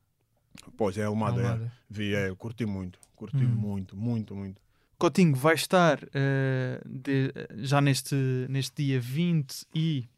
Pois 0.76 0.98
é, 0.98 1.04
Almada. 1.04 1.40
é. 1.40 1.44
Almada. 1.44 1.72
Vi, 1.88 2.14
é, 2.14 2.28
eu 2.28 2.36
curti 2.36 2.66
muito. 2.66 2.98
Curti 3.16 3.36
Hum. 3.44 3.48
muito, 3.48 3.96
muito, 3.96 4.34
muito. 4.34 4.60
Cotinho 4.98 5.34
vai 5.34 5.54
estar 5.54 5.98
eh, 6.14 6.80
de- 6.84 7.32
já 7.64 7.80
neste, 7.80 8.14
neste 8.48 8.84
dia 8.84 9.00
22, 9.00 10.08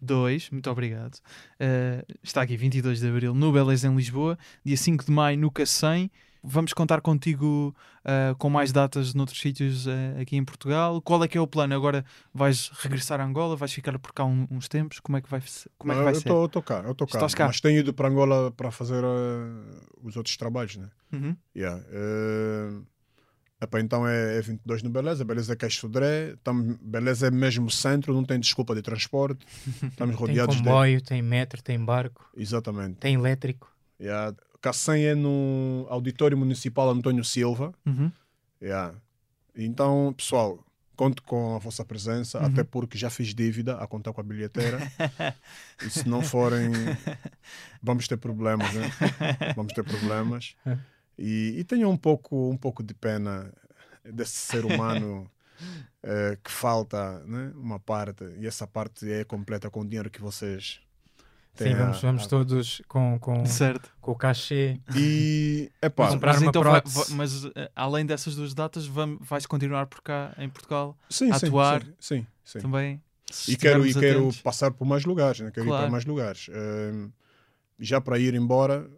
Dois. 0.00 0.50
muito 0.50 0.70
obrigado. 0.70 1.18
Eh, 1.58 2.04
está 2.22 2.42
aqui 2.42 2.56
22 2.56 3.00
de 3.00 3.08
Abril 3.08 3.34
no 3.34 3.52
Beleza 3.52 3.88
em 3.88 3.96
Lisboa, 3.96 4.38
dia 4.64 4.76
5 4.76 5.04
de 5.04 5.10
Maio 5.10 5.38
no 5.38 5.50
Cacém. 5.50 6.10
Vamos 6.44 6.72
contar 6.72 7.00
contigo 7.00 7.74
eh, 8.04 8.34
com 8.36 8.50
mais 8.50 8.72
datas 8.72 9.14
noutros 9.14 9.40
sítios 9.40 9.86
eh, 9.86 10.16
aqui 10.20 10.36
em 10.36 10.44
Portugal. 10.44 11.00
Qual 11.00 11.22
é 11.22 11.28
que 11.28 11.38
é 11.38 11.40
o 11.40 11.46
plano? 11.46 11.72
Agora 11.74 12.04
vais 12.34 12.68
regressar 12.80 13.20
a 13.20 13.24
Angola? 13.24 13.54
Vais 13.54 13.72
ficar 13.72 13.96
por 13.98 14.12
cá 14.12 14.24
um- 14.24 14.48
uns 14.50 14.66
tempos? 14.66 14.98
Como 14.98 15.16
é 15.16 15.20
que 15.20 15.30
vai, 15.30 15.40
como 15.78 15.92
é 15.92 15.94
que 15.94 16.00
Ah, 16.00 16.04
vai 16.04 16.14
eu 16.14 16.20
ser? 16.20 16.28
tô- 16.28 16.42
eu 16.44 16.48
tô 16.48 16.62
cá, 16.62 16.82
eu 16.84 16.94
tô 16.96 17.06
cá. 17.06 17.28
Cá? 17.28 17.46
Mas 17.46 17.60
tenho 17.60 17.78
ido 17.78 17.94
para 17.94 18.08
Angola 18.08 18.50
para 18.50 18.72
fazer 18.72 19.04
eh, 19.04 19.80
os 20.02 20.16
outros 20.16 20.36
trabalhos, 20.36 20.76
né? 20.76 20.88
Uhum. 21.12 21.36
Yeah. 21.54 21.80
eh, 21.90 22.80
epá, 23.60 23.78
então 23.80 24.04
é, 24.08 24.38
é 24.38 24.40
22 24.42 24.82
no 24.82 24.90
Beleza, 24.90 25.24
Beleza 25.24 25.52
é 25.52 25.56
Caixo 25.56 25.78
Sodré, 25.82 26.34
tam, 26.42 26.76
Beleza 26.82 27.28
é 27.28 27.30
mesmo 27.30 27.70
centro, 27.70 28.12
não 28.12 28.24
tem 28.24 28.40
desculpa 28.40 28.74
de 28.74 28.82
transporte. 28.82 29.46
Estamos 29.92 30.16
Tem 30.16 30.26
rodeados 30.26 30.56
de. 30.56 30.62
comboio, 30.64 31.00
tem 31.00 31.22
metro, 31.22 31.62
tem 31.62 31.78
barco, 31.78 32.28
Exatamente. 32.36 32.96
tem 32.96 33.14
elétrico. 33.14 33.70
Yeah. 34.00 34.34
Cacém 34.62 35.04
é 35.06 35.14
no 35.14 35.86
Auditório 35.90 36.38
Municipal 36.38 36.88
Antônio 36.88 37.24
Silva. 37.24 37.74
Uhum. 37.84 38.10
Yeah. 38.62 38.94
Então, 39.56 40.14
pessoal, 40.16 40.64
conto 40.94 41.20
com 41.24 41.56
a 41.56 41.58
vossa 41.58 41.84
presença, 41.84 42.38
Uhum. 42.38 42.46
até 42.46 42.62
porque 42.62 42.96
já 42.96 43.10
fiz 43.10 43.34
dívida 43.34 43.76
a 43.76 43.86
contar 43.88 44.12
com 44.12 44.20
a 44.20 44.24
bilheteira. 44.24 44.78
e 45.84 45.90
se 45.90 46.08
não 46.08 46.22
forem, 46.22 46.70
vamos 47.82 48.06
ter 48.06 48.16
problemas, 48.16 48.72
né? 48.72 48.88
Vamos 49.56 49.72
ter 49.72 49.82
problemas. 49.82 50.54
E, 51.18 51.56
e 51.58 51.64
tenho 51.64 51.90
um 51.90 51.96
pouco, 51.96 52.48
um 52.48 52.56
pouco 52.56 52.84
de 52.84 52.94
pena 52.94 53.52
desse 54.04 54.36
ser 54.36 54.64
humano 54.64 55.28
eh, 56.04 56.38
que 56.42 56.50
falta 56.50 57.18
né? 57.26 57.52
uma 57.56 57.78
parte, 57.80 58.24
e 58.38 58.46
essa 58.46 58.66
parte 58.66 59.10
é 59.10 59.24
completa 59.24 59.68
com 59.70 59.80
o 59.80 59.84
dinheiro 59.84 60.08
que 60.08 60.20
vocês. 60.20 60.80
Sim, 61.54 61.74
vamos, 61.74 61.98
a- 61.98 62.00
vamos 62.00 62.24
a- 62.24 62.28
todos 62.28 62.82
com, 62.88 63.18
com, 63.18 63.44
Certo. 63.44 63.90
com 64.00 64.12
o 64.12 64.16
cachê. 64.16 64.80
E, 64.96 65.70
epá, 65.82 66.08
Comprar 66.08 66.32
mas 66.32 66.42
uma 66.42 66.48
então 66.48 66.62
vai- 66.62 66.82
vai- 66.84 67.04
mas 67.10 67.44
eh, 67.54 67.70
além 67.76 68.06
dessas 68.06 68.34
duas 68.34 68.54
datas, 68.54 68.86
vam- 68.86 69.18
vais 69.20 69.44
continuar 69.44 69.86
por 69.86 70.00
cá 70.00 70.34
em 70.38 70.48
Portugal 70.48 70.96
sim, 71.10 71.30
sim, 71.32 71.46
atuar 71.46 71.82
sim, 71.84 71.92
sim, 72.00 72.26
sim. 72.44 72.58
também? 72.60 73.02
E 73.48 73.56
quero, 73.56 73.86
e 73.86 73.92
quero 73.94 74.18
atentos. 74.20 74.40
passar 74.40 74.70
por 74.70 74.86
mais 74.86 75.04
lugares, 75.04 75.40
né? 75.40 75.50
quero 75.50 75.66
ir 75.66 75.68
Claro. 75.68 75.82
para 75.84 75.90
mais 75.92 76.04
lugares. 76.06 76.48
Ehm, 76.50 77.10
já 77.78 78.00
para 78.00 78.18
ir 78.18 78.34
embora, 78.34 78.88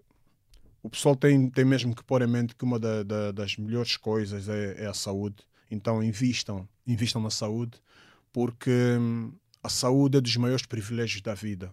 o 0.82 0.88
pessoal 0.90 1.16
tem, 1.16 1.48
tem 1.50 1.64
mesmo 1.64 1.94
que 1.94 2.04
pôr 2.04 2.22
em 2.22 2.26
mente 2.28 2.54
que 2.54 2.64
uma 2.64 2.78
da- 2.78 3.02
da- 3.02 3.32
das 3.32 3.56
melhores 3.56 3.96
coisas 3.96 4.48
é, 4.48 4.84
é 4.84 4.86
a 4.86 4.94
saúde. 4.94 5.36
Então 5.70 6.02
invistam, 6.02 6.68
invistam 6.86 7.20
na 7.22 7.30
saúde, 7.30 7.78
porque 8.32 8.70
hum, 8.98 9.32
a 9.62 9.68
saúde 9.68 10.18
é 10.18 10.20
dos 10.20 10.36
maiores 10.36 10.66
privilégios 10.66 11.20
da 11.22 11.34
vida. 11.34 11.72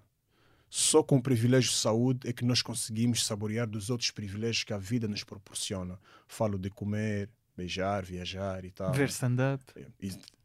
Só 0.74 1.04
com 1.04 1.18
o 1.18 1.22
privilégio 1.22 1.70
de 1.70 1.76
saúde 1.76 2.30
é 2.30 2.32
que 2.32 2.46
nós 2.46 2.62
conseguimos 2.62 3.26
saborear 3.26 3.68
dos 3.68 3.90
outros 3.90 4.10
privilégios 4.10 4.64
que 4.64 4.72
a 4.72 4.78
vida 4.78 5.06
nos 5.06 5.22
proporciona. 5.22 6.00
Falo 6.30 6.58
de 6.58 6.70
comer, 6.70 7.30
beijar, 7.58 8.06
viajar 8.06 8.64
e 8.64 8.72
tal. 8.72 8.94
Ver 8.94 9.10
stand-up. 9.10 9.62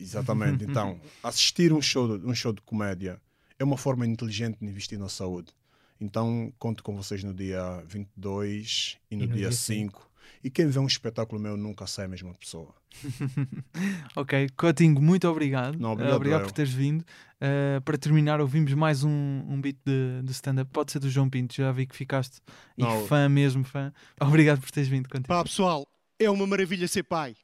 Exatamente. 0.01 0.65
então, 0.69 1.01
assistir 1.23 1.73
um 1.73 1.81
show, 1.81 2.19
um 2.25 2.35
show 2.35 2.53
de 2.53 2.61
comédia 2.63 3.21
é 3.57 3.63
uma 3.63 3.77
forma 3.77 4.05
inteligente 4.05 4.59
de 4.59 4.67
investir 4.67 4.99
na 4.99 5.09
saúde. 5.09 5.53
Então, 6.01 6.53
conto 6.59 6.83
com 6.83 6.97
vocês 6.97 7.23
no 7.23 7.33
dia 7.33 7.85
22 7.87 8.99
e 9.09 9.17
no, 9.17 9.23
e 9.23 9.27
no 9.29 9.33
dia, 9.33 9.49
dia 9.49 9.53
5. 9.53 10.01
5. 10.01 10.11
E 10.43 10.51
quem 10.51 10.69
vê 10.69 10.79
um 10.79 10.87
espetáculo 10.87 11.41
meu 11.41 11.57
nunca 11.57 11.87
sai 11.87 12.07
a 12.07 12.09
mesma 12.09 12.35
pessoa. 12.35 12.75
ok, 14.17 14.49
Cotinho, 14.57 15.01
muito 15.01 15.29
obrigado. 15.29 15.79
Não, 15.79 15.93
obrigado, 15.93 16.13
uh, 16.13 16.17
obrigado 16.17 16.43
por 16.43 16.53
teres 16.53 16.73
vindo. 16.73 17.03
Uh, 17.03 17.81
para 17.83 17.99
terminar, 17.99 18.41
ouvimos 18.41 18.73
mais 18.75 19.05
um, 19.05 19.11
um 19.11 19.61
beat 19.61 19.77
de, 19.85 20.23
de 20.23 20.33
stand-up. 20.33 20.71
Pode 20.73 20.93
ser 20.93 20.99
do 20.99 21.11
João 21.11 21.29
Pinto, 21.29 21.55
já 21.55 21.73
vi 21.73 21.87
que 21.87 21.97
ficaste 21.97 22.41
Não. 22.77 23.07
fã 23.07 23.29
mesmo, 23.29 23.65
fã. 23.65 23.93
Obrigado 24.21 24.61
por 24.61 24.71
teres 24.71 24.89
vindo. 24.89 25.09
Pá, 25.27 25.43
pessoal, 25.43 25.87
é 26.19 26.31
uma 26.31 26.47
maravilha 26.47 26.89
ser 26.89 27.03
pai. 27.03 27.37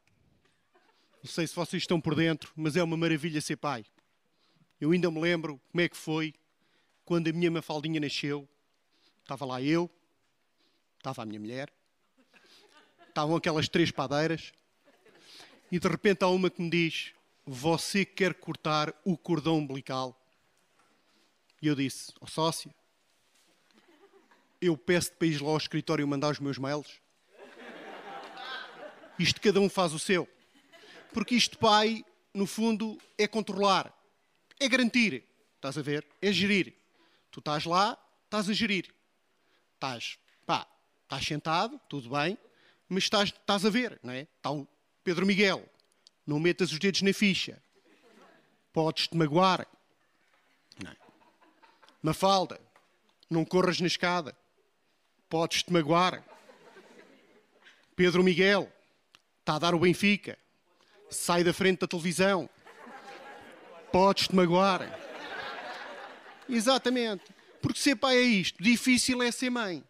Não 1.22 1.30
sei 1.30 1.46
se 1.46 1.54
vocês 1.54 1.82
estão 1.82 2.00
por 2.00 2.14
dentro, 2.14 2.52
mas 2.56 2.76
é 2.76 2.82
uma 2.82 2.96
maravilha 2.96 3.40
ser 3.40 3.56
pai. 3.56 3.84
Eu 4.80 4.90
ainda 4.90 5.10
me 5.10 5.20
lembro 5.20 5.60
como 5.70 5.80
é 5.80 5.88
que 5.88 5.96
foi 5.96 6.34
quando 7.04 7.28
a 7.28 7.32
minha 7.32 7.50
Mafaldinha 7.50 8.00
nasceu. 8.00 8.48
Estava 9.22 9.44
lá 9.44 9.62
eu, 9.62 9.88
estava 10.98 11.22
a 11.22 11.26
minha 11.26 11.38
mulher, 11.38 11.72
estavam 13.12 13.36
aquelas 13.36 13.68
três 13.68 13.90
padeiras, 13.90 14.52
e 15.70 15.78
de 15.78 15.88
repente 15.88 16.24
há 16.24 16.28
uma 16.28 16.50
que 16.50 16.60
me 16.60 16.70
diz: 16.70 17.12
Você 17.46 18.04
quer 18.04 18.34
cortar 18.34 18.92
o 19.04 19.16
cordão 19.16 19.58
umbilical? 19.58 20.18
E 21.60 21.66
eu 21.66 21.74
disse: 21.74 22.12
Ó 22.20 22.26
oh, 22.26 22.70
eu 24.60 24.76
peço-te 24.76 25.16
para 25.16 25.28
ir 25.28 25.42
lá 25.42 25.50
ao 25.50 25.56
escritório 25.56 26.06
mandar 26.06 26.30
os 26.30 26.40
meus 26.40 26.58
mails. 26.58 27.00
Isto 29.18 29.40
cada 29.40 29.60
um 29.60 29.68
faz 29.68 29.92
o 29.92 29.98
seu. 29.98 30.28
Porque 31.12 31.34
isto, 31.34 31.58
pai, 31.58 32.04
no 32.32 32.46
fundo, 32.46 32.98
é 33.18 33.26
controlar, 33.26 33.92
é 34.58 34.68
garantir. 34.68 35.24
Estás 35.56 35.76
a 35.76 35.82
ver? 35.82 36.06
É 36.20 36.32
gerir. 36.32 36.74
Tu 37.30 37.38
estás 37.38 37.64
lá, 37.64 37.98
estás 38.24 38.48
a 38.48 38.52
gerir. 38.52 38.92
Estás, 39.74 40.18
pá, 40.46 40.66
estás 41.02 41.24
sentado, 41.24 41.80
tudo 41.88 42.10
bem, 42.10 42.38
mas 42.92 43.04
estás, 43.04 43.30
estás 43.30 43.64
a 43.64 43.70
ver, 43.70 43.98
não 44.02 44.12
é? 44.12 44.22
Está 44.36 44.50
o 44.50 44.68
Pedro 45.02 45.24
Miguel, 45.24 45.66
não 46.26 46.38
metas 46.38 46.70
os 46.70 46.78
dedos 46.78 47.02
na 47.02 47.12
ficha. 47.12 47.60
Podes-te 48.72 49.16
magoar. 49.16 49.66
Não. 50.82 50.90
É? 50.90 50.96
Mafalda, 52.02 52.60
não 53.28 53.44
corras 53.44 53.80
na 53.80 53.86
escada. 53.86 54.36
Podes-te 55.28 55.72
magoar. 55.72 56.22
Pedro 57.96 58.22
Miguel, 58.22 58.70
está 59.40 59.56
a 59.56 59.58
dar 59.58 59.74
o 59.74 59.78
Benfica. 59.78 60.38
Sai 61.10 61.42
da 61.42 61.52
frente 61.52 61.80
da 61.80 61.86
televisão. 61.86 62.48
Podes-te 63.90 64.34
magoar. 64.34 64.98
Exatamente. 66.48 67.24
Porque 67.60 67.78
ser 67.78 67.96
pai 67.96 68.16
é 68.16 68.22
isto. 68.22 68.62
Difícil 68.62 69.22
é 69.22 69.30
ser 69.30 69.50
mãe. 69.50 69.84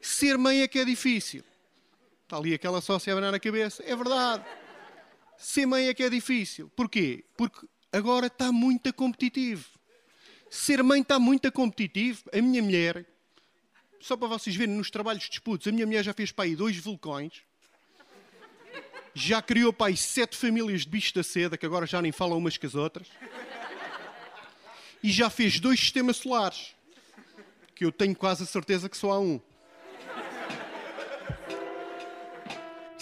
Ser 0.00 0.38
mãe 0.38 0.62
é 0.62 0.68
que 0.68 0.78
é 0.78 0.84
difícil. 0.84 1.44
Está 2.28 2.36
ali 2.36 2.52
aquela 2.52 2.82
sócia 2.82 3.10
a 3.10 3.16
abanar 3.16 3.32
a 3.32 3.40
cabeça. 3.40 3.82
É 3.86 3.96
verdade. 3.96 4.44
Ser 5.38 5.64
mãe 5.64 5.88
é 5.88 5.94
que 5.94 6.02
é 6.02 6.10
difícil. 6.10 6.70
Porquê? 6.76 7.24
Porque 7.38 7.66
agora 7.90 8.26
está 8.26 8.52
muito 8.52 8.92
competitivo. 8.92 9.64
Ser 10.50 10.82
mãe 10.82 11.00
está 11.00 11.18
muito 11.18 11.50
competitivo. 11.50 12.24
A 12.30 12.42
minha 12.42 12.62
mulher, 12.62 13.06
só 13.98 14.14
para 14.14 14.28
vocês 14.28 14.54
verem 14.54 14.74
nos 14.74 14.90
trabalhos 14.90 15.22
de 15.22 15.30
disputos, 15.30 15.66
a 15.68 15.72
minha 15.72 15.86
mulher 15.86 16.04
já 16.04 16.12
fez 16.12 16.30
para 16.30 16.44
aí 16.44 16.54
dois 16.54 16.76
vulcões. 16.76 17.32
Já 19.14 19.40
criou 19.40 19.72
para 19.72 19.86
aí 19.86 19.96
sete 19.96 20.36
famílias 20.36 20.82
de 20.82 20.88
bichos 20.90 21.12
da 21.12 21.22
seda, 21.22 21.56
que 21.56 21.64
agora 21.64 21.86
já 21.86 22.02
nem 22.02 22.12
falam 22.12 22.36
umas 22.36 22.58
com 22.58 22.66
as 22.66 22.74
outras. 22.74 23.08
E 25.02 25.10
já 25.10 25.30
fez 25.30 25.58
dois 25.58 25.80
sistemas 25.80 26.18
solares, 26.18 26.74
que 27.74 27.86
eu 27.86 27.90
tenho 27.90 28.14
quase 28.14 28.42
a 28.42 28.46
certeza 28.46 28.86
que 28.86 28.98
só 28.98 29.12
há 29.12 29.18
um. 29.18 29.40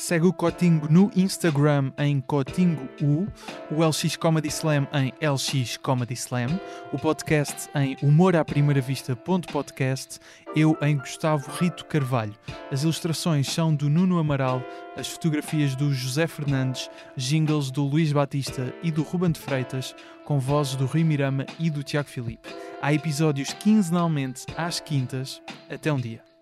Segue 0.07 0.27
o 0.29 0.33
Cotingo 0.33 0.87
no 0.89 1.11
Instagram 1.17 1.91
em 1.99 2.21
Cotingo 2.21 2.89
U, 3.03 3.27
o 3.69 3.85
LX 3.85 4.15
Comedy 4.15 4.47
Slam 4.47 4.87
em 4.93 5.13
LX 5.21 5.79
Comedy 5.79 6.15
Slam, 6.15 6.61
o 6.93 6.99
podcast 6.99 7.69
em 7.75 7.97
humoraprimeiravista.podcast, 8.01 10.21
eu 10.55 10.79
em 10.81 10.97
Gustavo 10.97 11.51
Rito 11.59 11.85
Carvalho. 11.87 12.37
As 12.71 12.85
ilustrações 12.85 13.49
são 13.49 13.75
do 13.75 13.91
Nuno 13.91 14.21
Amaral, 14.21 14.63
as 14.97 15.09
fotografias 15.09 15.75
do 15.75 15.93
José 15.93 16.29
Fernandes, 16.29 16.89
jingles 17.17 17.73
do 17.73 17.83
Luís 17.83 18.13
Batista 18.13 18.73
e 18.85 18.93
do 18.93 19.03
Ruben 19.03 19.33
de 19.33 19.41
Freitas, 19.41 19.93
com 20.25 20.39
vozes 20.39 20.77
do 20.77 20.87
Rui 20.87 21.03
Mirama 21.03 21.47
e 21.59 21.69
do 21.69 21.83
Tiago 21.83 22.09
Filipe. 22.09 22.49
Há 22.81 22.95
episódios 22.95 23.53
quinzenalmente 23.55 24.47
às 24.57 24.79
quintas. 24.79 25.43
Até 25.69 25.93
um 25.93 25.99
dia. 25.99 26.36